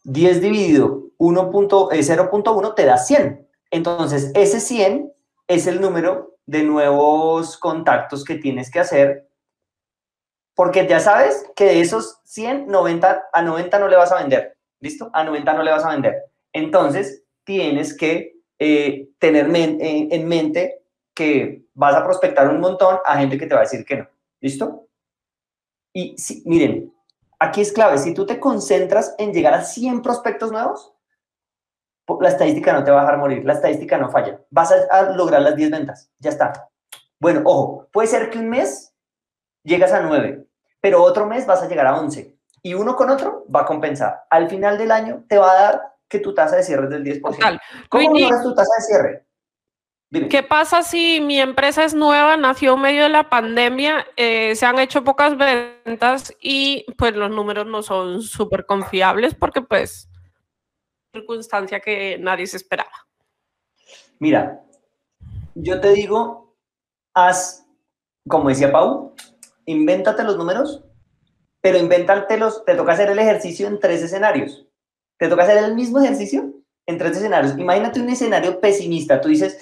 10 0.05 0.41
dividido 0.41 1.11
0.1 1.19 2.69
eh, 2.69 2.73
te 2.75 2.85
da 2.85 2.97
100. 2.97 3.49
Entonces, 3.71 4.33
ese 4.35 4.61
100 4.61 5.13
es 5.47 5.67
el 5.67 5.81
número 5.81 6.37
de 6.47 6.63
nuevos 6.65 7.57
contactos 7.59 8.25
que 8.25 8.37
tienes 8.37 8.71
que 8.71 8.81
hacer 8.81 9.29
porque 10.55 10.87
ya 10.87 11.01
sabes 11.01 11.47
que 11.57 11.65
de 11.65 11.81
esos 11.81 12.21
100, 12.25 12.67
90, 12.67 13.25
a 13.33 13.43
90 13.43 13.79
no 13.79 13.89
le 13.89 13.97
vas 13.97 14.13
a 14.13 14.21
vender. 14.21 14.57
¿Listo? 14.81 15.11
A 15.13 15.25
90 15.25 15.53
no 15.55 15.63
le 15.63 15.71
vas 15.71 15.85
a 15.85 15.91
vender. 15.91 16.25
Entonces, 16.53 17.25
tienes 17.45 17.97
que 17.97 18.37
eh, 18.59 19.09
tener 19.19 19.55
eh, 19.55 20.09
en 20.11 20.29
mente 20.29 20.83
que 21.15 21.65
vas 21.75 21.95
a 21.95 22.05
prospectar 22.05 22.49
un 22.49 22.61
montón 22.61 22.99
a 23.05 23.19
gente 23.19 23.39
que 23.39 23.47
te 23.47 23.55
va 23.55 23.61
a 23.61 23.65
decir 23.65 23.85
que 23.85 23.97
no. 23.97 24.09
¿Listo? 24.41 24.89
Y 25.95 26.17
si, 26.19 26.43
miren, 26.47 26.93
aquí 27.39 27.61
es 27.61 27.73
clave, 27.73 27.99
si 27.99 28.15
tú 28.15 28.27
te 28.27 28.41
concentras 28.41 29.15
en 29.19 29.33
llegar 29.33 29.55
a 29.55 29.65
100 29.65 30.03
prospectos 30.03 30.51
nuevos, 30.53 30.93
la 32.21 32.29
estadística 32.29 32.73
no 32.73 32.85
te 32.85 32.91
va 32.91 33.01
a 33.01 33.05
dejar 33.05 33.19
morir, 33.19 33.45
la 33.45 33.55
estadística 33.55 33.97
no 33.99 34.11
falla. 34.11 34.41
Vas 34.51 34.73
a, 34.73 34.77
a 34.91 35.03
lograr 35.13 35.43
las 35.43 35.57
10 35.57 35.71
ventas, 35.71 36.11
ya 36.19 36.31
está. 36.31 36.69
Bueno, 37.21 37.43
ojo, 37.45 37.89
puede 37.93 38.09
ser 38.09 38.31
que 38.31 38.39
un 38.39 38.49
mes 38.49 38.93
llegas 39.63 39.93
a 39.93 40.01
9, 40.01 40.42
pero 40.83 41.03
otro 41.03 41.27
mes 41.27 41.47
vas 41.47 41.63
a 41.63 41.69
llegar 41.69 41.87
a 41.87 41.99
11 41.99 42.37
y 42.63 42.75
uno 42.75 42.97
con 42.97 43.09
otro 43.09 43.47
va 43.55 43.63
a 43.63 43.65
compensar. 43.65 44.25
Al 44.29 44.51
final 44.51 44.77
del 44.77 44.91
año 44.91 45.25
te 45.29 45.39
va 45.39 45.53
a 45.53 45.63
dar 45.63 45.83
que 46.09 46.19
tu 46.19 46.35
tasa 46.35 46.57
de 46.57 46.65
cierre 46.65 46.85
es 46.85 46.91
del 46.91 47.05
10%. 47.05 47.61
¿Cómo 47.89 48.19
es 48.19 48.43
tu 48.43 48.55
tasa 48.55 48.71
de 48.77 48.85
cierre? 48.85 49.27
¿Qué 50.29 50.43
pasa 50.43 50.83
si 50.83 51.23
mi 51.23 51.41
empresa 51.41 51.85
es 51.85 51.95
nueva, 51.95 52.37
nació 52.37 52.75
en 52.75 52.83
medio 52.83 53.05
de 53.05 53.09
la 53.09 53.31
pandemia, 53.31 54.07
eh, 54.17 54.55
se 54.57 54.67
han 54.67 54.79
hecho 54.79 55.05
pocas 55.05 55.39
ventas 55.39 56.35
y 56.39 56.85
pues 56.99 57.17
los 57.17 57.31
números 57.31 57.67
no 57.67 57.83
son 57.83 58.21
súper 58.21 58.67
confiables 58.67 59.35
porque 59.35 59.63
pues 59.63 60.11
circunstancia 61.15 61.81
que 61.81 62.19
nadie 62.19 62.47
se 62.47 62.59
esperaba? 62.59 62.93
Mira, 64.19 64.61
yo 65.55 65.81
te 65.81 65.93
digo, 65.93 66.55
haz, 67.15 67.67
como 68.29 68.51
decía 68.51 68.71
Pau, 68.71 69.15
invéntate 69.67 70.25
los 70.25 70.37
números, 70.37 70.85
pero 71.61 71.79
invéntatelos, 71.79 72.65
te 72.65 72.75
toca 72.75 72.93
hacer 72.93 73.11
el 73.11 73.19
ejercicio 73.19 73.67
en 73.69 73.79
tres 73.79 74.03
escenarios. 74.03 74.67
Te 75.19 75.29
toca 75.29 75.45
hacer 75.45 75.59
el 75.59 75.75
mismo 75.75 76.01
ejercicio 76.01 76.53
en 76.87 76.99
tres 76.99 77.17
escenarios. 77.17 77.57
Imagínate 77.57 78.01
un 78.01 78.09
escenario 78.09 78.61
pesimista. 78.61 79.21
Tú 79.21 79.29
dices, 79.29 79.59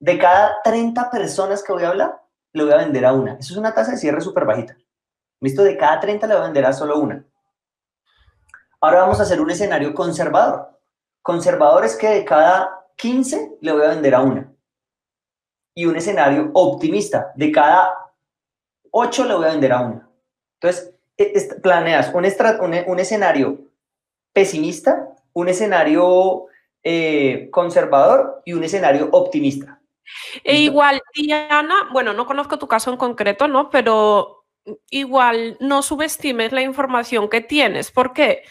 de 0.00 0.18
cada 0.18 0.56
30 0.64 1.10
personas 1.10 1.62
que 1.62 1.72
voy 1.72 1.84
a 1.84 1.90
hablar, 1.90 2.20
le 2.52 2.64
voy 2.64 2.72
a 2.72 2.78
vender 2.78 3.06
a 3.06 3.12
una. 3.12 3.34
Eso 3.34 3.52
es 3.52 3.56
una 3.56 3.72
tasa 3.72 3.92
de 3.92 3.98
cierre 3.98 4.20
súper 4.20 4.44
bajita. 4.44 4.76
¿Visto? 5.40 5.62
De 5.62 5.76
cada 5.76 6.00
30 6.00 6.26
le 6.26 6.34
voy 6.34 6.42
a 6.42 6.46
vender 6.46 6.66
a 6.66 6.72
solo 6.72 6.98
una. 6.98 7.24
Ahora 8.80 9.00
vamos 9.00 9.20
a 9.20 9.22
hacer 9.22 9.40
un 9.40 9.50
escenario 9.50 9.94
conservador. 9.94 10.80
Conservador 11.22 11.84
es 11.84 11.96
que 11.96 12.08
de 12.08 12.24
cada 12.24 12.86
15 12.96 13.58
le 13.60 13.72
voy 13.72 13.82
a 13.82 13.90
vender 13.90 14.14
a 14.14 14.22
una. 14.22 14.52
Y 15.74 15.86
un 15.86 15.96
escenario 15.96 16.50
optimista. 16.54 17.32
De 17.36 17.52
cada 17.52 18.07
8 18.90 19.24
le 19.24 19.34
voy 19.34 19.46
a 19.46 19.50
vender 19.50 19.72
a 19.72 19.80
una. 19.80 20.08
Entonces, 20.60 20.94
e, 21.16 21.48
planeas 21.62 22.12
un, 22.14 22.24
un, 22.86 22.98
escenario 22.98 23.58
pesimista, 24.32 25.08
un 25.32 25.48
escenario 25.48 26.46
eh, 26.82 27.48
conservador 27.50 28.42
y 28.44 28.52
un 28.52 28.64
escenario 28.64 29.08
optimista. 29.12 29.80
E 30.42 30.60
igual, 30.60 31.00
Diana, 31.14 31.88
bueno, 31.92 32.12
no 32.12 32.26
conozco 32.26 32.58
tu 32.58 32.66
caso 32.66 32.90
en 32.90 32.96
concreto, 32.96 33.46
¿no? 33.46 33.68
Pero 33.70 34.46
igual 34.90 35.56
no 35.60 35.82
subestimes 35.82 36.52
la 36.52 36.62
información 36.62 37.28
que 37.28 37.40
tienes. 37.40 37.90
¿Por 37.90 38.12
qué? 38.12 38.42
Porque 38.42 38.44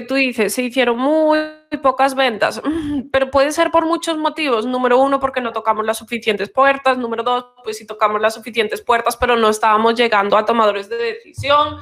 tú 0.00 0.14
dices, 0.14 0.54
se 0.54 0.62
hicieron 0.62 0.98
muy 0.98 1.38
pocas 1.82 2.14
ventas, 2.14 2.62
pero 3.12 3.30
puede 3.30 3.52
ser 3.52 3.70
por 3.70 3.86
muchos 3.86 4.16
motivos. 4.18 4.66
Número 4.66 4.98
uno, 4.98 5.20
porque 5.20 5.40
no 5.40 5.52
tocamos 5.52 5.84
las 5.84 5.98
suficientes 5.98 6.50
puertas. 6.50 6.98
Número 6.98 7.22
dos, 7.22 7.46
pues 7.64 7.78
si 7.78 7.86
tocamos 7.86 8.20
las 8.20 8.34
suficientes 8.34 8.80
puertas, 8.82 9.16
pero 9.16 9.36
no 9.36 9.48
estábamos 9.48 9.94
llegando 9.94 10.36
a 10.36 10.44
tomadores 10.44 10.88
de 10.88 10.96
decisión. 10.96 11.78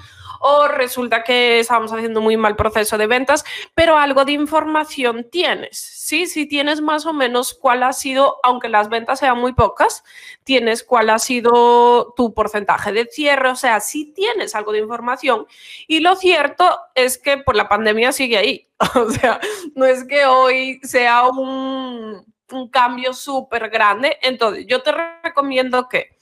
O 0.47 0.69
resulta 0.69 1.25
que 1.25 1.59
estamos 1.59 1.91
haciendo 1.91 2.21
muy 2.21 2.37
mal 2.37 2.55
proceso 2.55 2.99
de 2.99 3.07
ventas, 3.07 3.47
pero 3.75 3.97
algo 3.97 4.27
de 4.27 4.33
información 4.33 5.27
tienes, 5.31 5.79
¿sí? 5.79 6.27
Si 6.27 6.45
tienes 6.45 6.83
más 6.83 7.07
o 7.07 7.15
menos 7.15 7.55
cuál 7.55 7.83
ha 7.83 7.95
sido, 7.95 8.37
aunque 8.43 8.69
las 8.69 8.91
ventas 8.91 9.21
sean 9.21 9.39
muy 9.39 9.55
pocas, 9.55 10.05
tienes 10.45 10.85
cuál 10.85 11.09
ha 11.09 11.19
sido 11.19 12.13
tu 12.15 12.35
porcentaje 12.35 12.93
de 12.93 13.07
cierre, 13.07 13.49
o 13.49 13.57
sea, 13.57 13.81
si 13.81 14.13
tienes 14.13 14.55
algo 14.55 14.73
de 14.73 14.81
información. 14.81 15.47
Y 15.89 16.01
lo 16.01 16.15
cierto 16.15 16.79
es 16.95 17.17
que 17.17 17.39
por 17.39 17.57
la 17.57 17.71
pandemia 17.71 18.13
sigue 18.13 18.37
ahí, 18.37 18.69
o 18.97 19.11
sea, 19.11 19.41
no 19.75 19.87
es 19.87 20.05
que 20.05 20.27
hoy 20.27 20.79
sea 20.83 21.27
un, 21.27 22.23
un 22.53 22.69
cambio 22.69 23.15
súper 23.15 23.71
grande, 23.71 24.19
entonces 24.21 24.67
yo 24.69 24.83
te 24.83 24.93
recomiendo 25.23 25.89
que 25.89 26.19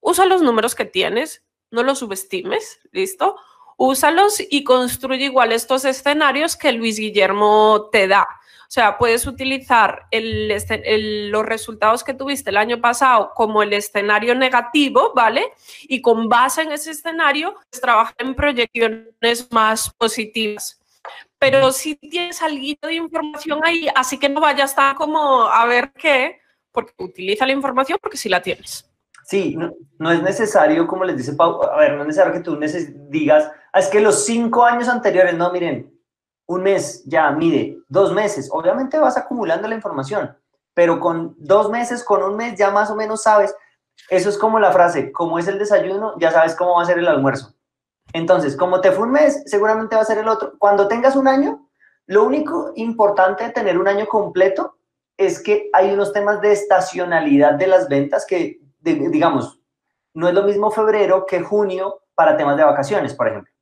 usa 0.00 0.24
los 0.24 0.40
números 0.40 0.74
que 0.74 0.86
tienes, 0.86 1.44
no 1.70 1.82
los 1.82 1.98
subestimes, 1.98 2.80
¿listo? 2.90 3.36
Úsalos 3.76 4.42
y 4.50 4.64
construye 4.64 5.26
igual 5.26 5.52
estos 5.52 5.84
escenarios 5.84 6.56
que 6.56 6.72
Luis 6.72 6.98
Guillermo 6.98 7.88
te 7.92 8.08
da. 8.08 8.26
O 8.62 8.70
sea, 8.70 8.98
puedes 8.98 9.26
utilizar 9.26 10.08
los 10.10 11.46
resultados 11.46 12.02
que 12.02 12.14
tuviste 12.14 12.50
el 12.50 12.56
año 12.56 12.80
pasado 12.80 13.30
como 13.36 13.62
el 13.62 13.72
escenario 13.72 14.34
negativo, 14.34 15.12
¿vale? 15.14 15.52
Y 15.82 16.00
con 16.00 16.28
base 16.28 16.62
en 16.62 16.72
ese 16.72 16.90
escenario, 16.90 17.54
pues, 17.70 17.80
trabajar 17.80 18.16
en 18.18 18.34
proyecciones 18.34 19.46
más 19.52 19.90
positivas. 19.90 20.80
Pero 21.38 21.70
si 21.70 21.94
tienes 21.94 22.42
algo 22.42 22.88
de 22.88 22.94
información 22.94 23.60
ahí, 23.62 23.88
así 23.94 24.18
que 24.18 24.28
no 24.28 24.40
vayas 24.40 24.74
tan 24.74 24.96
como 24.96 25.42
a 25.42 25.64
ver 25.66 25.92
qué, 25.92 26.40
porque 26.72 26.92
utiliza 26.98 27.46
la 27.46 27.52
información 27.52 27.98
porque 28.02 28.16
sí 28.16 28.28
la 28.28 28.42
tienes. 28.42 28.90
Sí, 29.26 29.58
no, 29.98 30.12
es 30.12 30.22
necesario, 30.22 30.86
como 30.86 31.04
les 31.04 31.16
dice 31.16 31.32
Pau, 31.32 31.60
a 31.60 31.76
ver, 31.78 31.94
no 31.94 32.02
es 32.02 32.06
necesario 32.06 32.32
que 32.32 32.40
tú 32.40 32.56
digas, 33.08 33.50
ah, 33.72 33.80
es 33.80 33.88
que 33.88 33.98
los 33.98 34.24
cinco 34.24 34.64
años 34.64 34.88
anteriores, 34.88 35.34
no, 35.34 35.50
miren, 35.50 35.92
un 36.46 36.62
mes 36.62 37.02
ya 37.06 37.32
mide, 37.32 37.76
dos 37.88 38.12
meses, 38.12 38.48
obviamente 38.52 39.00
vas 39.00 39.16
acumulando 39.16 39.66
la 39.66 39.74
información, 39.74 40.38
pero 40.74 41.00
con 41.00 41.34
dos 41.38 41.68
meses, 41.70 42.04
con 42.04 42.22
un 42.22 42.36
mes 42.36 42.56
ya 42.56 42.70
más 42.70 42.88
o 42.88 42.94
menos 42.94 43.24
sabes, 43.24 43.52
eso 44.10 44.28
es 44.28 44.38
como 44.38 44.60
la 44.60 44.70
frase, 44.70 45.10
como 45.10 45.40
es 45.40 45.48
el 45.48 45.58
desayuno, 45.58 46.14
ya 46.20 46.30
sabes 46.30 46.54
cómo 46.54 46.76
va 46.76 46.84
a 46.84 46.86
ser 46.86 47.00
el 47.00 47.08
almuerzo. 47.08 47.52
Entonces, 48.12 48.56
como 48.56 48.80
te 48.80 48.92
fue 48.92 49.06
un 49.06 49.12
mes, 49.12 49.42
seguramente 49.46 49.96
va 49.96 50.02
a 50.02 50.04
ser 50.06 50.18
el 50.18 50.28
otro. 50.28 50.54
Cuando 50.58 50.86
tengas 50.86 51.16
un 51.16 51.26
año, 51.26 51.68
lo 52.06 52.22
único 52.22 52.70
importante 52.76 53.42
de 53.42 53.50
tener 53.50 53.76
un 53.76 53.88
año 53.88 54.06
completo 54.06 54.76
es 55.16 55.42
que 55.42 55.68
hay 55.72 55.92
unos 55.92 56.12
temas 56.12 56.40
de 56.40 56.52
estacionalidad 56.52 57.54
de 57.54 57.66
las 57.66 57.88
ventas 57.88 58.24
que 58.24 58.60
digamos, 58.94 59.60
no 60.14 60.28
es 60.28 60.34
lo 60.34 60.42
mismo 60.44 60.70
febrero 60.70 61.26
que 61.26 61.42
junio 61.42 62.02
para 62.14 62.36
temas 62.36 62.56
de 62.56 62.64
vacaciones, 62.64 63.14
por 63.14 63.28
ejemplo. 63.28 63.52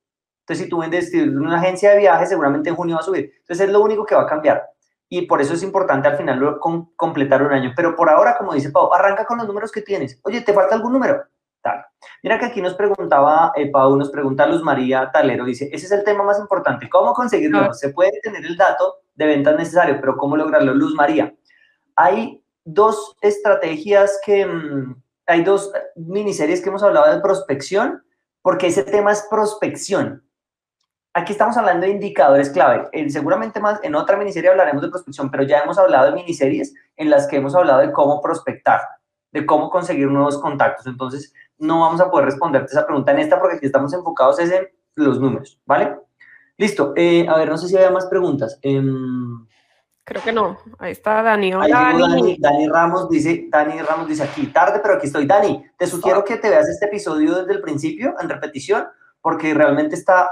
Entonces, 0.41 0.65
si 0.65 0.69
tú 0.69 0.79
vendes 0.79 1.11
una 1.13 1.57
agencia 1.57 1.91
de 1.91 1.97
viajes, 1.97 2.29
seguramente 2.29 2.69
en 2.69 2.75
junio 2.75 2.95
va 2.95 3.01
a 3.01 3.05
subir. 3.05 3.33
Entonces, 3.39 3.67
es 3.67 3.73
lo 3.73 3.81
único 3.81 4.05
que 4.05 4.15
va 4.15 4.21
a 4.21 4.27
cambiar. 4.27 4.63
Y 5.09 5.23
por 5.23 5.41
eso 5.41 5.53
es 5.53 5.63
importante 5.63 6.07
al 6.07 6.17
final 6.17 6.59
completar 6.95 7.41
un 7.43 7.51
año. 7.51 7.73
Pero 7.75 7.95
por 7.95 8.09
ahora, 8.09 8.37
como 8.37 8.53
dice 8.53 8.71
Pau, 8.71 8.93
arranca 8.93 9.25
con 9.25 9.37
los 9.37 9.47
números 9.47 9.71
que 9.71 9.81
tienes. 9.81 10.19
Oye, 10.23 10.41
¿te 10.41 10.53
falta 10.53 10.75
algún 10.75 10.93
número? 10.93 11.23
Tal. 11.61 11.83
Mira 12.21 12.37
que 12.37 12.45
aquí 12.45 12.61
nos 12.61 12.75
preguntaba, 12.75 13.51
eh, 13.55 13.71
Pau, 13.71 13.95
nos 13.95 14.11
pregunta 14.11 14.45
Luz 14.45 14.61
María 14.61 15.09
Talero, 15.11 15.45
dice, 15.45 15.67
ese 15.71 15.87
es 15.87 15.91
el 15.91 16.03
tema 16.03 16.23
más 16.23 16.39
importante, 16.39 16.87
¿cómo 16.87 17.11
conseguirlo? 17.13 17.73
Se 17.73 17.89
puede 17.89 18.19
tener 18.21 18.45
el 18.45 18.55
dato 18.55 18.97
de 19.15 19.25
ventas 19.25 19.57
necesario, 19.57 19.97
pero 19.99 20.15
¿cómo 20.15 20.37
lograrlo? 20.37 20.75
Luz 20.75 20.93
María, 20.93 21.33
hay 21.95 22.43
dos 22.63 23.15
estrategias 23.21 24.19
que, 24.23 24.45
mm, 24.45 24.95
hay 25.25 25.43
dos 25.43 25.71
miniseries 25.95 26.61
que 26.61 26.69
hemos 26.69 26.83
hablado 26.83 27.13
de 27.13 27.21
prospección, 27.21 28.03
porque 28.41 28.67
ese 28.67 28.83
tema 28.83 29.11
es 29.11 29.25
prospección. 29.29 30.23
Aquí 31.13 31.31
estamos 31.31 31.55
hablando 31.57 31.85
de 31.85 31.93
indicadores 31.93 32.49
clave. 32.49 32.89
seguramente 33.09 33.59
más 33.59 33.79
en 33.83 33.95
otra 33.95 34.17
miniserie 34.17 34.49
hablaremos 34.49 34.81
de 34.81 34.89
prospección, 34.89 35.31
pero 35.31 35.43
ya 35.43 35.59
hemos 35.59 35.77
hablado 35.77 36.07
de 36.07 36.15
miniseries 36.15 36.73
en 36.97 37.09
las 37.09 37.27
que 37.27 37.37
hemos 37.37 37.55
hablado 37.55 37.79
de 37.79 37.91
cómo 37.91 38.21
prospectar, 38.21 38.81
de 39.31 39.45
cómo 39.45 39.69
conseguir 39.69 40.07
nuevos 40.07 40.37
contactos. 40.37 40.85
Entonces, 40.87 41.33
no 41.57 41.81
vamos 41.81 42.01
a 42.01 42.11
poder 42.11 42.25
responderte 42.25 42.71
esa 42.71 42.85
pregunta 42.85 43.13
en 43.13 43.19
esta 43.19 43.39
porque 43.39 43.55
aquí 43.55 43.65
estamos 43.65 43.93
enfocados 43.93 44.39
en 44.39 44.67
los 44.95 45.19
números, 45.19 45.59
¿vale? 45.65 45.95
Listo. 46.57 46.93
Eh, 46.95 47.25
a 47.27 47.37
ver, 47.37 47.49
no 47.49 47.57
sé 47.57 47.67
si 47.67 47.75
había 47.75 47.91
más 47.91 48.05
preguntas. 48.07 48.59
Em, 48.61 49.45
Creo 50.05 50.21
que 50.21 50.31
no. 50.31 50.59
Ahí 50.77 50.91
está 50.91 51.23
Dani. 51.23 51.51
Dani. 51.51 52.67
Ramos 52.67 53.09
dice, 53.09 53.47
Dani 53.49 53.81
Ramos 53.81 54.07
dice 54.07 54.21
aquí, 54.21 54.45
tarde, 54.47 54.79
pero 54.79 54.93
aquí 54.93 55.07
estoy. 55.07 55.25
Dani, 55.25 55.65
te 55.75 55.87
sugiero 55.87 56.23
que 56.23 56.37
te 56.37 56.47
veas 56.47 56.69
este 56.69 56.85
episodio 56.85 57.39
desde 57.39 57.53
el 57.53 57.61
principio, 57.61 58.13
en 58.21 58.29
repetición, 58.29 58.85
porque 59.19 59.51
realmente 59.55 59.95
está 59.95 60.29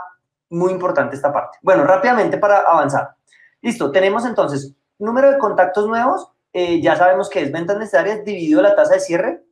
muy 0.52 0.72
importante 0.72 1.16
esta 1.16 1.34
parte. 1.34 1.58
Bueno, 1.64 1.86
rápidamente 1.86 2.38
para 2.38 2.60
avanzar. 2.60 3.16
Listo, 3.62 3.92
tenemos 3.92 4.28
entonces 4.28 4.76
número 5.00 5.32
de 5.32 5.40
contactos 5.40 5.88
nuevos, 5.88 6.30
eh, 6.54 6.80
ya 6.80 6.96
sabemos 6.96 7.28
que 7.28 7.42
es 7.42 7.52
ventas 7.52 7.80
necesarias 7.80 8.24
dividido 8.24 8.62
la 8.62 8.76
tasa 8.76 8.94
de 8.94 9.00
cierre 9.00 9.44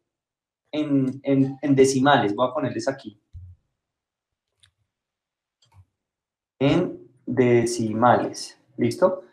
en, 0.71 1.19
en 1.23 1.75
decimales. 1.75 2.35
Voy 2.35 2.47
a 2.47 2.53
ponerles 2.53 2.87
aquí. 2.87 3.19
En 6.59 7.09
decimales. 7.25 8.59
¿Listo? 8.77 9.23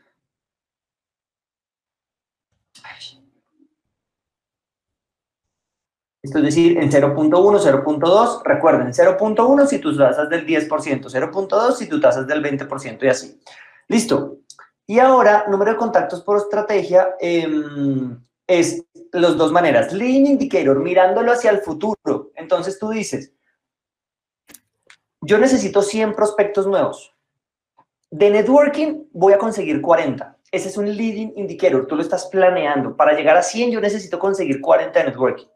Esto 6.23 6.39
es 6.39 6.45
decir, 6.45 6.79
en 6.79 6.91
0.1, 6.91 7.31
0.2, 7.31 8.43
recuerden, 8.43 8.89
0.1 8.89 9.66
si 9.66 9.79
tus 9.79 9.97
tasas 9.97 10.29
del 10.29 10.45
10%, 10.45 10.69
0.2 10.69 11.73
si 11.75 11.89
tu 11.89 12.01
tasas 12.01 12.27
del 12.27 12.43
20% 12.43 13.03
y 13.03 13.09
así. 13.09 13.41
Listo. 13.87 14.39
Y 14.87 14.99
ahora, 14.99 15.45
número 15.49 15.73
de 15.73 15.77
contactos 15.77 16.23
por 16.23 16.39
estrategia 16.39 17.14
em, 17.21 18.19
es 18.47 18.85
las 19.12 19.37
dos 19.37 19.53
maneras. 19.53 19.93
Leading 19.93 20.27
indicator, 20.27 20.81
mirándolo 20.81 21.31
hacia 21.31 21.51
el 21.51 21.61
futuro. 21.61 22.33
Entonces 22.35 22.79
tú 22.79 22.89
dices, 22.89 23.33
yo 25.21 25.39
necesito 25.39 25.83
100 25.83 26.14
prospectos 26.14 26.66
nuevos. 26.66 27.14
De 28.11 28.31
networking 28.31 29.05
voy 29.12 29.35
a 29.35 29.39
conseguir 29.39 29.81
40. 29.81 30.37
Ese 30.51 30.69
es 30.69 30.77
un 30.79 30.87
leading 30.87 31.35
indicator, 31.37 31.87
tú 31.87 31.95
lo 31.95 32.03
estás 32.03 32.27
planeando. 32.27 32.97
Para 32.97 33.12
llegar 33.12 33.37
a 33.37 33.43
100 33.43 33.71
yo 33.71 33.81
necesito 33.81 34.19
conseguir 34.19 34.61
40 34.61 34.99
de 34.99 35.05
networking 35.05 35.47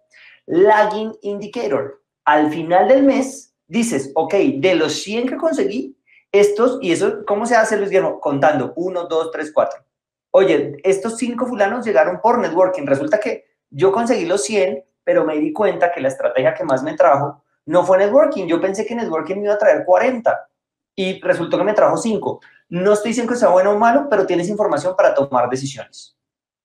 lagging 0.46 1.16
indicator. 1.22 2.02
Al 2.24 2.50
final 2.50 2.88
del 2.88 3.02
mes 3.02 3.54
dices, 3.66 4.12
ok, 4.14 4.34
de 4.34 4.74
los 4.74 4.92
100 5.02 5.28
que 5.28 5.36
conseguí, 5.36 5.96
estos, 6.30 6.78
y 6.80 6.92
eso, 6.92 7.24
¿cómo 7.26 7.46
se 7.46 7.56
hace, 7.56 7.76
Luis 7.76 7.90
Guillermo? 7.90 8.20
Contando, 8.20 8.72
1, 8.76 9.04
2, 9.04 9.30
3, 9.30 9.52
4. 9.52 9.84
Oye, 10.30 10.78
estos 10.82 11.18
5 11.18 11.46
fulanos 11.46 11.84
llegaron 11.84 12.20
por 12.20 12.38
networking. 12.38 12.86
Resulta 12.86 13.20
que 13.20 13.44
yo 13.68 13.92
conseguí 13.92 14.24
los 14.24 14.42
100, 14.44 14.82
pero 15.04 15.24
me 15.24 15.36
di 15.36 15.52
cuenta 15.52 15.92
que 15.92 16.00
la 16.00 16.08
estrategia 16.08 16.54
que 16.54 16.64
más 16.64 16.82
me 16.82 16.94
trajo 16.94 17.42
no 17.66 17.84
fue 17.84 17.98
networking. 17.98 18.46
Yo 18.46 18.60
pensé 18.60 18.86
que 18.86 18.94
networking 18.94 19.36
me 19.36 19.44
iba 19.44 19.54
a 19.54 19.58
traer 19.58 19.84
40 19.84 20.48
y 20.96 21.20
resultó 21.20 21.58
que 21.58 21.64
me 21.64 21.74
trajo 21.74 21.98
5. 21.98 22.40
No 22.70 22.94
estoy 22.94 23.10
diciendo 23.10 23.32
que 23.32 23.38
sea 23.38 23.50
bueno 23.50 23.72
o 23.72 23.78
malo, 23.78 24.06
pero 24.08 24.26
tienes 24.26 24.48
información 24.48 24.96
para 24.96 25.14
tomar 25.14 25.50
decisiones 25.50 26.16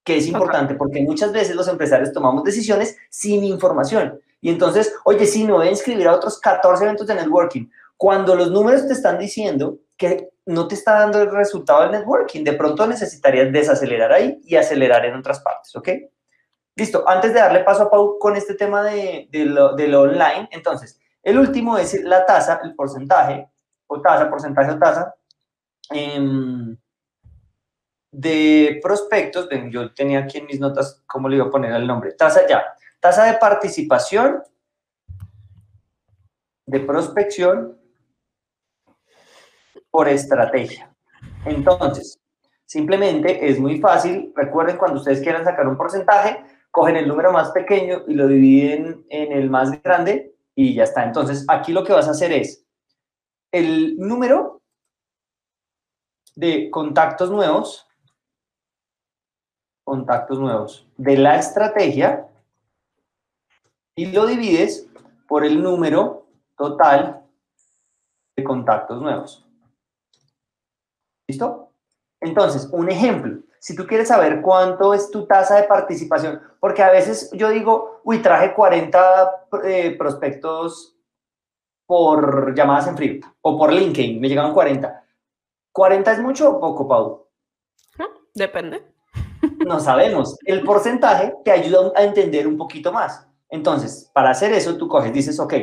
que 0.04 0.16
es 0.16 0.26
importante 0.26 0.74
porque 0.74 1.02
muchas 1.02 1.32
veces 1.32 1.54
los 1.54 1.68
empresarios 1.68 2.12
tomamos 2.12 2.44
decisiones 2.44 2.96
sin 3.10 3.44
información. 3.44 4.20
Y 4.40 4.50
entonces, 4.50 4.94
oye, 5.04 5.26
si 5.26 5.44
no 5.44 5.56
voy 5.56 5.68
a 5.68 5.70
inscribir 5.70 6.08
a 6.08 6.14
otros 6.14 6.38
14 6.40 6.84
eventos 6.84 7.06
de 7.06 7.14
networking, 7.14 7.68
cuando 7.96 8.34
los 8.36 8.50
números 8.50 8.86
te 8.86 8.92
están 8.92 9.18
diciendo 9.18 9.78
que 9.96 10.30
no 10.46 10.68
te 10.68 10.76
está 10.76 11.00
dando 11.00 11.20
el 11.20 11.30
resultado 11.30 11.82
del 11.82 11.90
networking, 11.90 12.44
de 12.44 12.52
pronto 12.52 12.86
necesitarías 12.86 13.52
desacelerar 13.52 14.12
ahí 14.12 14.40
y 14.44 14.56
acelerar 14.56 15.04
en 15.04 15.16
otras 15.16 15.40
partes, 15.40 15.74
¿ok? 15.74 15.88
Listo, 16.76 17.06
antes 17.06 17.34
de 17.34 17.40
darle 17.40 17.64
paso 17.64 17.82
a 17.82 17.90
Pau 17.90 18.18
con 18.18 18.36
este 18.36 18.54
tema 18.54 18.84
de, 18.84 19.28
lo, 19.32 19.74
online, 19.74 20.48
entonces, 20.52 21.00
el 21.22 21.38
último 21.38 21.76
es 21.76 22.00
la 22.04 22.24
tasa, 22.24 22.60
el 22.62 22.74
porcentaje, 22.76 23.48
o 23.88 24.00
tasa, 24.00 24.30
porcentaje 24.30 24.70
o 24.70 24.78
tasa, 24.78 25.14
eh, 25.92 26.76
de 28.10 28.80
prospectos, 28.82 29.48
yo 29.70 29.92
tenía 29.92 30.20
aquí 30.20 30.38
en 30.38 30.46
mis 30.46 30.60
notas 30.60 31.02
cómo 31.06 31.28
le 31.28 31.36
iba 31.36 31.46
a 31.46 31.50
poner 31.50 31.72
el 31.72 31.86
nombre, 31.86 32.12
tasa 32.12 32.46
ya, 32.48 32.64
tasa 33.00 33.24
de 33.24 33.38
participación, 33.38 34.42
de 36.66 36.80
prospección 36.80 37.78
por 39.90 40.08
estrategia. 40.08 40.94
Entonces, 41.44 42.18
simplemente 42.64 43.48
es 43.48 43.58
muy 43.58 43.80
fácil, 43.80 44.32
recuerden 44.34 44.76
cuando 44.76 44.98
ustedes 44.98 45.20
quieran 45.20 45.44
sacar 45.44 45.66
un 45.66 45.76
porcentaje, 45.76 46.44
cogen 46.70 46.96
el 46.96 47.08
número 47.08 47.32
más 47.32 47.50
pequeño 47.52 48.04
y 48.06 48.14
lo 48.14 48.26
dividen 48.26 49.04
en 49.08 49.32
el 49.32 49.50
más 49.50 49.82
grande 49.82 50.34
y 50.54 50.74
ya 50.74 50.84
está. 50.84 51.04
Entonces, 51.04 51.44
aquí 51.48 51.72
lo 51.72 51.84
que 51.84 51.92
vas 51.92 52.08
a 52.08 52.12
hacer 52.12 52.32
es 52.32 52.64
el 53.52 53.96
número 53.96 54.60
de 56.36 56.70
contactos 56.70 57.30
nuevos 57.30 57.87
contactos 59.88 60.38
nuevos 60.38 60.86
de 60.96 61.16
la 61.16 61.36
estrategia 61.36 62.28
y 63.96 64.06
lo 64.06 64.26
divides 64.26 64.86
por 65.26 65.44
el 65.44 65.62
número 65.62 66.26
total 66.56 67.18
contactos 68.44 69.00
nuevos. 69.00 69.44
¿Listo? 71.28 71.72
Entonces, 72.20 72.68
un 72.72 72.88
ejemplo. 72.90 73.42
Si 73.60 73.74
tú 73.74 73.86
quieres 73.86 74.08
saber 74.08 74.40
cuánto 74.40 74.94
es 74.94 75.10
tu 75.10 75.26
tasa 75.26 75.56
de 75.56 75.64
participación, 75.64 76.40
porque 76.60 76.82
a 76.82 76.90
veces 76.90 77.30
yo 77.32 77.50
digo, 77.50 78.00
uy, 78.04 78.22
traje 78.22 78.54
40 78.54 79.46
eh, 79.64 79.96
prospectos 79.96 80.96
por 81.86 82.54
llamadas 82.54 82.86
en 82.88 82.96
frío 82.96 83.20
o 83.40 83.58
por 83.58 83.72
LinkedIn, 83.72 84.20
me 84.20 84.28
llegaron 84.28 84.52
40. 84.52 85.04
¿40 85.74 86.12
es 86.12 86.20
mucho 86.20 86.50
o 86.50 86.60
poco, 86.60 86.86
Pau? 86.86 87.26
Depende. 88.34 88.97
No 89.66 89.80
sabemos. 89.80 90.36
El 90.44 90.62
porcentaje 90.62 91.34
te 91.44 91.50
ayuda 91.50 91.92
a 91.96 92.04
entender 92.04 92.46
un 92.46 92.56
poquito 92.56 92.92
más. 92.92 93.26
Entonces, 93.50 94.10
para 94.12 94.30
hacer 94.30 94.52
eso, 94.52 94.76
tú 94.76 94.88
coges, 94.88 95.12
dices, 95.12 95.38
ok, 95.40 95.54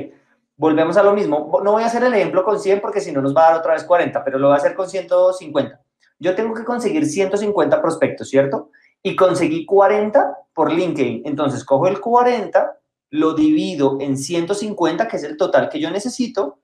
volvemos 0.58 0.98
a 0.98 1.04
lo 1.04 1.14
mismo. 1.14 1.60
No 1.64 1.74
voy 1.74 1.84
a 1.84 1.88
hacer 1.88 2.04
el 2.04 2.14
ejemplo 2.14 2.44
con 2.44 2.60
100 2.60 2.82
porque 2.82 3.02
si 3.02 3.12
no 3.12 3.22
nos 3.22 3.36
va 3.36 3.48
a 3.48 3.52
dar 3.52 3.60
otra 3.60 3.74
vez 3.74 3.84
40, 3.84 4.24
pero 4.24 4.40
lo 4.40 4.48
voy 4.48 4.56
a 4.56 4.58
hacer 4.58 4.76
con 4.76 4.90
150. 4.90 5.82
Yo 6.20 6.36
tengo 6.36 6.54
que 6.54 6.64
conseguir 6.64 7.06
150 7.06 7.82
prospectos, 7.82 8.30
¿cierto? 8.30 8.70
Y 9.04 9.16
conseguí 9.16 9.66
40 9.66 10.38
por 10.54 10.72
LinkedIn. 10.72 11.24
Entonces, 11.26 11.64
cojo 11.64 11.88
el 11.88 12.00
40, 12.00 12.80
lo 13.12 13.34
divido 13.34 13.98
en 14.00 14.18
150, 14.18 15.08
que 15.08 15.18
es 15.18 15.24
el 15.24 15.38
total 15.38 15.70
que 15.70 15.80
yo 15.80 15.92
necesito. 15.92 16.60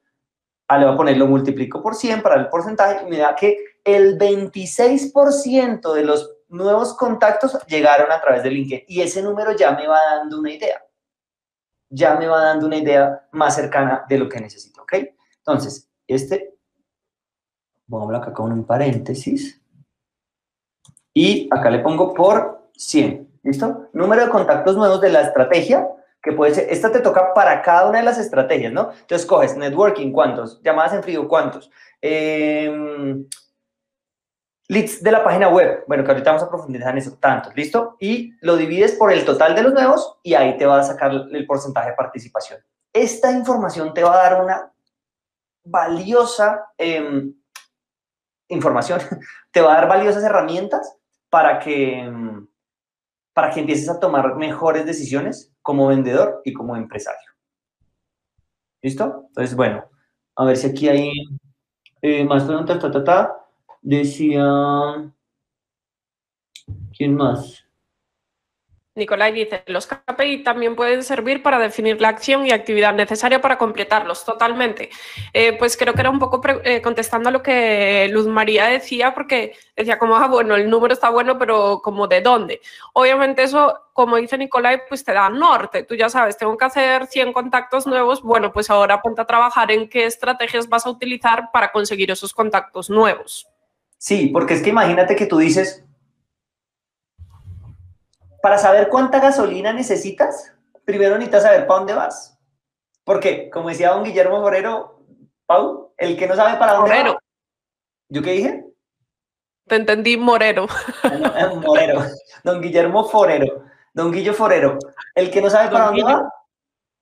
Ah, 0.67 0.77
le 0.77 0.85
voy 0.85 0.93
a 0.93 0.97
poner, 0.97 1.17
lo 1.17 1.27
multiplico 1.27 1.81
por 1.81 1.95
100 1.95 2.21
para 2.21 2.35
el 2.35 2.47
porcentaje 2.47 3.05
y 3.05 3.09
me 3.09 3.17
da 3.17 3.35
que 3.35 3.57
el 3.83 4.17
26% 4.17 5.93
de 5.93 6.03
los 6.03 6.33
nuevos 6.51 6.93
contactos 6.93 7.57
llegaron 7.67 8.11
a 8.11 8.21
través 8.21 8.43
de 8.43 8.51
LinkedIn. 8.51 8.85
Y 8.87 9.01
ese 9.01 9.23
número 9.23 9.53
ya 9.53 9.71
me 9.71 9.87
va 9.87 9.99
dando 10.17 10.39
una 10.39 10.51
idea 10.51 10.81
ya 11.91 12.15
me 12.15 12.27
va 12.27 12.41
dando 12.41 12.65
una 12.65 12.77
idea 12.77 13.27
más 13.31 13.55
cercana 13.55 14.05
de 14.07 14.17
lo 14.17 14.29
que 14.29 14.39
necesito, 14.39 14.81
¿ok? 14.81 14.93
Entonces, 15.37 15.89
este, 16.07 16.55
pongámoslo 17.87 18.17
acá 18.17 18.33
con 18.33 18.51
un 18.51 18.65
paréntesis, 18.65 19.61
y 21.13 21.49
acá 21.51 21.69
le 21.69 21.79
pongo 21.79 22.13
por 22.13 22.69
100, 22.77 23.39
¿listo? 23.43 23.89
Número 23.91 24.25
de 24.25 24.31
contactos 24.31 24.77
nuevos 24.77 25.01
de 25.01 25.09
la 25.09 25.21
estrategia, 25.21 25.85
que 26.23 26.31
puede 26.31 26.55
ser, 26.55 26.67
esta 26.69 26.91
te 26.91 27.01
toca 27.01 27.33
para 27.33 27.61
cada 27.61 27.89
una 27.89 27.99
de 27.99 28.05
las 28.05 28.17
estrategias, 28.17 28.71
¿no? 28.71 28.91
Entonces 29.01 29.27
coges 29.27 29.57
networking, 29.57 30.13
¿cuántos? 30.13 30.61
Llamadas 30.63 30.93
en 30.93 31.03
frío, 31.03 31.27
¿cuántos? 31.27 31.69
Eh, 32.01 32.71
leads 34.71 35.03
de 35.03 35.11
la 35.11 35.21
página 35.21 35.49
web, 35.49 35.83
bueno, 35.85 36.01
que 36.05 36.11
ahorita 36.11 36.31
vamos 36.31 36.47
a 36.47 36.49
profundizar 36.49 36.91
en 36.91 36.99
eso, 36.99 37.17
tantos, 37.19 37.53
¿listo? 37.57 37.97
Y 37.99 38.33
lo 38.39 38.55
divides 38.55 38.93
por 38.93 39.11
el 39.11 39.25
total 39.25 39.53
de 39.53 39.63
los 39.63 39.73
nuevos 39.73 40.17
y 40.23 40.33
ahí 40.33 40.57
te 40.57 40.65
va 40.65 40.79
a 40.79 40.83
sacar 40.83 41.11
el 41.11 41.45
porcentaje 41.45 41.89
de 41.89 41.95
participación. 41.95 42.61
Esta 42.93 43.33
información 43.33 43.93
te 43.93 44.01
va 44.01 44.13
a 44.13 44.29
dar 44.29 44.41
una 44.41 44.71
valiosa 45.65 46.67
em, 46.77 47.33
información, 48.47 49.01
te 49.51 49.59
va 49.59 49.73
a 49.73 49.75
dar 49.75 49.89
valiosas 49.89 50.23
herramientas 50.23 50.95
para 51.29 51.59
que, 51.59 51.99
em, 51.99 52.47
para 53.33 53.51
que 53.51 53.59
empieces 53.59 53.89
a 53.89 53.99
tomar 53.99 54.37
mejores 54.37 54.85
decisiones 54.85 55.51
como 55.61 55.87
vendedor 55.87 56.41
y 56.45 56.53
como 56.53 56.77
empresario. 56.77 57.29
¿Listo? 58.81 59.25
Entonces, 59.27 59.53
bueno, 59.53 59.83
a 60.37 60.45
ver 60.45 60.55
si 60.55 60.67
aquí 60.67 60.87
hay 60.87 61.11
eh, 62.01 62.23
más 62.23 62.45
preguntas, 62.45 62.79
ta, 62.79 62.89
ta, 62.89 63.03
ta. 63.03 63.40
Decía, 63.81 65.11
¿quién 66.95 67.15
más? 67.15 67.65
Nicolai 68.93 69.31
dice, 69.31 69.63
los 69.67 69.87
KPI 69.87 70.43
también 70.43 70.75
pueden 70.75 71.01
servir 71.01 71.41
para 71.41 71.57
definir 71.59 72.01
la 72.01 72.09
acción 72.09 72.45
y 72.45 72.51
actividad 72.51 72.93
necesaria 72.93 73.39
para 73.39 73.57
completarlos, 73.57 74.25
totalmente. 74.25 74.89
Eh, 75.31 75.57
pues 75.57 75.77
creo 75.77 75.93
que 75.93 76.01
era 76.01 76.09
un 76.09 76.19
poco 76.19 76.41
eh, 76.65 76.81
contestando 76.81 77.29
a 77.29 77.31
lo 77.31 77.41
que 77.41 78.09
Luz 78.11 78.27
María 78.27 78.65
decía, 78.65 79.13
porque 79.13 79.55
decía 79.77 79.97
como, 79.97 80.17
ah, 80.17 80.27
bueno, 80.27 80.55
el 80.55 80.69
número 80.69 80.93
está 80.93 81.09
bueno, 81.09 81.37
pero 81.39 81.81
como 81.81 82.07
de 82.07 82.19
dónde. 82.19 82.59
Obviamente 82.91 83.43
eso, 83.43 83.73
como 83.93 84.17
dice 84.17 84.37
Nicolai, 84.37 84.81
pues 84.89 85.05
te 85.05 85.13
da 85.13 85.29
norte. 85.29 85.83
Tú 85.83 85.95
ya 85.95 86.09
sabes, 86.09 86.37
tengo 86.37 86.57
que 86.57 86.65
hacer 86.65 87.07
100 87.07 87.31
contactos 87.31 87.87
nuevos, 87.87 88.21
bueno, 88.21 88.51
pues 88.51 88.69
ahora 88.69 89.01
ponte 89.01 89.21
a 89.21 89.25
trabajar 89.25 89.71
en 89.71 89.87
qué 89.87 90.03
estrategias 90.05 90.67
vas 90.67 90.85
a 90.85 90.89
utilizar 90.89 91.49
para 91.53 91.71
conseguir 91.71 92.11
esos 92.11 92.33
contactos 92.33 92.89
nuevos. 92.89 93.50
Sí, 94.01 94.27
porque 94.33 94.55
es 94.55 94.63
que 94.63 94.71
imagínate 94.71 95.15
que 95.15 95.27
tú 95.27 95.37
dices, 95.37 95.85
para 98.41 98.57
saber 98.57 98.89
cuánta 98.89 99.19
gasolina 99.19 99.73
necesitas, 99.73 100.51
primero 100.85 101.15
necesitas 101.19 101.43
saber 101.43 101.67
para 101.67 101.77
dónde 101.79 101.93
vas. 101.93 102.35
Porque, 103.03 103.51
como 103.51 103.69
decía 103.69 103.91
don 103.91 104.03
Guillermo 104.03 104.39
Morero, 104.41 105.05
Pau, 105.45 105.93
el 105.97 106.17
que 106.17 106.25
no 106.25 106.35
sabe 106.35 106.57
para 106.57 106.73
dónde 106.73 106.89
Morero. 106.89 107.13
va. 107.13 107.19
¿Yo 108.09 108.23
qué 108.23 108.31
dije? 108.31 108.65
Te 109.67 109.75
entendí, 109.75 110.17
Morero. 110.17 110.65
No, 111.03 111.55
Morero. 111.61 112.01
Don 112.43 112.59
Guillermo 112.59 113.03
Forero. 113.07 113.65
Don 113.93 114.11
Guillo 114.11 114.33
Forero. 114.33 114.79
El 115.13 115.29
que 115.29 115.41
no 115.41 115.49
sabe 115.51 115.69
para 115.69 115.85
dónde 115.85 116.01
va, 116.03 116.27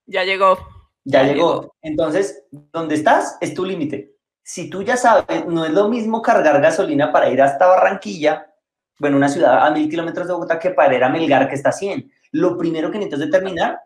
Ya 0.06 0.26
llegó. 0.26 0.58
ya, 1.06 1.22
Ya 1.22 1.24
llegó. 1.24 1.52
llegó. 1.62 1.76
Entonces, 1.82 2.43
donde 2.52 2.95
estás 2.95 3.38
es 3.39 3.54
tu 3.54 3.64
límite. 3.64 4.18
Si 4.50 4.68
tú 4.68 4.82
ya 4.82 4.97
sabes, 4.97 5.45
no 5.45 5.64
es 5.64 5.72
lo 5.72 5.89
mismo 5.89 6.24
cargar 6.24 6.60
gasolina 6.60 7.12
para 7.12 7.30
ir 7.30 7.39
hasta 7.39 7.68
Barranquilla, 7.68 8.52
bueno, 8.97 9.16
una 9.16 9.30
ciudad 9.30 9.64
a 9.64 9.70
mil 9.70 9.88
kilómetros 9.88 10.26
de 10.26 10.34
Bogotá, 10.34 10.58
que 10.58 10.72
para 10.72 10.95
ir 10.95 11.04
a 11.04 11.10
Melgar, 11.10 11.47
que 11.47 11.54
está 11.54 11.70
a 11.70 11.72
100. 11.72 12.12
Lo 12.32 12.58
primero 12.58 12.89
que 12.89 12.97
necesitas 12.97 13.20
determinar 13.20 13.80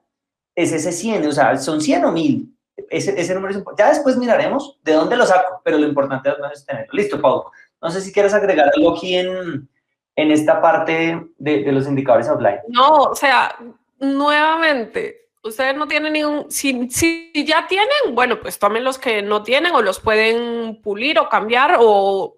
es 0.55 0.71
ese 0.71 0.93
100, 0.93 1.27
o 1.27 1.31
sea, 1.33 1.57
son 1.57 1.81
100 1.81 2.05
o 2.05 2.13
1000. 2.13 2.55
Ese, 2.89 3.35
número 3.35 3.51
es 3.51 3.57
importante. 3.57 3.83
Ya 3.83 3.89
después 3.89 4.15
miraremos 4.15 4.79
de 4.83 4.93
dónde 4.93 5.17
lo 5.17 5.25
saco, 5.25 5.59
pero 5.65 5.77
lo 5.77 5.85
importante 5.85 6.33
es 6.53 6.65
tenerlo. 6.65 6.93
Listo, 6.93 7.19
Pau. 7.19 7.43
No 7.81 7.91
sé 7.91 7.99
si 7.99 8.13
quieres 8.13 8.33
agregar 8.33 8.71
algo 8.73 8.95
aquí 8.95 9.17
en, 9.17 9.67
en 10.15 10.31
esta 10.31 10.61
parte 10.61 11.27
de, 11.39 11.63
de 11.63 11.71
los 11.73 11.89
indicadores 11.89 12.29
offline. 12.29 12.59
No, 12.69 13.03
o 13.03 13.15
sea, 13.15 13.53
nuevamente, 13.99 15.22
ustedes 15.43 15.75
no 15.75 15.87
tienen 15.87 16.13
ningún, 16.13 16.49
si, 16.49 16.89
si 16.89 17.31
ya 17.45 17.67
tienen, 17.67 18.13
bueno, 18.13 18.39
pues 18.39 18.57
tomen 18.57 18.83
los 18.83 18.97
que 18.97 19.21
no 19.21 19.43
tienen 19.43 19.73
o 19.75 19.81
los 19.81 19.99
pueden 19.99 20.81
pulir 20.81 21.19
o 21.19 21.29
cambiar 21.29 21.77
o... 21.79 22.37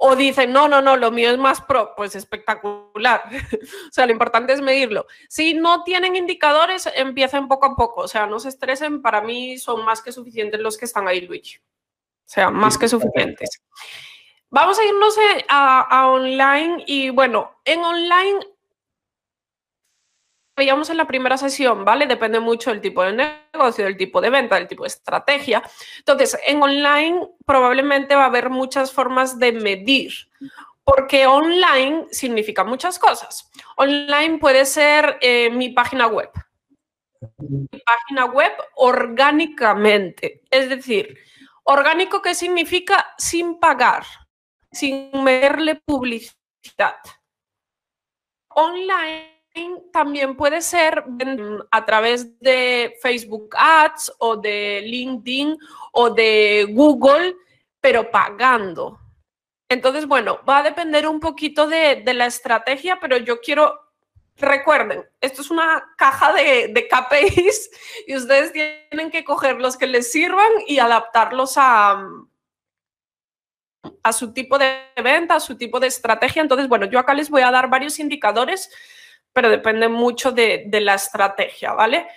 O 0.00 0.14
dicen, 0.14 0.52
no, 0.52 0.68
no, 0.68 0.80
no, 0.80 0.96
lo 0.96 1.10
mío 1.10 1.28
es 1.28 1.38
más 1.38 1.60
pro, 1.60 1.94
pues 1.96 2.14
espectacular. 2.14 3.24
o 3.88 3.92
sea, 3.92 4.06
lo 4.06 4.12
importante 4.12 4.52
es 4.52 4.60
medirlo. 4.60 5.06
Si 5.28 5.54
no 5.54 5.82
tienen 5.82 6.14
indicadores, 6.14 6.88
empiecen 6.94 7.48
poco 7.48 7.66
a 7.66 7.74
poco. 7.74 8.02
O 8.02 8.08
sea, 8.08 8.24
no 8.26 8.38
se 8.38 8.50
estresen. 8.50 9.02
Para 9.02 9.22
mí 9.22 9.58
son 9.58 9.84
más 9.84 10.00
que 10.00 10.12
suficientes 10.12 10.60
los 10.60 10.78
que 10.78 10.84
están 10.84 11.08
ahí, 11.08 11.22
Luigi. 11.22 11.56
O 11.56 11.62
sea, 12.26 12.48
más 12.48 12.78
que 12.78 12.86
suficientes. 12.86 13.60
Vamos 14.50 14.78
a 14.78 14.84
irnos 14.84 15.18
eh, 15.18 15.44
a, 15.48 15.80
a 15.80 16.10
online 16.12 16.84
y 16.86 17.10
bueno, 17.10 17.58
en 17.64 17.80
online 17.80 18.38
veíamos 20.58 20.90
en 20.90 20.98
la 20.98 21.06
primera 21.06 21.38
sesión, 21.38 21.84
¿vale? 21.84 22.06
Depende 22.06 22.40
mucho 22.40 22.70
del 22.70 22.82
tipo 22.82 23.02
de 23.02 23.40
negocio, 23.54 23.84
del 23.84 23.96
tipo 23.96 24.20
de 24.20 24.28
venta, 24.28 24.56
del 24.56 24.68
tipo 24.68 24.82
de 24.82 24.88
estrategia. 24.88 25.62
Entonces, 25.98 26.38
en 26.46 26.62
online 26.62 27.28
probablemente 27.46 28.14
va 28.14 28.24
a 28.24 28.26
haber 28.26 28.50
muchas 28.50 28.92
formas 28.92 29.38
de 29.38 29.52
medir, 29.52 30.12
porque 30.84 31.26
online 31.26 32.06
significa 32.10 32.64
muchas 32.64 32.98
cosas. 32.98 33.50
Online 33.76 34.38
puede 34.38 34.66
ser 34.66 35.16
eh, 35.22 35.48
mi 35.48 35.70
página 35.70 36.08
web, 36.08 36.30
mi 37.38 37.80
página 37.86 38.26
web 38.26 38.52
orgánicamente, 38.74 40.42
es 40.50 40.68
decir, 40.68 41.16
orgánico 41.64 42.20
que 42.20 42.34
significa 42.34 43.14
sin 43.16 43.58
pagar, 43.58 44.04
sin 44.72 45.10
meterle 45.22 45.76
publicidad. 45.76 46.96
Online 48.48 49.37
también 49.92 50.36
puede 50.36 50.60
ser 50.62 51.04
a 51.70 51.84
través 51.84 52.38
de 52.40 52.96
Facebook 53.00 53.54
Ads 53.56 54.12
o 54.18 54.36
de 54.36 54.82
LinkedIn 54.84 55.56
o 55.92 56.10
de 56.10 56.66
Google, 56.70 57.34
pero 57.80 58.10
pagando. 58.10 58.98
Entonces, 59.68 60.06
bueno, 60.06 60.40
va 60.48 60.58
a 60.58 60.62
depender 60.62 61.06
un 61.06 61.20
poquito 61.20 61.66
de, 61.66 62.02
de 62.04 62.14
la 62.14 62.26
estrategia, 62.26 62.98
pero 63.00 63.18
yo 63.18 63.40
quiero, 63.40 63.78
recuerden, 64.36 65.04
esto 65.20 65.42
es 65.42 65.50
una 65.50 65.84
caja 65.96 66.32
de, 66.32 66.68
de 66.68 66.88
KPIs 66.88 67.70
y 68.06 68.16
ustedes 68.16 68.52
tienen 68.52 69.10
que 69.10 69.24
coger 69.24 69.60
los 69.60 69.76
que 69.76 69.86
les 69.86 70.10
sirvan 70.10 70.50
y 70.66 70.78
adaptarlos 70.78 71.54
a, 71.56 72.02
a 74.02 74.12
su 74.12 74.32
tipo 74.32 74.58
de 74.58 74.84
venta, 75.02 75.36
a 75.36 75.40
su 75.40 75.56
tipo 75.56 75.80
de 75.80 75.88
estrategia. 75.88 76.42
Entonces, 76.42 76.68
bueno, 76.68 76.86
yo 76.86 76.98
acá 76.98 77.14
les 77.14 77.30
voy 77.30 77.42
a 77.42 77.50
dar 77.50 77.68
varios 77.68 77.98
indicadores, 77.98 78.70
pero 79.38 79.50
depende 79.50 79.86
mucho 79.86 80.32
de, 80.32 80.64
de 80.66 80.80
la 80.80 80.94
estrategia, 80.94 81.72
¿vale? 81.72 82.08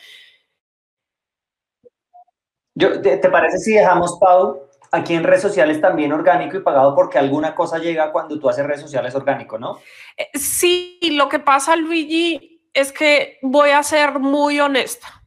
Yo, 2.73 2.99
¿te, 2.99 3.19
parece 3.29 3.59
si 3.59 3.73
dejamos, 3.75 4.17
Pau, 4.19 4.67
aquí 4.91 5.13
en 5.13 5.23
redes 5.23 5.43
sociales 5.43 5.79
también 5.79 6.13
orgánico 6.13 6.57
y 6.57 6.61
pagado 6.61 6.95
porque 6.95 7.19
alguna 7.19 7.53
cosa 7.53 7.77
llega 7.77 8.11
cuando 8.11 8.39
tú 8.39 8.49
haces 8.49 8.65
redes 8.65 8.81
sociales 8.81 9.13
orgánico, 9.13 9.59
¿no? 9.59 9.77
Eh, 10.17 10.29
Sí, 10.33 10.97
lo 11.11 11.29
que 11.29 11.37
pasa, 11.37 11.75
Luigi, 11.75 12.67
es 12.73 12.91
que 12.91 13.37
voy 13.43 13.69
a 13.69 13.83
ser 13.83 14.17
muy 14.17 14.59
honesta. 14.59 15.21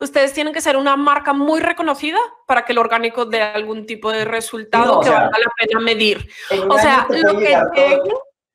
ustedes 0.00 0.32
tienen 0.32 0.54
que 0.54 0.62
ser 0.62 0.78
una 0.78 0.96
marca 0.96 1.34
muy 1.34 1.60
reconocida 1.60 2.20
para 2.46 2.64
que 2.64 2.72
el 2.72 2.78
orgánico 2.78 3.26
dé 3.26 3.42
algún 3.42 3.84
tipo 3.84 4.10
de 4.10 4.24
resultado 4.24 4.98
que 5.00 5.10
valga 5.10 5.38
la 5.38 5.52
pena 5.58 5.78
medir. 5.80 6.26
O 6.70 6.78
sea, 6.78 7.06
lo 7.10 7.38
que 7.38 8.00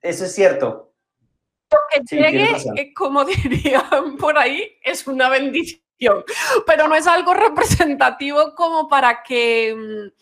Eso 0.02 0.26
es 0.26 0.34
cierto. 0.34 0.89
Lo 1.72 1.80
que 1.92 2.16
llegue, 2.16 2.56
eh, 2.76 2.94
como 2.94 3.26
dirían 3.26 4.18
por 4.18 4.38
ahí, 4.38 4.78
es 4.84 5.06
una 5.08 5.30
bendición, 5.30 6.24
pero 6.66 6.88
no 6.88 6.96
es 6.96 7.08
algo 7.08 7.34
representativo 7.34 8.56
como 8.56 8.88
para 8.88 9.22
que 9.24 9.76
mm, 9.76 10.20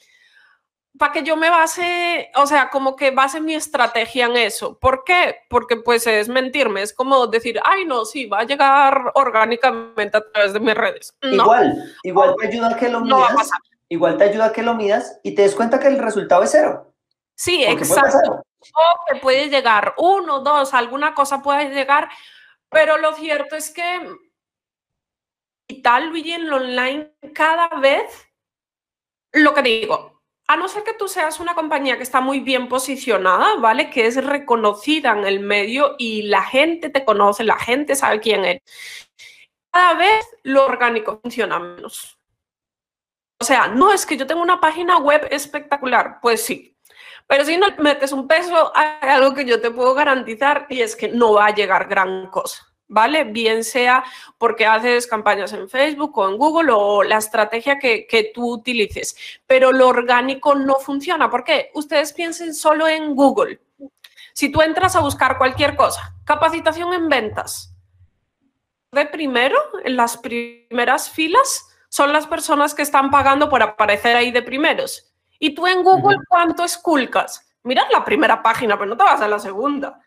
para 0.98 1.14
que 1.14 1.24
yo 1.24 1.36
me 1.38 1.50
base, 1.50 2.32
o 2.36 2.48
sea, 2.48 2.70
como 2.70 2.96
que 2.96 3.12
base 3.12 3.40
mi 3.40 3.54
estrategia 3.54 4.26
en 4.26 4.38
eso. 4.38 4.78
¿Por 4.80 5.04
qué? 5.04 5.36
Porque 5.50 5.78
pues 5.78 6.08
es 6.08 6.28
mentirme, 6.28 6.82
es 6.82 6.94
como 6.94 7.28
decir, 7.28 7.60
ay 7.64 7.86
no, 7.86 8.06
sí, 8.06 8.26
va 8.26 8.40
a 8.40 8.46
llegar 8.46 9.12
orgánicamente 9.16 10.18
a 10.18 10.32
través 10.32 10.54
de 10.54 10.60
mis 10.60 10.74
redes. 10.74 11.16
Igual, 11.22 11.94
igual 12.04 12.36
te 12.40 12.48
ayuda 12.48 12.70
a 12.70 12.78
que 12.78 12.90
lo 12.90 13.02
midas, 13.02 13.52
igual 13.90 14.18
te 14.18 14.26
ayuda 14.26 14.46
a 14.46 14.52
que 14.52 14.64
lo 14.64 14.74
midas 14.74 15.20
y 15.24 15.36
te 15.36 15.44
des 15.44 15.56
cuenta 15.56 15.80
que 15.80 15.88
el 15.88 16.00
resultado 16.00 16.44
es 16.44 16.52
cero. 16.52 16.94
Sí, 17.36 17.64
exacto. 17.64 18.44
O 18.74 19.06
que 19.08 19.20
puede 19.20 19.50
llegar 19.50 19.94
uno, 19.98 20.40
dos, 20.40 20.74
alguna 20.74 21.14
cosa 21.14 21.42
puede 21.42 21.70
llegar, 21.70 22.10
pero 22.70 22.98
lo 22.98 23.14
cierto 23.14 23.56
es 23.56 23.72
que 23.72 24.18
y 25.68 25.82
tal 25.82 26.16
y 26.16 26.32
en 26.32 26.50
lo 26.50 26.58
online 26.58 27.14
cada 27.34 27.68
vez, 27.80 28.30
lo 29.34 29.54
que 29.54 29.62
digo, 29.62 30.24
a 30.48 30.56
no 30.56 30.68
ser 30.70 30.84
que 30.84 30.94
tú 30.94 31.08
seas 31.08 31.40
una 31.40 31.56
compañía 31.56 31.98
que 31.98 32.04
está 32.04 32.22
muy 32.22 32.40
bien 32.40 32.70
posicionada, 32.70 33.56
¿vale? 33.56 33.90
Que 33.90 34.08
es 34.08 34.24
reconocida 34.24 35.12
en 35.12 35.26
el 35.26 35.42
medio 35.42 35.96
y 35.98 36.24
la 36.24 36.42
gente 36.42 36.90
te 36.90 37.04
conoce, 37.04 37.44
la 37.44 37.60
gente 37.60 37.96
sabe 37.96 38.22
quién 38.22 38.46
eres. 38.46 38.62
Cada 39.72 39.96
vez 39.96 40.26
lo 40.44 40.66
orgánico 40.66 41.20
funciona 41.22 41.60
menos. 41.60 42.18
O 43.40 43.44
sea, 43.44 43.68
no 43.68 43.92
es 43.92 44.06
que 44.06 44.18
yo 44.18 44.26
tengo 44.26 44.42
una 44.42 44.62
página 44.62 44.98
web 44.98 45.28
espectacular, 45.30 46.20
pues 46.22 46.44
sí. 46.44 46.77
Pero 47.28 47.46
si 47.46 47.58
no 47.58 47.68
metes 47.80 48.12
un 48.12 48.28
peso, 48.28 48.72
hay 48.74 49.10
algo 49.10 49.34
que 49.34 49.46
yo 49.46 49.62
te 49.62 49.72
puedo 49.72 49.94
garantizar 49.94 50.66
y 50.70 50.82
es 50.82 50.96
que 50.96 51.10
no 51.10 51.34
va 51.34 51.48
a 51.48 51.56
llegar 51.56 51.88
gran 51.88 52.28
cosa. 52.28 52.68
¿vale? 52.88 53.26
Bien 53.26 53.64
sea 53.64 54.04
porque 54.38 54.66
haces 54.66 55.08
campañas 55.08 55.54
en 55.54 55.70
Facebook 55.70 56.18
o 56.18 56.30
en 56.30 56.38
Google 56.38 56.72
o 56.72 57.04
la 57.04 57.18
estrategia 57.18 57.80
que, 57.80 58.32
tú 58.34 58.54
utilices, 58.54 59.16
pero 59.46 59.72
lo 59.72 59.88
orgánico 59.88 60.56
no 60.56 60.76
funciona. 60.76 61.30
¿Por 61.30 61.44
qué? 61.44 61.72
Ustedes 61.74 62.14
piensen 62.14 62.54
solo 62.54 62.88
en 62.88 63.16
Google. 63.16 63.60
Si 64.34 64.52
tú 64.52 64.62
entras 64.62 64.96
a 64.96 65.02
buscar 65.02 65.38
cualquier 65.38 65.76
cosa, 65.76 66.14
capacitación 66.24 66.94
en 66.94 67.10
ventas, 67.10 67.74
de 68.92 69.06
primero, 69.06 69.58
en 69.84 69.98
las 69.98 70.18
primeras 70.18 71.10
filas, 71.10 71.68
son 71.90 72.14
las 72.14 72.28
personas 72.28 72.74
que 72.74 72.84
están 72.84 73.10
pagando 73.10 73.50
por 73.50 73.62
aparecer 73.62 74.16
ahí 74.16 74.32
de 74.32 74.42
primeros. 74.42 75.07
Y 75.40 75.54
tú 75.54 75.68
en 75.68 75.84
Google, 75.84 76.18
¿cuánto 76.28 76.64
esculcas? 76.64 77.48
Mira 77.64 77.88
la 77.92 78.04
primera 78.04 78.42
página, 78.42 78.78
pero 78.78 78.90
no 78.90 78.98
te 78.98 79.04
vas 79.04 79.22
a 79.22 79.28
la 79.28 79.40
segunda. 79.40 80.00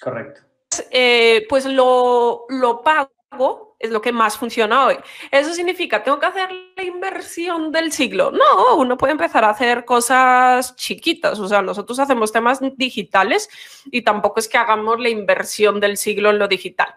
Correcto. 0.00 0.42
Eh, 0.90 1.46
pues 1.48 1.64
lo, 1.66 2.46
lo 2.48 2.82
pago 2.82 3.76
es 3.78 3.90
lo 3.90 4.00
que 4.00 4.12
más 4.12 4.38
funciona 4.38 4.86
hoy. 4.86 4.96
¿Eso 5.30 5.52
significa, 5.52 6.02
tengo 6.02 6.18
que 6.18 6.26
hacer 6.26 6.48
la 6.76 6.82
inversión 6.82 7.72
del 7.72 7.92
siglo? 7.92 8.30
No, 8.30 8.76
uno 8.76 8.96
puede 8.96 9.12
empezar 9.12 9.44
a 9.44 9.50
hacer 9.50 9.84
cosas 9.84 10.76
chiquitas. 10.76 11.38
O 11.38 11.48
sea, 11.48 11.62
nosotros 11.62 11.98
hacemos 11.98 12.32
temas 12.32 12.60
digitales 12.76 13.48
y 13.86 14.02
tampoco 14.02 14.40
es 14.40 14.48
que 14.48 14.58
hagamos 14.58 14.98
la 15.00 15.08
inversión 15.08 15.80
del 15.80 15.96
siglo 15.96 16.30
en 16.30 16.38
lo 16.38 16.48
digital. 16.48 16.94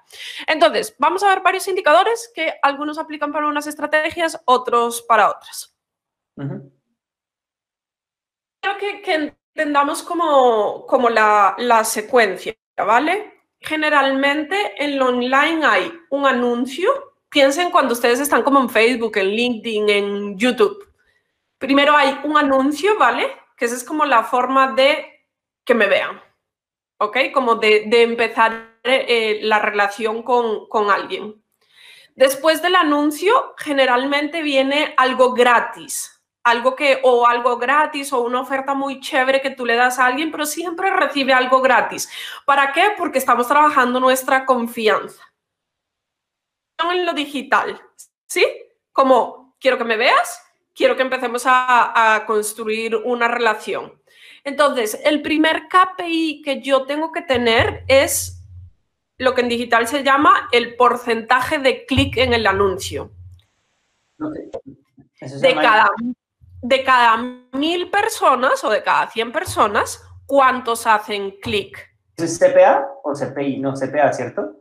Entonces, 0.47 0.95
vamos 0.97 1.23
a 1.23 1.29
ver 1.29 1.41
varios 1.41 1.67
indicadores 1.67 2.31
que 2.33 2.53
algunos 2.61 2.97
aplican 2.97 3.31
para 3.31 3.47
unas 3.47 3.67
estrategias, 3.67 4.39
otros 4.45 5.01
para 5.01 5.29
otras. 5.29 5.75
Quiero 8.61 8.77
que, 8.79 9.33
entendamos 9.53 10.03
como, 10.03 10.85
como 10.85 11.09
la, 11.09 11.55
la 11.57 11.83
secuencia, 11.83 12.55
¿vale? 12.77 13.39
generalmente 13.61 14.73
en 14.83 14.97
lo 14.97 15.07
online 15.07 15.65
hay 15.65 15.93
un 16.09 16.25
anuncio. 16.25 17.13
Piensen 17.29 17.71
cuando 17.71 17.93
ustedes 17.93 18.19
están 18.19 18.43
como 18.43 18.59
en 18.59 18.69
Facebook, 18.69 19.17
en 19.17 19.27
LinkedIn, 19.27 19.89
en 19.89 20.37
YouTube. 20.37 20.87
Primero 21.57 21.95
hay 21.95 22.19
un 22.23 22.37
anuncio, 22.37 22.97
¿vale? 22.97 23.27
Que 23.55 23.65
esa 23.65 23.75
es 23.75 23.83
como 23.83 24.05
la 24.05 24.23
forma 24.23 24.73
de 24.73 25.25
que 25.63 25.75
me 25.75 25.87
vean, 25.87 26.19
¿ok? 26.97 27.17
Como 27.33 27.55
de, 27.55 27.87
empezar 28.01 28.79
eh, 28.83 29.39
la 29.43 29.59
relación 29.59 30.23
con, 30.23 30.67
con 30.67 30.89
alguien. 30.89 31.43
Después 32.15 32.61
del 32.61 32.75
anuncio, 32.75 33.53
generalmente 33.57 34.41
viene 34.41 34.93
algo 34.97 35.33
gratis, 35.33 36.18
algo 36.43 36.75
que 36.75 36.99
o 37.03 37.27
algo 37.27 37.57
gratis 37.57 38.11
o 38.13 38.21
una 38.21 38.41
oferta 38.41 38.73
muy 38.73 38.99
chévere 38.99 39.41
que 39.41 39.51
tú 39.51 39.65
le 39.65 39.75
das 39.75 39.99
a 39.99 40.05
alguien, 40.05 40.31
pero 40.31 40.45
siempre 40.45 40.89
recibe 40.89 41.33
algo 41.33 41.61
gratis. 41.61 42.09
¿Para 42.45 42.71
qué? 42.71 42.91
Porque 42.97 43.19
estamos 43.19 43.47
trabajando 43.47 43.99
nuestra 43.99 44.45
confianza. 44.45 45.23
En 46.91 47.05
lo 47.05 47.13
digital, 47.13 47.81
¿sí? 48.25 48.45
Como 48.93 49.55
quiero 49.59 49.77
que 49.77 49.83
me 49.83 49.97
veas, 49.97 50.41
quiero 50.73 50.95
que 50.95 51.01
empecemos 51.01 51.45
a, 51.45 52.15
a 52.15 52.25
construir 52.25 52.95
una 52.95 53.27
relación. 53.27 54.01
Entonces, 54.45 54.97
el 55.03 55.21
primer 55.21 55.67
KPI 55.67 56.41
que 56.43 56.61
yo 56.61 56.85
tengo 56.85 57.11
que 57.11 57.21
tener 57.21 57.83
es 57.87 58.39
lo 59.17 59.35
que 59.35 59.41
en 59.41 59.49
digital 59.49 59.87
se 59.87 60.03
llama 60.03 60.47
el 60.51 60.75
porcentaje 60.75 61.59
de 61.59 61.85
clic 61.85 62.17
en 62.17 62.33
el 62.33 62.47
anuncio. 62.47 63.11
De 64.17 65.53
cada 65.55 65.91
de 66.61 66.83
cada 66.83 67.17
mil 67.53 67.89
personas 67.89 68.63
o 68.63 68.69
de 68.69 68.83
cada 68.83 69.09
100 69.09 69.31
personas, 69.31 70.03
¿cuántos 70.25 70.85
hacen 70.87 71.31
clic? 71.41 71.89
¿Es 72.17 72.37
CPA 72.37 72.87
o 73.03 73.13
CPI? 73.13 73.59
No, 73.59 73.73
CPA, 73.73 74.11
¿cierto? 74.13 74.55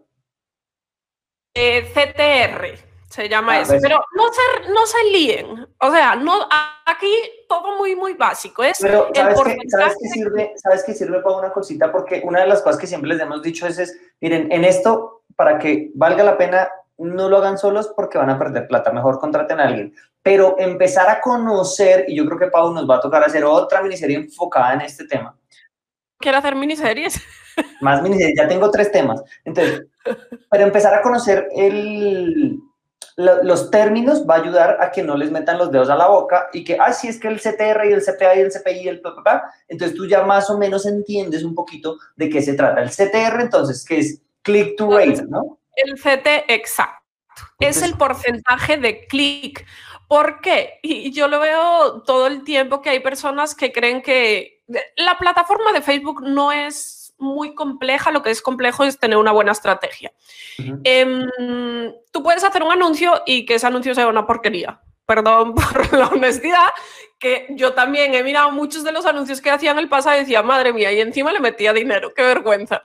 Eh, 1.55 1.91
CTR 1.93 2.89
se 3.09 3.29
llama 3.29 3.53
ah, 3.55 3.61
eso. 3.61 3.73
Pues 3.73 3.83
Pero 3.83 4.01
no 4.15 4.25
se, 4.33 4.71
no 4.71 4.87
se 4.87 5.05
líen. 5.11 5.67
O 5.81 5.91
sea, 5.91 6.15
no, 6.15 6.47
aquí 6.87 7.11
todo 7.49 7.77
muy, 7.79 7.97
muy 7.97 8.15
básico. 8.15 8.63
Es 8.63 8.79
Pero 8.81 9.11
¿sabes, 9.15 9.41
qué, 9.43 9.57
¿sabes, 9.69 9.97
qué 10.01 10.09
sirve, 10.09 10.53
¿sabes 10.57 10.85
qué 10.85 10.95
sirve 10.95 11.21
para 11.23 11.37
una 11.37 11.53
cosita? 11.53 11.91
Porque 11.91 12.21
una 12.25 12.41
de 12.41 12.47
las 12.47 12.63
cosas 12.63 12.79
que 12.79 12.87
siempre 12.87 13.09
les 13.09 13.21
hemos 13.21 13.43
dicho 13.43 13.67
es, 13.67 13.79
es, 13.79 13.99
miren, 14.21 14.53
en 14.53 14.65
esto, 14.65 15.23
para 15.37 15.59
que 15.59 15.91
valga 15.95 16.23
la 16.23 16.37
pena, 16.37 16.69
no 16.99 17.29
lo 17.29 17.39
hagan 17.39 17.59
solos 17.59 17.93
porque 17.95 18.19
van 18.19 18.31
a 18.31 18.39
perder 18.39 18.67
plata. 18.67 18.93
Mejor 18.93 19.19
contraten 19.19 19.61
a 19.61 19.65
alguien 19.65 19.95
pero 20.29 20.57
empezar 20.59 21.09
a 21.09 21.23
conocer, 21.23 22.05
y 22.07 22.15
yo 22.15 22.27
creo 22.27 22.39
que 22.39 22.49
Pau 22.49 22.71
nos 22.71 22.89
va 22.89 22.97
a 22.97 23.01
tocar 23.01 23.25
hacer 23.25 23.45
otra 23.45 23.81
miniserie 23.81 24.17
enfocada 24.17 24.75
en 24.75 24.83
este 24.83 25.07
tema. 25.07 25.35
Quiero 26.19 26.37
hacer 26.37 26.55
miniseries. 26.55 27.19
Más 27.81 28.03
miniseries, 28.03 28.37
ya 28.37 28.47
tengo 28.47 28.71
tres 28.71 28.93
temas. 28.93 29.23
Entonces, 29.43 29.87
pero 30.51 30.65
empezar 30.65 30.95
a 30.95 31.01
conocer 31.01 31.49
el, 31.57 32.61
los 33.17 33.71
términos 33.71 34.27
va 34.29 34.35
a 34.35 34.43
ayudar 34.43 34.77
a 34.83 34.91
que 34.91 35.03
no 35.03 35.17
les 35.17 35.31
metan 35.31 35.57
los 35.57 35.73
dedos 35.73 35.89
a 35.89 35.97
la 35.97 36.09
boca 36.09 36.51
y 36.53 36.63
que, 36.63 36.77
ah, 36.79 36.93
sí, 36.93 37.09
es 37.09 37.19
que 37.19 37.29
el 37.29 37.41
CTR 37.41 37.87
y 37.87 37.93
el 37.95 38.03
CPA 38.03 38.37
y 38.37 38.41
el 38.41 38.53
CPI 38.53 38.81
y 38.81 38.89
el 38.89 39.01
PPA, 39.01 39.51
entonces 39.67 39.97
tú 39.97 40.07
ya 40.07 40.25
más 40.25 40.51
o 40.51 40.59
menos 40.59 40.85
entiendes 40.85 41.43
un 41.43 41.55
poquito 41.55 41.97
de 42.17 42.29
qué 42.29 42.43
se 42.43 42.53
trata. 42.53 42.83
El 42.83 42.91
CTR, 42.91 43.41
entonces, 43.41 43.83
que 43.83 44.01
es 44.01 44.21
click 44.43 44.77
to 44.77 44.91
rate, 44.91 45.23
¿no? 45.27 45.59
El 45.85 45.95
CT, 45.95 46.51
exacto. 46.51 47.03
es 47.61 47.83
el 47.83 47.95
porcentaje 47.95 48.77
de 48.77 49.07
clic. 49.07 49.67
¿Por 50.09 50.41
qué? 50.41 50.81
Y 50.83 51.13
yo 51.13 51.29
lo 51.29 51.39
veo 51.39 52.03
todo 52.03 52.27
el 52.27 52.43
tiempo 52.43 52.81
que 52.81 52.91
hay 52.91 53.01
personas 53.01 53.55
que 53.55 53.73
creen 53.73 54.03
que 54.03 54.63
la 54.97 55.19
plataforma 55.19 55.73
de 55.73 55.83
Facebook 55.83 56.23
no 56.23 56.51
es 56.53 56.99
muy 57.19 57.55
compleja, 57.55 58.11
lo 58.11 58.23
que 58.23 58.31
es 58.31 58.41
complejo 58.41 58.85
es 58.85 58.99
tener 58.99 59.19
una 59.19 59.33
buena 59.33 59.53
estrategia. 59.53 60.13
Em, 60.85 61.25
tú 62.13 62.23
puedes 62.23 62.45
hacer 62.45 62.63
un 62.63 62.73
anuncio 62.73 63.23
y 63.27 63.45
que 63.45 63.57
ese 63.57 63.67
anuncio 63.67 63.95
sea 63.95 64.07
una 64.07 64.27
porquería. 64.27 64.81
Perdón 65.05 65.55
por 65.55 65.93
la 65.99 66.09
honestidad, 66.09 66.69
que 67.19 67.47
yo 67.51 67.73
también 67.73 68.15
he 68.15 68.23
mirado 68.23 68.53
muchos 68.53 68.85
de 68.85 68.93
los 68.93 69.05
anuncios 69.07 69.41
que 69.41 69.51
hacía 69.51 69.73
en 69.73 69.79
el 69.79 69.89
pasado 69.89 70.17
y 70.17 70.21
decía, 70.21 70.43
madre 70.43 70.73
mía, 70.73 70.93
y 70.93 71.01
encima 71.01 71.33
le 71.33 71.41
metía 71.41 71.73
dinero, 71.73 72.13
qué 72.15 72.23
vergüenza. 72.23 72.85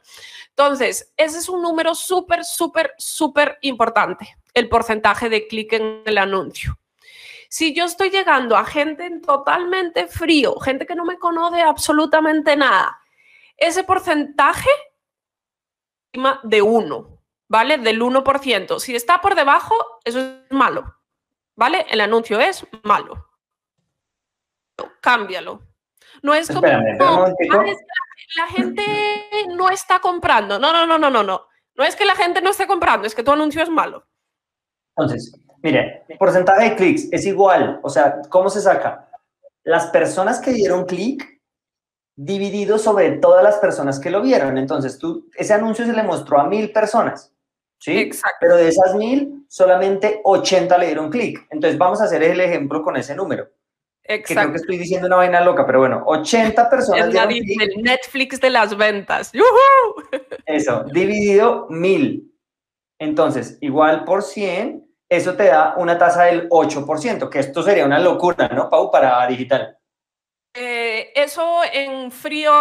Entonces, 0.55 1.11
ese 1.17 1.39
es 1.39 1.49
un 1.49 1.63
número 1.63 1.95
súper, 1.95 2.45
súper, 2.45 2.93
súper 2.97 3.57
importante, 3.61 4.37
el 4.53 4.69
porcentaje 4.69 5.27
de 5.27 5.47
clic 5.47 5.73
en 5.73 6.03
el 6.05 6.17
anuncio. 6.19 6.77
Si 7.49 7.73
yo 7.73 7.85
estoy 7.85 8.11
llegando 8.11 8.55
a 8.55 8.65
gente 8.65 9.19
totalmente 9.19 10.07
frío, 10.07 10.59
gente 10.59 10.85
que 10.85 10.95
no 10.95 11.05
me 11.05 11.17
conoce 11.17 11.61
absolutamente 11.61 12.55
nada, 12.55 12.99
ese 13.57 13.83
porcentaje 13.83 14.69
de 16.43 16.61
1, 16.61 17.19
¿vale? 17.47 17.77
Del 17.79 18.01
1%. 18.01 18.79
Si 18.79 18.95
está 18.95 19.21
por 19.21 19.33
debajo, 19.33 19.75
eso 20.03 20.19
es 20.19 20.51
malo, 20.51 20.97
¿vale? 21.55 21.85
El 21.89 22.01
anuncio 22.01 22.39
es 22.39 22.65
malo. 22.83 23.27
Cámbialo. 25.01 25.61
No 26.23 26.33
es 26.33 26.47
como, 26.47 26.65
ah, 26.65 26.93
la 28.37 28.47
gente 28.47 28.81
no 29.49 29.69
está 29.69 29.99
comprando. 29.99 30.57
No, 30.57 30.71
no, 30.71 30.87
no, 30.87 30.97
no, 30.97 31.09
no, 31.09 31.21
no. 31.21 31.45
No 31.75 31.83
es 31.83 31.95
que 31.95 32.05
la 32.05 32.15
gente 32.15 32.41
no 32.41 32.49
esté 32.49 32.65
comprando, 32.65 33.05
es 33.05 33.13
que 33.13 33.23
tu 33.23 33.31
anuncio 33.31 33.61
es 33.61 33.69
malo. 33.69 34.05
Entonces, 34.95 35.33
mire, 35.61 36.05
porcentaje 36.17 36.69
de 36.69 36.75
clics 36.75 37.09
es 37.11 37.25
igual, 37.25 37.79
o 37.83 37.89
sea, 37.89 38.21
¿cómo 38.29 38.49
se 38.49 38.61
saca? 38.61 39.09
Las 39.63 39.87
personas 39.87 40.39
que 40.39 40.51
dieron 40.51 40.85
clic 40.85 41.41
dividido 42.15 42.77
sobre 42.77 43.17
todas 43.17 43.43
las 43.43 43.57
personas 43.57 43.99
que 43.99 44.11
lo 44.11 44.21
vieron. 44.21 44.57
Entonces, 44.57 44.97
tú, 44.99 45.29
ese 45.35 45.53
anuncio 45.53 45.85
se 45.85 45.93
le 45.93 46.03
mostró 46.03 46.39
a 46.39 46.47
mil 46.47 46.71
personas, 46.71 47.33
¿sí? 47.79 47.99
Exacto. 47.99 48.37
Pero 48.39 48.57
de 48.57 48.67
esas 48.67 48.95
mil, 48.95 49.45
solamente 49.49 50.21
80 50.23 50.77
le 50.77 50.85
dieron 50.85 51.09
clic. 51.09 51.47
Entonces, 51.49 51.77
vamos 51.77 52.01
a 52.01 52.05
hacer 52.05 52.23
el 52.23 52.39
ejemplo 52.39 52.83
con 52.83 52.95
ese 52.97 53.15
número. 53.15 53.49
Que 54.05 54.21
creo 54.21 54.35
Exacto. 54.41 54.51
que 54.51 54.57
estoy 54.57 54.77
diciendo 54.77 55.07
una 55.07 55.15
vaina 55.15 55.39
loca, 55.39 55.65
pero 55.65 55.79
bueno, 55.79 56.03
80 56.05 56.69
personas 56.69 57.07
Es 57.07 57.13
la 57.13 57.23
el 57.23 57.81
Netflix 57.81 58.41
de 58.41 58.49
las 58.49 58.75
ventas. 58.75 59.31
¡Yujú! 59.31 60.19
Eso, 60.45 60.83
dividido 60.91 61.67
1000. 61.69 62.29
Entonces, 62.99 63.57
igual 63.61 64.03
por 64.03 64.23
100, 64.23 64.85
eso 65.09 65.35
te 65.35 65.45
da 65.45 65.75
una 65.77 65.97
tasa 65.97 66.25
del 66.25 66.49
8%, 66.49 67.29
que 67.29 67.39
esto 67.39 67.63
sería 67.63 67.85
una 67.85 67.99
locura, 67.99 68.49
¿no, 68.49 68.69
Pau, 68.69 68.91
para 68.91 69.25
digital? 69.27 69.77
Eh, 70.55 71.11
eso 71.15 71.61
en 71.71 72.11
frío 72.11 72.51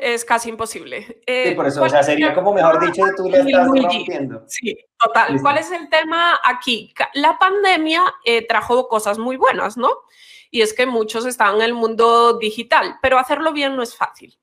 es 0.00 0.24
casi 0.24 0.50
imposible. 0.50 1.22
Eh, 1.26 1.50
Sí, 1.50 1.54
por 1.54 1.66
eso, 1.66 1.78
o 1.78 1.82
¿cuál 1.82 1.90
sea, 1.92 2.02
sería 2.02 2.28
el 2.28 2.34
como 2.34 2.52
mejor 2.52 2.84
dicho, 2.84 3.02
tú 3.16 3.30
le 3.30 3.38
estás 3.38 3.66
rompiendo. 3.66 4.44
Sí, 4.46 4.76
total. 4.98 5.40
¿Cuál 5.40 5.58
es 5.58 5.70
el 5.70 5.88
tema 5.88 6.38
aquí? 6.44 6.92
La 7.14 7.38
pandemia 7.38 8.02
eh, 8.24 8.46
trajo 8.46 8.88
cosas 8.88 9.18
muy 9.18 9.36
buenas, 9.36 9.76
¿no? 9.78 9.88
Y 10.54 10.62
es 10.62 10.72
que 10.72 10.86
muchos 10.86 11.26
están 11.26 11.56
en 11.56 11.62
el 11.62 11.74
mundo 11.74 12.38
digital, 12.38 12.94
pero 13.02 13.18
hacerlo 13.18 13.52
bien 13.52 13.74
no 13.74 13.82
es 13.82 13.96
fácil. 13.96 14.38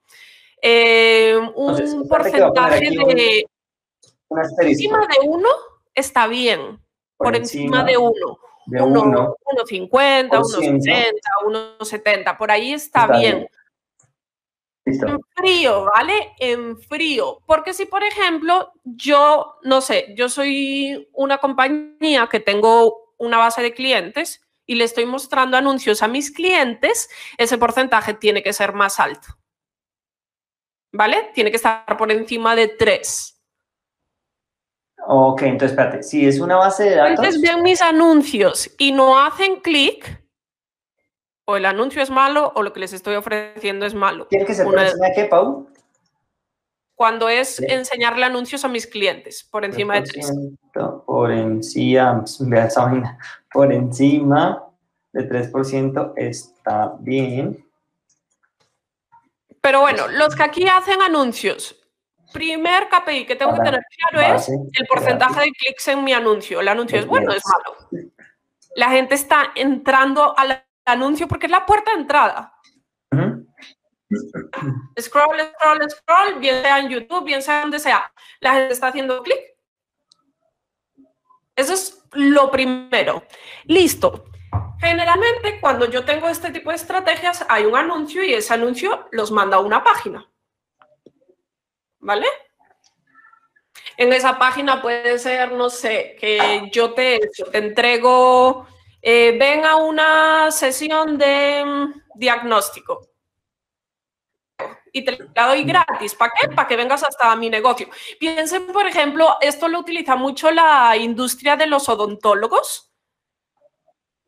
Eh, 0.61 1.33
un 1.55 1.69
Entonces, 1.71 1.95
porcentaje 2.09 2.89
un- 2.99 3.15
de 3.15 3.47
Un 4.27 4.39
asterisco. 4.39 4.61
encima 4.71 5.07
de 5.07 5.25
uno 5.25 5.47
está 5.95 6.27
bien, 6.27 6.81
por, 7.15 7.33
encima, 7.33 7.85
de 7.85 7.95
uno. 7.97 8.39
de 8.65 8.81
uno, 8.81 9.03
uno. 9.03 9.35
1,50, 9.45 10.27
por 10.41 10.45
1,60, 10.47 11.13
1,70, 11.45 12.37
por 12.37 12.51
ahí 12.51 12.73
está, 12.73 13.03
Está 13.03 13.17
bien. 13.17 13.37
bien. 13.37 13.49
Listo. 14.83 15.07
En 15.07 15.19
frío, 15.33 15.85
¿vale? 15.95 16.33
En 16.39 16.77
frío. 16.77 17.39
Porque 17.45 17.73
si, 17.73 17.85
por 17.85 18.03
ejemplo, 18.03 18.73
yo, 18.83 19.55
no 19.63 19.79
sé, 19.79 20.13
yo 20.17 20.27
soy 20.27 21.07
una 21.13 21.37
compañía 21.37 22.27
que 22.29 22.41
tengo 22.41 23.13
una 23.17 23.37
base 23.37 23.61
de 23.61 23.73
clientes 23.73 24.41
y 24.71 24.75
le 24.75 24.85
estoy 24.85 25.05
mostrando 25.05 25.57
anuncios 25.57 26.01
a 26.01 26.07
mis 26.07 26.31
clientes, 26.31 27.09
ese 27.37 27.57
porcentaje 27.57 28.13
tiene 28.13 28.41
que 28.41 28.53
ser 28.53 28.71
más 28.71 29.01
alto. 29.01 29.27
¿Vale? 30.93 31.29
Tiene 31.33 31.51
que 31.51 31.57
estar 31.57 31.97
por 31.97 32.09
encima 32.09 32.55
de 32.55 32.69
3. 32.69 33.43
Ok, 35.07 35.41
entonces 35.41 35.71
espérate, 35.71 36.03
si 36.03 36.25
es 36.25 36.39
una 36.39 36.55
base 36.55 36.85
de 36.85 36.95
datos, 36.95 37.09
Entonces 37.09 37.41
ven 37.41 37.61
mis 37.63 37.81
anuncios 37.81 38.73
y 38.77 38.93
no 38.93 39.19
hacen 39.19 39.57
clic, 39.57 40.23
o 41.45 41.57
el 41.57 41.65
anuncio 41.65 42.01
es 42.01 42.09
malo 42.09 42.53
o 42.55 42.63
lo 42.63 42.71
que 42.71 42.79
les 42.79 42.93
estoy 42.93 43.15
ofreciendo 43.15 43.85
es 43.85 43.93
malo. 43.93 44.27
tiene 44.27 44.45
que 44.45 44.53
ser 44.53 44.63
por 44.63 44.79
encima 44.79 45.07
de 45.07 45.13
qué, 45.13 45.25
Pau? 45.25 45.67
Cuando 47.01 47.29
es 47.29 47.59
enseñarle 47.59 48.25
anuncios 48.25 48.63
a 48.63 48.67
mis 48.67 48.85
clientes 48.85 49.43
por 49.43 49.65
encima 49.65 49.95
de 49.95 50.03
3. 50.03 50.33
3%, 50.71 51.03
Por 51.03 51.31
encima, 51.31 52.23
vea 52.41 52.65
esa 52.65 52.85
vaina, 52.85 53.17
por 53.51 53.73
encima 53.73 54.67
de 55.11 55.27
3% 55.27 56.13
está 56.15 56.93
bien. 56.99 57.65
Pero 59.61 59.81
bueno, 59.81 60.09
los 60.09 60.35
que 60.35 60.43
aquí 60.43 60.67
hacen 60.67 61.01
anuncios, 61.01 61.75
primer 62.31 62.87
KPI 62.87 63.25
que 63.25 63.35
tengo 63.35 63.53
que 63.53 63.57
Para 63.57 63.71
tener 63.71 63.85
claro 64.11 64.35
es 64.35 64.47
el 64.47 64.85
porcentaje 64.87 65.39
de 65.39 65.51
clics 65.53 65.87
en 65.87 66.03
mi 66.03 66.13
anuncio. 66.13 66.59
¿El 66.61 66.67
anuncio 66.67 66.99
es 66.99 67.07
bueno 67.07 67.31
o 67.31 67.33
es 67.33 67.41
malo? 67.47 68.11
La 68.75 68.91
gente 68.91 69.15
está 69.15 69.53
entrando 69.55 70.37
al 70.37 70.63
anuncio 70.85 71.27
porque 71.27 71.47
es 71.47 71.51
la 71.51 71.65
puerta 71.65 71.95
de 71.95 72.01
entrada. 72.01 72.53
Ujú. 73.11 73.47
Scroll, 74.99 75.39
scroll, 75.39 75.89
scroll, 75.89 76.39
bien 76.39 76.61
sea 76.61 76.79
en 76.79 76.89
YouTube, 76.89 77.23
bien 77.23 77.41
sea 77.41 77.61
donde 77.61 77.79
sea. 77.79 78.11
La 78.39 78.53
gente 78.53 78.73
está 78.73 78.87
haciendo 78.87 79.23
clic. 79.23 79.39
Eso 81.55 81.73
es 81.73 82.03
lo 82.13 82.51
primero. 82.51 83.23
Listo. 83.65 84.25
Generalmente, 84.79 85.59
cuando 85.61 85.85
yo 85.85 86.03
tengo 86.03 86.27
este 86.27 86.51
tipo 86.51 86.71
de 86.71 86.75
estrategias, 86.75 87.45
hay 87.47 87.65
un 87.65 87.75
anuncio 87.75 88.23
y 88.23 88.33
ese 88.33 88.53
anuncio 88.53 89.07
los 89.11 89.31
manda 89.31 89.57
a 89.57 89.61
una 89.61 89.83
página. 89.83 90.27
¿Vale? 91.99 92.27
En 93.95 94.11
esa 94.11 94.39
página 94.39 94.81
puede 94.81 95.19
ser, 95.19 95.51
no 95.51 95.69
sé, 95.69 96.17
que 96.19 96.69
yo 96.71 96.93
te, 96.93 97.19
entrego, 97.53 98.65
eh, 99.01 99.37
ven 99.39 99.65
a 99.65 99.75
una 99.75 100.49
sesión 100.49 101.17
de 101.17 101.63
mm, 101.63 102.01
diagnóstico 102.15 103.10
y 104.91 105.03
te 105.05 105.17
la 105.35 105.47
doy 105.47 105.63
gratis. 105.63 106.15
¿Para 106.15 106.31
qué? 106.39 106.47
Para 106.49 106.67
que 106.67 106.75
vengas 106.75 107.03
hasta 107.03 107.35
mi 107.35 107.49
negocio. 107.49 107.87
Piensen, 108.19 108.67
por 108.67 108.87
ejemplo, 108.87 109.37
esto 109.41 109.67
lo 109.67 109.79
utiliza 109.79 110.15
mucho 110.15 110.51
la 110.51 110.95
industria 110.97 111.55
de 111.55 111.67
los 111.67 111.87
odontólogos. 111.89 112.91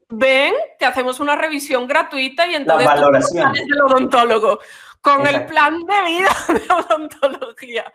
Ven, 0.10 0.54
te 0.78 0.86
hacemos 0.86 1.20
una 1.20 1.36
revisión 1.36 1.88
gratuita 1.88 2.46
y 2.48 2.56
entonces 2.56 2.88
tú 2.88 2.96
valoración. 2.96 3.54
del 3.54 3.82
odontólogo 3.82 4.60
con 5.02 5.22
el 5.22 5.36
Exacto. 5.36 5.48
plan 5.52 5.80
de 5.86 6.02
vida 6.08 6.36
de 6.48 6.74
odontología. 6.74 7.94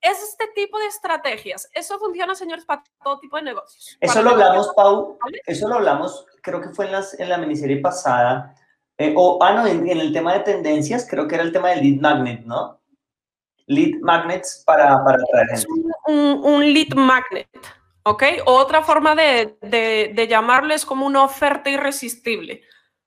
Es 0.00 0.22
este 0.22 0.46
tipo 0.54 0.78
de 0.78 0.86
estrategias. 0.86 1.68
Eso 1.72 1.98
funciona, 1.98 2.34
señores, 2.36 2.64
para 2.64 2.84
todo 3.02 3.18
tipo 3.18 3.36
de 3.36 3.42
negocios. 3.42 3.96
Eso 4.00 4.12
Para 4.14 4.24
lo 4.24 4.30
hablamos, 4.30 4.68
Pau, 4.76 5.18
¿vale? 5.20 5.40
eso 5.44 5.68
lo 5.68 5.74
hablamos, 5.74 6.24
creo 6.42 6.60
que 6.60 6.68
fue 6.68 6.86
en, 6.86 6.92
las, 6.92 7.18
en 7.18 7.28
la 7.28 7.38
miniserie 7.38 7.80
pasada, 7.80 8.54
eh, 8.98 9.14
o, 9.16 9.38
ah, 9.42 9.52
no, 9.54 9.66
en, 9.66 9.88
en 9.88 9.98
el 10.00 10.12
tema 10.12 10.34
de 10.34 10.40
tendencias, 10.40 11.06
creo 11.08 11.26
que 11.26 11.36
era 11.36 11.44
el 11.44 11.52
tema 11.52 11.70
del 11.70 11.80
lead 11.82 12.00
magnet, 12.00 12.44
¿no? 12.44 12.80
Lead 13.66 14.00
magnets 14.00 14.62
para, 14.66 15.02
para 15.04 15.18
atraer 15.22 15.48
gente. 15.48 15.66
un, 16.06 16.14
un- 16.14 16.44
un 16.54 16.72
lead 16.72 16.94
magnet, 16.94 17.48
¿ok? 18.02 18.22
Otra 18.46 18.82
forma 18.82 19.14
de, 19.14 19.56
de, 19.62 20.12
de 20.14 20.26
llamarlo 20.28 20.74
es 20.74 20.84
como 20.86 21.06
una 21.06 21.22
oferta 21.22 21.70
irresistible. 21.70 22.62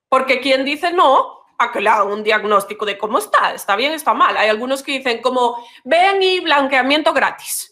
Porque 0.08 0.40
quien 0.40 0.64
dice 0.64 0.92
no, 0.92 1.40
a 1.58 1.72
que 1.72 1.80
le 1.80 1.88
hagan 1.88 2.08
un 2.12 2.22
diagnóstico 2.22 2.84
de 2.84 2.98
cómo 2.98 3.18
está, 3.18 3.54
está 3.54 3.76
bien, 3.76 3.92
está 3.92 4.14
mal. 4.14 4.36
Hay 4.36 4.48
algunos 4.48 4.82
que 4.82 4.92
dicen 4.98 5.20
como, 5.22 5.56
ven 5.84 6.22
y 6.22 6.40
blanqueamiento 6.40 7.12
gratis. 7.12 7.71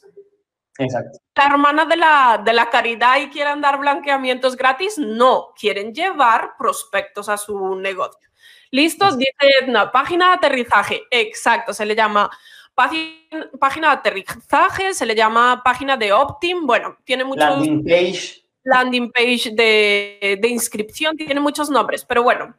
Exacto. 0.80 1.18
La 1.34 1.46
hermana 1.46 1.84
de 1.84 1.96
la, 1.96 2.42
de 2.44 2.52
la 2.52 2.70
caridad 2.70 3.18
y 3.18 3.28
quieren 3.28 3.60
dar 3.60 3.78
blanqueamientos 3.78 4.56
gratis, 4.56 4.98
no, 4.98 5.52
quieren 5.58 5.94
llevar 5.94 6.56
prospectos 6.58 7.28
a 7.28 7.36
su 7.36 7.76
negocio. 7.76 8.28
¿Listos? 8.70 9.18
Dice 9.18 9.32
Edna, 9.60 9.90
página 9.90 10.28
de 10.28 10.34
aterrizaje. 10.34 11.02
Exacto, 11.10 11.74
se 11.74 11.84
le 11.84 11.94
llama 11.94 12.30
página, 12.74 13.50
página 13.58 13.88
de 13.88 13.94
aterrizaje, 13.94 14.94
se 14.94 15.06
le 15.06 15.14
llama 15.14 15.60
página 15.64 15.96
de 15.96 16.12
Optim. 16.12 16.66
Bueno, 16.66 16.96
tiene 17.04 17.24
muchos 17.24 17.44
Landing 17.44 17.84
page. 17.84 18.44
landing 18.62 19.12
page 19.12 19.50
de, 19.52 20.38
de 20.40 20.48
inscripción, 20.48 21.16
tiene 21.16 21.40
muchos 21.40 21.68
nombres, 21.68 22.04
pero 22.04 22.22
bueno. 22.22 22.54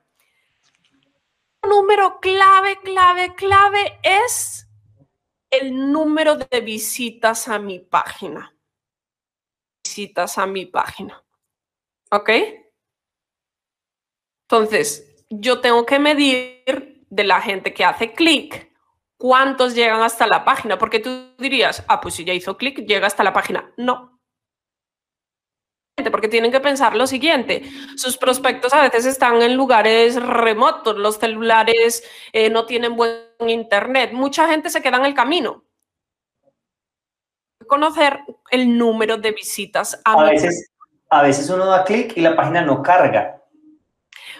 Un 1.63 1.69
número 1.69 2.19
clave, 2.19 2.79
clave, 2.83 3.35
clave 3.35 3.99
es 4.03 4.67
el 5.51 5.91
número 5.91 6.35
de 6.37 6.61
visitas 6.61 7.47
a 7.47 7.59
mi 7.59 7.79
página. 7.79 8.55
Visitas 9.83 10.37
a 10.37 10.45
mi 10.45 10.65
página. 10.65 11.23
¿Ok? 12.09 12.29
Entonces, 14.49 15.25
yo 15.29 15.61
tengo 15.61 15.85
que 15.85 15.99
medir 15.99 17.05
de 17.09 17.23
la 17.23 17.41
gente 17.41 17.73
que 17.73 17.85
hace 17.85 18.13
clic 18.13 18.71
cuántos 19.17 19.75
llegan 19.75 20.01
hasta 20.01 20.25
la 20.25 20.43
página, 20.43 20.79
porque 20.79 20.99
tú 20.99 21.35
dirías, 21.37 21.85
ah, 21.87 22.01
pues 22.01 22.15
si 22.15 22.25
ya 22.25 22.33
hizo 22.33 22.57
clic, 22.57 22.79
llega 22.87 23.05
hasta 23.05 23.23
la 23.23 23.33
página. 23.33 23.71
No, 23.77 24.10
porque 26.09 26.27
tienen 26.27 26.51
que 26.51 26.59
pensar 26.59 26.95
lo 26.95 27.05
siguiente, 27.05 27.63
sus 27.95 28.17
prospectos 28.17 28.73
a 28.73 28.81
veces 28.81 29.05
están 29.05 29.41
en 29.41 29.55
lugares 29.55 30.15
remotos, 30.15 30.97
los 30.97 31.17
celulares 31.17 32.03
eh, 32.31 32.49
no 32.49 32.65
tienen 32.65 32.95
buen 32.95 33.21
internet, 33.47 34.11
mucha 34.13 34.47
gente 34.47 34.69
se 34.69 34.81
queda 34.81 34.97
en 34.97 35.05
el 35.05 35.13
camino. 35.13 35.63
Conocer 37.67 38.21
el 38.49 38.77
número 38.77 39.17
de 39.17 39.31
visitas 39.31 40.01
a, 40.03 40.13
A 40.13 40.23
veces, 40.23 40.71
a 41.09 41.21
veces 41.21 41.49
uno 41.49 41.65
da 41.65 41.83
clic 41.83 42.17
y 42.17 42.21
la 42.21 42.35
página 42.35 42.61
no 42.61 42.81
carga. 42.81 43.37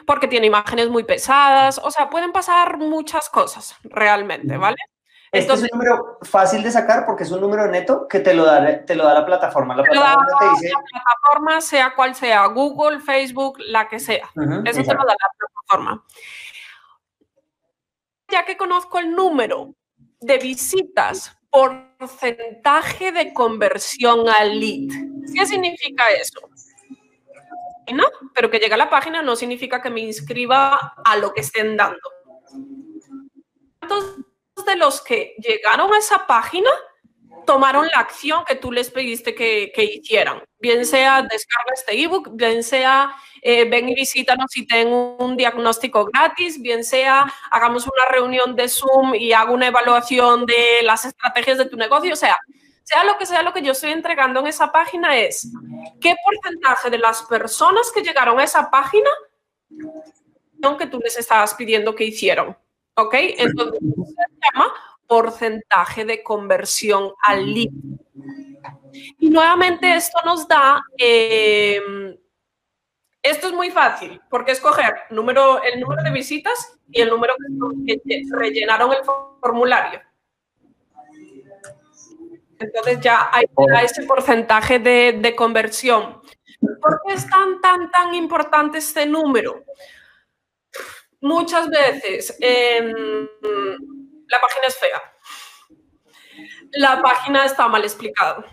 porque 0.08 0.28
tiene 0.28 0.48
imágenes 0.48 0.90
muy 0.90 1.04
pesadas, 1.04 1.80
o 1.84 1.92
sea, 1.92 2.10
pueden 2.10 2.32
pasar 2.32 2.78
muchas 2.78 3.30
cosas 3.30 3.76
realmente, 3.84 4.58
¿vale? 4.58 4.78
Este 5.32 5.44
Entonces- 5.44 5.66
es 5.68 5.72
un 5.72 5.80
número 5.80 6.18
fácil 6.24 6.62
de 6.62 6.72
sacar 6.72 7.06
porque 7.06 7.24
es 7.24 7.32
un 7.32 7.40
número 7.40 7.66
neto 7.68 8.06
que 8.10 8.20
te 8.20 8.34
lo 8.34 8.44
da, 8.44 8.84
te 8.84 8.96
lo 8.96 9.06
da 9.06 9.14
la 9.14 9.26
plataforma. 9.26 9.78
La 9.78 9.84
plataforma 9.84 10.28
te 10.40 10.50
dice... 10.50 10.70
La 10.70 10.84
plataforma, 10.84 11.62
sea 11.62 11.96
cual 11.96 12.16
sea, 12.16 12.46
Google, 12.48 13.00
Facebook, 13.00 13.58
la 13.60 13.88
que 13.88 14.00
sea. 14.00 14.26
Eso 14.26 14.34
te 14.36 14.46
lo 14.46 14.70
exacto. 14.70 15.06
da 15.06 15.14
la 15.14 15.32
plataforma. 15.38 16.06
Ya 18.28 18.44
que 18.44 18.58
conozco 18.58 19.00
el 19.00 19.16
número 19.16 19.74
de 20.20 20.38
visitas, 20.38 21.38
porcentaje 21.50 23.14
de 23.14 23.34
conversión 23.34 24.28
al 24.28 24.60
lead. 24.60 24.90
¿Qué 25.34 25.46
significa 25.46 26.10
eso? 26.10 26.42
No, 27.94 28.04
pero 28.34 28.50
que 28.50 28.60
llegue 28.60 28.74
a 28.74 28.78
la 28.78 28.90
página 28.90 29.22
no 29.22 29.38
significa 29.38 29.82
que 29.82 29.90
me 29.90 30.02
inscriba 30.02 30.94
a 31.04 31.16
lo 31.18 31.34
que 31.34 31.42
estén 31.42 31.76
dando. 31.78 32.00
¿Cuántos 33.80 34.18
de 34.66 34.76
los 34.76 35.02
que 35.02 35.36
llegaron 35.38 35.94
a 35.94 35.98
esa 35.98 36.26
página 36.28 36.70
tomaron 37.46 37.88
la 37.88 38.00
acción 38.00 38.44
que 38.46 38.56
tú 38.56 38.72
les 38.72 38.90
pediste 38.90 39.34
que, 39.36 39.72
hicieran? 39.76 40.44
Bien 40.60 40.86
sea 40.86 41.22
descarga 41.22 41.72
este 41.74 42.00
ebook, 42.00 42.30
bien 42.36 42.64
sea 42.64 43.16
eh, 43.42 43.66
ven 43.66 43.90
y 43.90 43.96
visítanos 43.96 44.46
si 44.50 44.68
tengo 44.68 45.18
un 45.18 45.36
diagnóstico 45.36 46.06
gratis, 46.06 46.62
bien 46.62 46.84
sea 46.84 47.26
hagamos 47.50 47.86
una 47.86 48.06
reunión 48.12 48.56
de 48.56 48.70
Zoom 48.70 49.16
y 49.16 49.34
hago 49.34 49.54
una 49.54 49.68
evaluación 49.68 50.46
de 50.46 50.84
las 50.84 51.06
estrategias 51.06 51.58
de 51.58 51.66
tu 51.66 51.78
negocio. 51.78 52.14
O 52.14 52.18
sea, 52.18 52.38
sea 52.84 53.04
lo 53.04 53.18
que 53.18 53.26
sea 53.26 53.42
lo 53.42 53.54
que 53.54 53.62
yo 53.62 53.72
estoy 53.72 53.92
entregando 53.92 54.40
en 54.40 54.48
esa 54.48 54.72
página 54.72 55.18
es 55.18 55.52
qué 56.00 56.16
porcentaje 56.24 56.90
de 56.90 57.00
las 57.00 57.24
personas 57.24 57.92
que 57.92 58.02
llegaron 58.02 58.40
a 58.40 58.44
esa 58.44 58.70
página 58.70 59.10
que 60.78 60.88
tú 60.88 61.00
les 61.00 61.18
estabas 61.18 61.54
pidiendo 61.56 61.96
que 61.96 62.06
hicieron. 62.06 62.56
¿Ok? 62.96 63.16
Entonces 63.20 63.80
llama 64.42 64.74
porcentaje 65.12 66.06
de 66.06 66.24
conversión 66.24 67.12
al 67.28 67.54
lead. 67.54 67.70
Y 69.20 69.30
nuevamente 69.30 69.94
esto 69.94 70.18
nos 70.24 70.48
da, 70.48 70.82
em, 70.98 72.18
esto 73.22 73.48
es 73.48 73.54
muy 73.54 73.72
fácil, 73.72 74.22
porque 74.30 74.54
escoger 74.54 74.96
número, 75.10 75.62
el 75.64 75.82
número 75.82 76.02
de 76.04 76.12
visitas 76.12 76.80
y 76.90 77.02
el 77.02 77.10
número 77.10 77.36
que 77.86 78.02
rellenaron 78.32 78.94
el 78.94 79.04
formulario. 79.42 80.02
Entonces 82.58 83.02
ya 83.02 83.30
hay 83.34 83.46
ese 83.84 84.04
porcentaje 84.04 84.80
de, 84.80 85.34
conversión. 85.36 86.22
¿Por 86.82 87.02
qué 87.06 87.16
es 87.16 87.30
tan, 87.30 87.60
tan, 87.60 87.92
tan 87.92 88.14
importante 88.14 88.78
este 88.78 89.06
número? 89.06 89.66
Muchas 91.20 91.68
veces 91.70 92.38
em, 92.40 93.28
la 94.32 94.40
página 94.40 94.68
es 94.68 94.78
fea. 94.78 95.02
La 96.72 97.02
página 97.02 97.46
está 97.46 97.68
mal 97.68 97.84
explicada. 97.84 98.46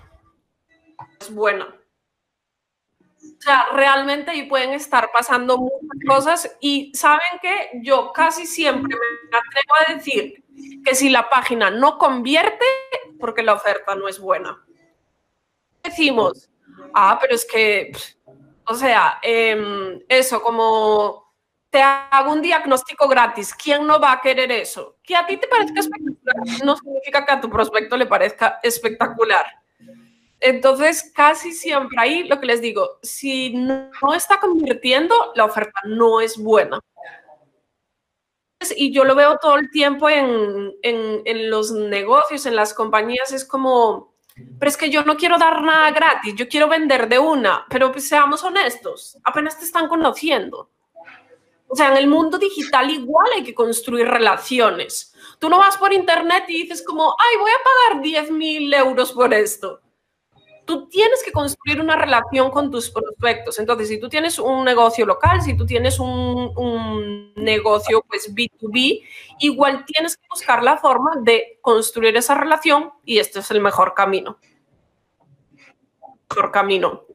Es 1.21 1.33
buena. 1.33 1.67
O 1.67 3.41
sea, 3.41 3.69
realmente 3.73 4.33
ahí 4.33 4.49
pueden 4.49 4.73
estar 4.73 5.11
pasando 5.13 5.57
muchas 5.59 5.99
cosas 6.07 6.57
y 6.61 6.93
saben 6.95 7.39
que 7.41 7.71
yo 7.83 8.13
casi 8.13 8.47
siempre 8.47 8.97
me 8.97 9.39
atrevo 9.39 9.75
a 9.87 9.95
decir 9.95 10.45
que 10.85 10.95
si 10.97 11.09
la 11.09 11.31
página 11.31 11.71
no 11.71 11.99
convierte, 11.99 12.65
porque 13.21 13.45
la 13.45 13.55
oferta 13.55 13.95
no 13.95 14.09
es 14.09 14.19
buena. 14.19 14.65
Decimos, 15.85 16.51
ah, 16.95 17.19
pero 17.21 17.37
es 17.37 17.45
que, 17.45 17.93
o 18.67 18.75
sea, 18.75 19.21
em, 19.23 20.03
eso, 20.09 20.43
como 20.43 21.28
te 21.71 21.83
hago 21.83 22.33
un 22.33 22.43
diagnóstico 22.43 23.09
gratis, 23.09 23.55
¿quién 23.55 23.87
no 23.87 24.01
va 24.01 24.13
a 24.13 24.21
querer 24.21 24.51
eso? 24.53 24.97
Que 25.03 25.17
a 25.17 25.27
ti 25.27 25.37
te 25.37 25.47
parezca 25.47 25.81
espectacular 25.81 26.65
no 26.65 26.77
significa 26.77 27.25
que 27.25 27.33
a 27.33 27.41
tu 27.41 27.51
prospecto 27.51 27.97
le 27.97 28.07
parezca 28.07 28.59
espectacular. 28.63 29.47
Entonces, 30.41 31.13
casi 31.15 31.53
siempre 31.53 31.97
ahí 31.99 32.25
lo 32.25 32.39
que 32.39 32.47
les 32.47 32.61
digo, 32.61 32.99
si 33.03 33.55
no 33.55 34.15
está 34.15 34.39
convirtiendo, 34.39 35.33
la 35.35 35.45
oferta 35.45 35.81
no 35.85 36.21
es 36.21 36.37
buena 36.39 36.81
y 38.77 38.93
yo 38.93 39.05
lo 39.05 39.15
veo 39.15 39.39
todo 39.39 39.57
el 39.57 39.71
tiempo 39.71 40.09
en, 40.09 40.73
en, 40.83 41.51
los 41.51 41.71
negocios, 41.71 42.47
en 42.47 42.57
las 42.57 42.75
compañías, 42.75 43.33
es 43.33 43.45
como, 43.45 44.15
pero 44.59 44.69
es 44.69 44.77
que 44.77 44.91
yo 44.91 45.05
no 45.05 45.17
quiero 45.17 45.39
dar 45.39 45.63
nada 45.63 45.91
gratis, 45.93 46.35
yo 46.35 46.49
quiero 46.49 46.69
vender 46.69 47.09
de 47.09 47.19
una, 47.19 47.67
pero 47.69 47.93
pues 47.93 48.09
seamos 48.09 48.43
honestos, 48.43 49.17
apenas 49.25 49.59
te 49.59 49.65
están 49.65 49.89
conociendo. 49.89 50.71
O 51.69 51.77
sea, 51.77 51.91
en 51.91 51.97
el 51.99 52.07
mundo 52.07 52.39
digital 52.39 52.91
igual 52.91 53.29
hay 53.35 53.45
que 53.45 53.55
construir 53.55 54.09
relaciones. 54.09 55.15
Tú 55.39 55.49
no 55.49 55.59
vas 55.59 55.77
por 55.77 55.93
internet 55.93 56.45
y 56.49 56.63
dices 56.63 56.83
como, 56.83 57.15
ay, 57.19 57.39
voy 57.39 57.51
a 57.51 57.93
pagar 57.93 58.03
10 58.03 58.31
mil 58.31 58.73
euros 58.75 59.13
por 59.13 59.33
esto 59.35 59.81
tú 60.69 60.87
tienes 60.87 61.25
que 61.25 61.33
construir 61.33 61.81
una 61.81 61.97
relación 61.97 62.51
con 62.51 62.71
tus 62.71 62.91
prospectos. 62.91 63.59
Entonces, 63.59 63.89
si 63.89 63.99
tú 63.99 64.11
tienes 64.11 64.39
un 64.39 64.67
negocio 64.67 65.07
local, 65.07 65.41
si 65.41 65.57
tú 65.57 65.65
tienes 65.65 65.99
un, 65.99 67.33
negocio 67.37 68.05
pues 68.07 68.35
B2B, 68.35 69.03
igual 69.39 69.87
tienes 69.87 70.19
que 70.19 70.27
buscar 70.29 70.63
la 70.63 70.77
forma 70.77 71.13
de 71.23 71.59
construir 71.63 72.15
esa 72.19 72.35
relación 72.35 72.91
y 73.03 73.19
este 73.19 73.39
es 73.39 73.51
el 73.51 73.63
mejor 73.63 73.95
camino. 73.95 74.39
Mejor 76.29 76.53
camino. 76.53 77.07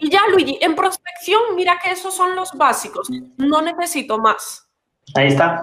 Y 0.00 0.10
ya, 0.10 0.22
Luigi, 0.28 0.58
en 0.60 0.74
prospección, 0.74 1.54
mira 1.54 1.78
que 1.82 1.90
esos 1.90 2.14
son 2.14 2.36
los 2.36 2.52
básicos. 2.52 3.08
No 3.36 3.62
necesito 3.62 4.18
más. 4.18 4.68
Ahí 5.14 5.28
está. 5.28 5.62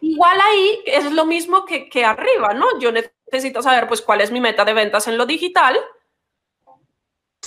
Igual 0.00 0.38
ahí 0.40 0.80
es 0.86 1.12
lo 1.12 1.24
mismo 1.24 1.64
que, 1.64 1.88
que 1.88 2.04
arriba, 2.04 2.54
¿no? 2.54 2.78
Yo 2.78 2.90
necesito 2.92 3.62
saber 3.62 3.86
pues 3.88 4.02
cuál 4.02 4.20
es 4.20 4.30
mi 4.30 4.40
meta 4.40 4.64
de 4.64 4.74
ventas 4.74 5.08
en 5.08 5.18
lo 5.18 5.26
digital. 5.26 5.78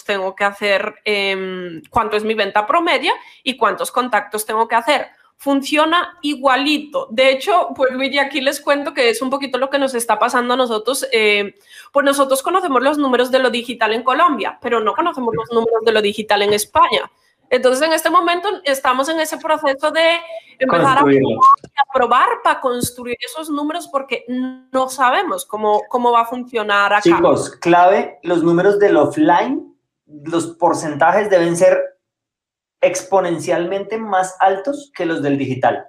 Tengo 0.05 0.35
que 0.35 0.43
hacer 0.43 0.95
em, 1.03 1.81
cuánto 1.89 2.17
es 2.17 2.23
mi 2.23 2.33
venta 2.33 2.65
promedia 2.65 3.13
y 3.43 3.57
cuántos 3.57 3.91
contactos 3.91 4.45
tengo 4.45 4.67
que 4.67 4.75
hacer. 4.75 5.09
Funciona 5.41 6.17
igualito. 6.21 7.07
De 7.11 7.31
hecho, 7.31 7.69
pues 7.73 7.93
Luigi, 7.93 8.19
aquí 8.19 8.41
les 8.41 8.59
cuento 8.59 8.93
que 8.93 9.09
es 9.09 9.21
un 9.21 9.29
poquito 9.29 9.57
lo 9.57 9.69
que 9.69 9.79
nos 9.79 9.95
está 9.95 10.19
pasando 10.19 10.53
a 10.53 10.57
nosotros. 10.57 11.07
Eh, 11.13 11.55
pues 11.93 12.05
nosotros 12.05 12.43
conocemos 12.43 12.83
los 12.83 12.97
números 12.97 13.31
de 13.31 13.39
lo 13.39 13.49
digital 13.49 13.93
en 13.93 14.03
Colombia, 14.03 14.59
pero 14.61 14.81
no 14.81 14.93
conocemos 14.93 15.33
los 15.33 15.49
números 15.53 15.85
de 15.85 15.93
lo 15.93 16.01
digital 16.01 16.41
en 16.41 16.51
España. 16.51 17.09
Entonces, 17.49 17.87
en 17.87 17.93
este 17.93 18.09
momento 18.09 18.49
estamos 18.65 19.07
en 19.07 19.21
ese 19.21 19.37
proceso 19.37 19.91
de 19.91 20.19
empezar 20.59 20.97
a 20.97 21.93
probar 21.93 22.27
para 22.43 22.59
construir 22.59 23.15
esos 23.21 23.49
números 23.49 23.87
porque 23.87 24.25
no 24.27 24.89
sabemos 24.89 25.45
cómo, 25.45 25.83
cómo 25.87 26.11
va 26.11 26.21
a 26.21 26.25
funcionar 26.25 26.91
acá. 26.91 27.01
Chicos, 27.01 27.51
clave, 27.51 28.19
los 28.23 28.43
números 28.43 28.77
del 28.77 28.97
offline, 28.97 29.73
los 30.05 30.47
porcentajes 30.47 31.29
deben 31.29 31.55
ser 31.55 31.98
exponencialmente 32.81 33.97
más 33.97 34.35
altos 34.39 34.91
que 34.95 35.05
los 35.05 35.21
del 35.21 35.37
digital. 35.37 35.87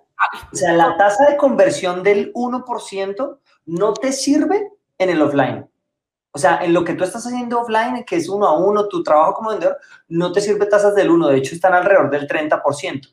O 0.52 0.56
sea, 0.56 0.72
la 0.72 0.96
tasa 0.96 1.26
de 1.26 1.36
conversión 1.36 2.02
del 2.02 2.32
1% 2.34 3.38
no 3.66 3.92
te 3.94 4.12
sirve 4.12 4.72
en 4.98 5.10
el 5.10 5.22
offline. 5.22 5.68
O 6.32 6.38
sea, 6.38 6.60
en 6.62 6.72
lo 6.72 6.84
que 6.84 6.94
tú 6.94 7.04
estás 7.04 7.26
haciendo 7.26 7.60
offline, 7.60 8.04
que 8.04 8.16
es 8.16 8.28
uno 8.28 8.46
a 8.46 8.58
uno, 8.58 8.86
tu 8.88 9.02
trabajo 9.02 9.34
como 9.34 9.50
vendedor, 9.50 9.78
no 10.08 10.30
te 10.30 10.40
sirve 10.40 10.66
tasas 10.66 10.94
del 10.94 11.10
1, 11.10 11.28
de 11.28 11.38
hecho 11.38 11.54
están 11.54 11.74
alrededor 11.74 12.10
del 12.10 12.28
30%. 12.28 13.12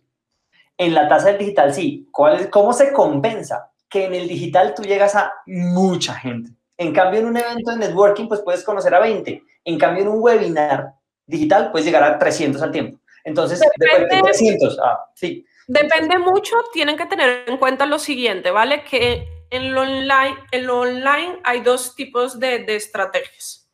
En 0.78 0.93
la 0.93 1.07
tasa 1.07 1.28
del 1.28 1.39
digital 1.39 1.73
sí. 1.73 2.07
¿Cuál 2.11 2.49
¿Cómo 2.49 2.73
se 2.73 2.93
compensa? 2.93 3.71
Que 3.89 4.05
en 4.05 4.13
el 4.13 4.28
digital 4.28 4.73
tú 4.75 4.84
llegas 4.84 5.15
a 5.15 5.34
mucha 5.47 6.13
gente. 6.13 6.51
En 6.78 6.93
cambio, 6.93 7.21
en 7.21 7.25
un 7.25 7.38
evento 7.38 7.71
de 7.71 7.78
networking, 7.78 8.28
pues 8.28 8.41
puedes 8.41 8.63
conocer 8.63 8.93
a 8.93 8.99
20. 8.99 9.43
En 9.65 9.80
cambio, 9.80 10.03
en 10.03 10.09
un 10.09 10.21
webinar 10.21 10.93
digital, 11.25 11.71
puedes 11.71 11.86
llegar 11.86 12.03
a 12.03 12.19
300 12.19 12.61
al 12.61 12.71
tiempo. 12.71 12.99
Entonces, 13.28 13.59
depende, 13.75 14.15
de 14.15 14.21
300. 14.21 14.80
Ah, 14.80 15.05
sí. 15.13 15.45
Depende 15.67 16.17
mucho, 16.17 16.55
tienen 16.71 16.95
que 16.95 17.05
tener 17.07 17.43
en 17.45 17.57
cuenta 17.57 17.86
lo 17.86 17.99
siguiente, 17.99 18.51
¿vale? 18.51 18.86
Que 18.86 19.28
en 19.49 19.73
lo 19.73 19.82
online, 19.82 20.38
en 20.51 20.65
lo 20.65 20.80
online 20.80 21.41
hay 21.43 21.59
dos 21.59 21.93
tipos 21.93 22.39
de, 22.39 22.59
de 22.59 22.78
estrategias. 22.78 23.69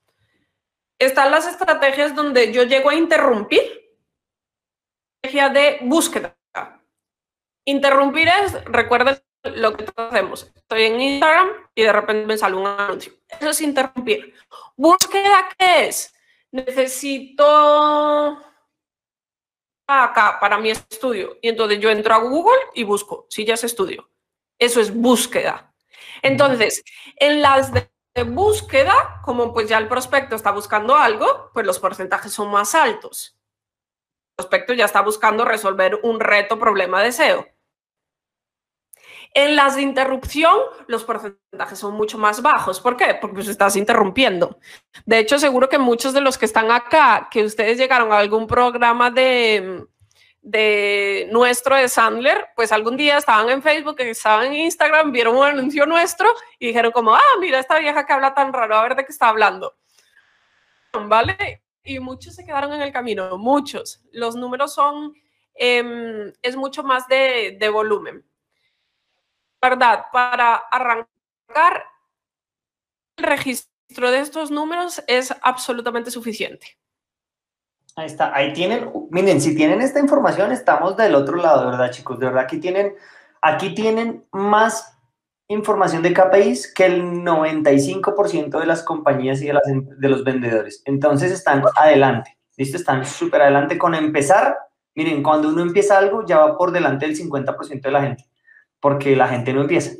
Están 0.97 1.29
las 1.29 1.47
estrategias 1.47 2.15
donde 2.15 2.51
yo 2.51 2.63
llego 2.63 2.89
a 2.89 2.95
interrumpir, 2.95 3.61
estrategia 5.21 5.49
de 5.49 5.77
búsqueda. 5.81 6.35
Interrumpir 7.65 8.27
es, 8.27 8.65
recuerden 8.65 9.19
lo 9.43 9.77
que 9.77 9.85
hacemos. 9.95 10.51
Estoy 10.55 10.83
en 10.85 10.99
Instagram 10.99 11.49
y 11.75 11.83
de 11.83 11.93
repente 11.93 12.25
me 12.25 12.37
sale 12.39 12.55
un 12.55 12.65
anuncio. 12.65 13.13
Eso 13.39 13.51
es 13.51 13.61
interrumpir. 13.61 14.33
Búsqueda, 14.75 15.47
¿qué 15.59 15.87
es? 15.89 16.11
Necesito 16.51 18.41
acá 20.01 20.39
para 20.39 20.57
mi 20.57 20.71
estudio. 20.71 21.37
Y 21.41 21.49
entonces 21.49 21.79
yo 21.79 21.89
entro 21.89 22.13
a 22.13 22.17
Google 22.17 22.59
y 22.73 22.83
busco 22.83 23.27
sillas 23.29 23.63
estudio. 23.63 24.09
Eso 24.57 24.79
es 24.79 24.93
búsqueda. 24.93 25.73
Entonces, 26.21 26.83
en 27.17 27.41
las 27.41 27.71
de 27.73 27.89
búsqueda, 28.25 29.21
como 29.23 29.53
pues 29.53 29.67
ya 29.67 29.77
el 29.77 29.87
prospecto 29.87 30.35
está 30.35 30.51
buscando 30.51 30.95
algo, 30.95 31.51
pues 31.53 31.65
los 31.65 31.79
porcentajes 31.79 32.31
son 32.31 32.49
más 32.51 32.75
altos. 32.75 33.37
El 34.31 34.35
prospecto 34.37 34.73
ya 34.73 34.85
está 34.85 35.01
buscando 35.01 35.45
resolver 35.45 35.99
un 36.03 36.19
reto, 36.19 36.57
problema, 36.57 37.03
deseo. 37.03 37.47
En 39.35 39.55
las 39.55 39.75
de 39.75 39.81
interrupción, 39.81 40.55
los 40.87 41.03
porcentajes 41.03 41.79
son 41.79 41.95
mucho 41.95 42.17
más 42.17 42.41
bajos. 42.41 42.79
¿Por 42.79 42.95
qué? 42.97 43.17
Porque 43.19 43.35
pues 43.35 43.47
estás 43.47 43.75
interrumpiendo. 43.75 44.59
De 45.05 45.17
hecho, 45.17 45.39
seguro 45.39 45.69
que 45.69 45.79
muchos 45.79 46.13
de 46.13 46.21
los 46.21 46.37
que 46.37 46.45
están 46.45 46.69
acá, 46.69 47.29
que 47.31 47.43
ustedes 47.43 47.77
llegaron 47.77 48.11
a 48.11 48.19
algún 48.19 48.45
programa 48.45 49.09
de, 49.09 49.85
de 50.41 51.27
nuestro 51.31 51.75
de 51.75 51.89
Sandler, 51.89 52.45
pues 52.55 52.71
algún 52.71 52.95
día 52.95 53.17
estaban 53.17 53.49
en 53.49 53.63
Facebook, 53.63 53.95
estaban 54.01 54.47
en 54.47 54.53
Instagram, 54.53 55.11
vieron 55.11 55.35
un 55.35 55.45
anuncio 55.45 55.87
nuestro 55.87 56.29
y 56.59 56.67
dijeron 56.67 56.91
como, 56.91 57.15
ah, 57.15 57.21
mira 57.39 57.59
esta 57.59 57.79
vieja 57.79 58.05
que 58.05 58.13
habla 58.13 58.35
tan 58.35 58.53
raro, 58.53 58.75
a 58.75 58.83
ver 58.83 58.95
de 58.95 59.05
qué 59.05 59.11
está 59.11 59.29
hablando. 59.29 59.73
¿Vale? 60.93 61.63
y 61.83 61.99
muchos 61.99 62.35
se 62.35 62.45
quedaron 62.45 62.73
en 62.73 62.81
el 62.81 62.91
camino, 62.91 63.37
muchos. 63.37 64.01
Los 64.11 64.35
números 64.35 64.73
son, 64.73 65.13
em, 65.55 66.31
es 66.41 66.55
mucho 66.55 66.83
más 66.83 67.07
de, 67.07 67.57
de 67.59 67.69
volumen. 67.69 68.25
¿Verdad? 69.63 70.07
Para 70.11 70.55
arrancar 70.55 71.85
el 73.15 73.23
registro 73.23 74.11
de 74.11 74.19
estos 74.19 74.51
números 74.51 75.01
es 75.07 75.33
absolutamente 75.41 76.11
suficiente. 76.11 76.67
Ahí 77.95 78.07
está, 78.07 78.35
ahí 78.35 78.51
tienen, 78.51 78.91
miren, 79.09 79.39
si 79.39 79.55
tienen 79.55 79.81
esta 79.81 80.01
información, 80.01 80.51
estamos 80.51 80.97
del 80.97 81.15
otro 81.15 81.37
lado, 81.37 81.67
verdad, 81.67 81.91
chicos, 81.91 82.19
de 82.19 82.25
verdad, 82.25 82.43
aquí 82.43 82.59
tienen, 82.59 82.93
aquí 83.41 83.73
tienen 83.73 84.25
más 84.33 84.97
información 85.47 86.03
de 86.03 86.13
KPIs 86.13 86.73
que 86.73 86.85
el 86.85 87.01
95% 87.23 88.59
de 88.59 88.65
las 88.65 88.83
compañías 88.83 89.41
y 89.41 89.47
de, 89.47 89.53
las, 89.53 89.63
de 89.65 90.09
los 90.09 90.25
vendedores. 90.25 90.81
Entonces 90.83 91.31
están 91.31 91.63
adelante, 91.77 92.37
¿listo? 92.57 92.75
Están 92.75 93.05
súper 93.05 93.43
adelante 93.43 93.77
con 93.77 93.95
empezar. 93.95 94.57
Miren, 94.95 95.23
cuando 95.23 95.47
uno 95.47 95.61
empieza 95.61 95.97
algo, 95.97 96.25
ya 96.25 96.39
va 96.39 96.57
por 96.57 96.71
delante 96.71 97.05
del 97.05 97.15
50% 97.15 97.81
de 97.81 97.91
la 97.91 98.01
gente, 98.01 98.25
porque 98.83 99.15
la 99.15 99.29
gente 99.29 99.53
no 99.53 99.61
empieza. 99.61 99.91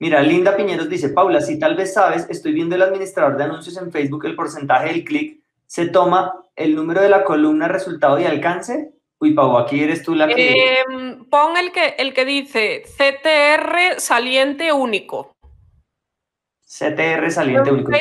Mira, 0.00 0.20
Linda 0.22 0.56
Piñeros 0.56 0.88
dice, 0.88 1.10
Paula, 1.10 1.40
si 1.40 1.56
tal 1.56 1.76
vez 1.76 1.94
sabes, 1.94 2.26
estoy 2.28 2.52
viendo 2.52 2.74
el 2.74 2.82
administrador 2.82 3.36
de 3.36 3.44
anuncios 3.44 3.76
en 3.76 3.92
Facebook, 3.92 4.26
el 4.26 4.34
porcentaje 4.34 4.88
del 4.88 5.04
clic 5.04 5.40
se 5.64 5.86
toma 5.86 6.34
el 6.56 6.74
número 6.74 7.00
de 7.00 7.08
la 7.08 7.22
columna 7.22 7.68
resultado 7.68 8.18
y 8.18 8.24
alcance. 8.24 8.94
Uy, 9.20 9.34
Pau, 9.34 9.56
aquí 9.56 9.80
eres 9.80 10.02
tú 10.02 10.16
la 10.16 10.26
que... 10.26 10.50
Eh, 10.50 10.84
pon 11.30 11.56
el 11.56 11.70
que, 11.70 11.94
el 11.98 12.12
que 12.12 12.24
dice 12.24 12.82
CTR 12.82 14.00
saliente 14.00 14.72
único. 14.72 15.36
CTR 16.66 17.30
saliente 17.30 17.70
único. 17.70 17.92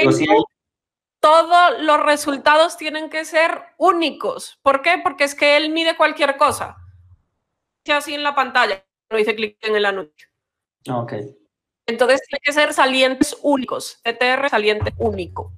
Todos 1.19 1.79
los 1.81 2.03
resultados 2.03 2.75
tienen 2.75 3.11
que 3.11 3.23
ser 3.23 3.61
únicos. 3.77 4.57
¿Por 4.63 4.81
qué? 4.81 4.99
Porque 5.03 5.25
es 5.25 5.35
que 5.35 5.57
él 5.57 5.69
mide 5.69 5.95
cualquier 5.95 6.37
cosa. 6.37 6.77
Así 7.87 8.15
en 8.15 8.23
la 8.23 8.33
pantalla, 8.33 8.83
no 9.11 9.17
dice 9.17 9.35
clic 9.35 9.57
en 9.61 9.75
el 9.75 9.85
anuncio. 9.85 10.27
Ok. 10.89 11.13
Entonces 11.85 12.21
tiene 12.27 12.41
que 12.43 12.53
ser 12.53 12.73
salientes 12.73 13.37
únicos. 13.41 13.99
CTR 14.03 14.49
saliente 14.49 14.93
único. 14.97 15.51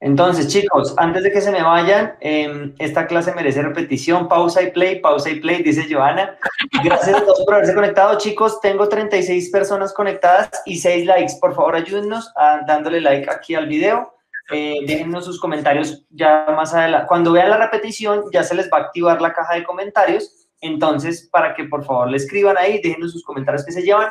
Entonces, 0.00 0.48
chicos, 0.48 0.94
antes 0.98 1.22
de 1.22 1.32
que 1.32 1.40
se 1.40 1.50
me 1.50 1.62
vayan, 1.62 2.16
em, 2.20 2.74
esta 2.78 3.06
clase 3.06 3.32
merece 3.32 3.62
repetición, 3.62 4.28
pausa 4.28 4.60
y 4.60 4.70
play, 4.70 5.00
pausa 5.00 5.30
y 5.30 5.40
play, 5.40 5.62
dice 5.62 5.86
Joana. 5.90 6.36
Gracias 6.84 7.16
a 7.16 7.24
todos 7.24 7.42
por 7.46 7.54
haberse 7.54 7.74
conectado, 7.74 8.18
chicos. 8.18 8.60
Tengo 8.60 8.86
36 8.86 9.48
personas 9.48 9.94
conectadas 9.94 10.50
y 10.66 10.78
6 10.78 11.06
likes. 11.06 11.32
Por 11.40 11.54
favor, 11.54 11.74
ayúdennos 11.74 12.30
a, 12.36 12.60
dándole 12.66 13.00
like 13.00 13.30
aquí 13.30 13.54
al 13.54 13.66
video. 13.66 14.12
Eh, 14.50 14.80
déjennos 14.86 15.24
sus 15.24 15.40
comentarios 15.40 16.04
ya 16.10 16.44
más 16.54 16.74
adelante. 16.74 17.06
Cuando 17.08 17.32
vean 17.32 17.48
la 17.48 17.56
repetición, 17.56 18.24
ya 18.30 18.44
se 18.44 18.54
les 18.54 18.70
va 18.70 18.78
a 18.78 18.80
activar 18.82 19.22
la 19.22 19.32
caja 19.32 19.54
de 19.54 19.64
comentarios. 19.64 20.43
Entonces, 20.64 21.28
para 21.30 21.54
que 21.54 21.64
por 21.64 21.84
favor 21.84 22.10
le 22.10 22.16
escriban 22.16 22.56
ahí, 22.56 22.80
déjenos 22.82 23.12
sus 23.12 23.22
comentarios 23.22 23.66
que 23.66 23.72
se 23.72 23.82
llevan. 23.82 24.08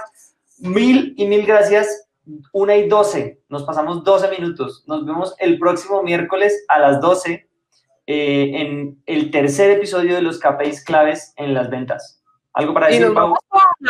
Mil 0.60 1.16
y 1.18 1.26
mil 1.26 1.46
gracias 1.48 2.08
1 2.52 2.76
y 2.76 2.88
12, 2.88 3.40
nos 3.50 3.64
pasamos 3.64 4.04
12 4.04 4.30
minutos. 4.30 4.84
Nos 4.86 5.04
vemos 5.04 5.36
el 5.40 5.58
próximo 5.58 6.04
miércoles 6.04 6.64
a 6.68 6.78
las 6.78 7.02
12 7.02 7.50
eh, 8.06 8.52
en 8.54 9.02
el 9.08 9.32
tercer 9.32 9.72
episodio 9.72 10.14
de 10.14 10.22
los 10.22 10.40
KPIs 10.40 10.84
claves 10.84 11.34
en 11.38 11.56
las 11.56 11.72
ventas. 11.72 12.22
¿Algo 12.54 12.72
para 12.76 12.88
decir, 12.88 13.12
Pau? 13.14 13.36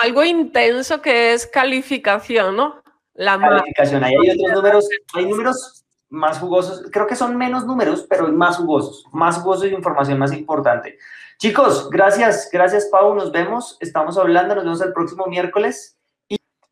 Algo 0.01 0.23
intenso 0.23 1.01
que 1.01 1.33
es 1.33 1.45
calificación, 1.45 2.55
¿no? 2.55 2.81
La 3.13 3.37
calificación. 3.37 4.05
Ahí 4.05 4.13
hay 4.13 4.39
otros 4.39 4.53
números, 4.53 4.89
hay 5.13 5.25
números 5.25 5.83
más 6.07 6.39
jugosos, 6.39 6.83
creo 6.91 7.07
que 7.07 7.15
son 7.15 7.35
menos 7.35 7.65
números, 7.65 8.05
pero 8.09 8.31
más 8.31 8.57
jugosos, 8.57 9.05
más 9.11 9.39
jugosos 9.39 9.65
y 9.65 9.73
información 9.73 10.17
más 10.17 10.31
importante. 10.31 10.97
Chicos, 11.43 11.89
gracias, 11.89 12.49
gracias 12.53 12.85
Pau, 12.85 13.13
nos 13.15 13.29
vemos, 13.33 13.75
estamos 13.81 14.17
hablando, 14.17 14.55
nos 14.55 14.63
vemos 14.63 14.81
el 14.81 14.93
próximo 14.93 15.25
miércoles. 15.25 15.99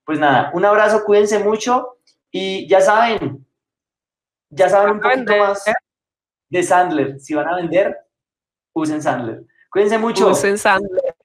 Pues 0.06 0.18
nada, 0.18 0.50
un 0.54 0.64
abrazo, 0.64 1.04
cuídense 1.04 1.40
mucho 1.40 1.98
y 2.32 2.70
ya 2.70 2.80
saben, 2.80 3.46
ya 4.50 4.70
saben 4.70 4.92
un 4.92 5.02
poquito 5.02 5.36
más 5.36 5.66
de 6.48 6.64
Sandler. 6.64 7.20
Si 7.20 7.34
van 7.34 7.50
a 7.50 7.58
vender, 7.58 7.98
usen 8.72 9.02
Sandler. 9.02 9.44
Cuídense 9.70 9.98
mucho. 9.98 10.30
Usen 10.30 10.58
Sandler. 10.58 11.18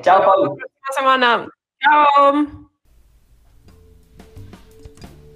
Chao, 0.00 0.24
Pablo. 0.24 0.56
semana. 0.96 1.46
Chao. 1.82 2.67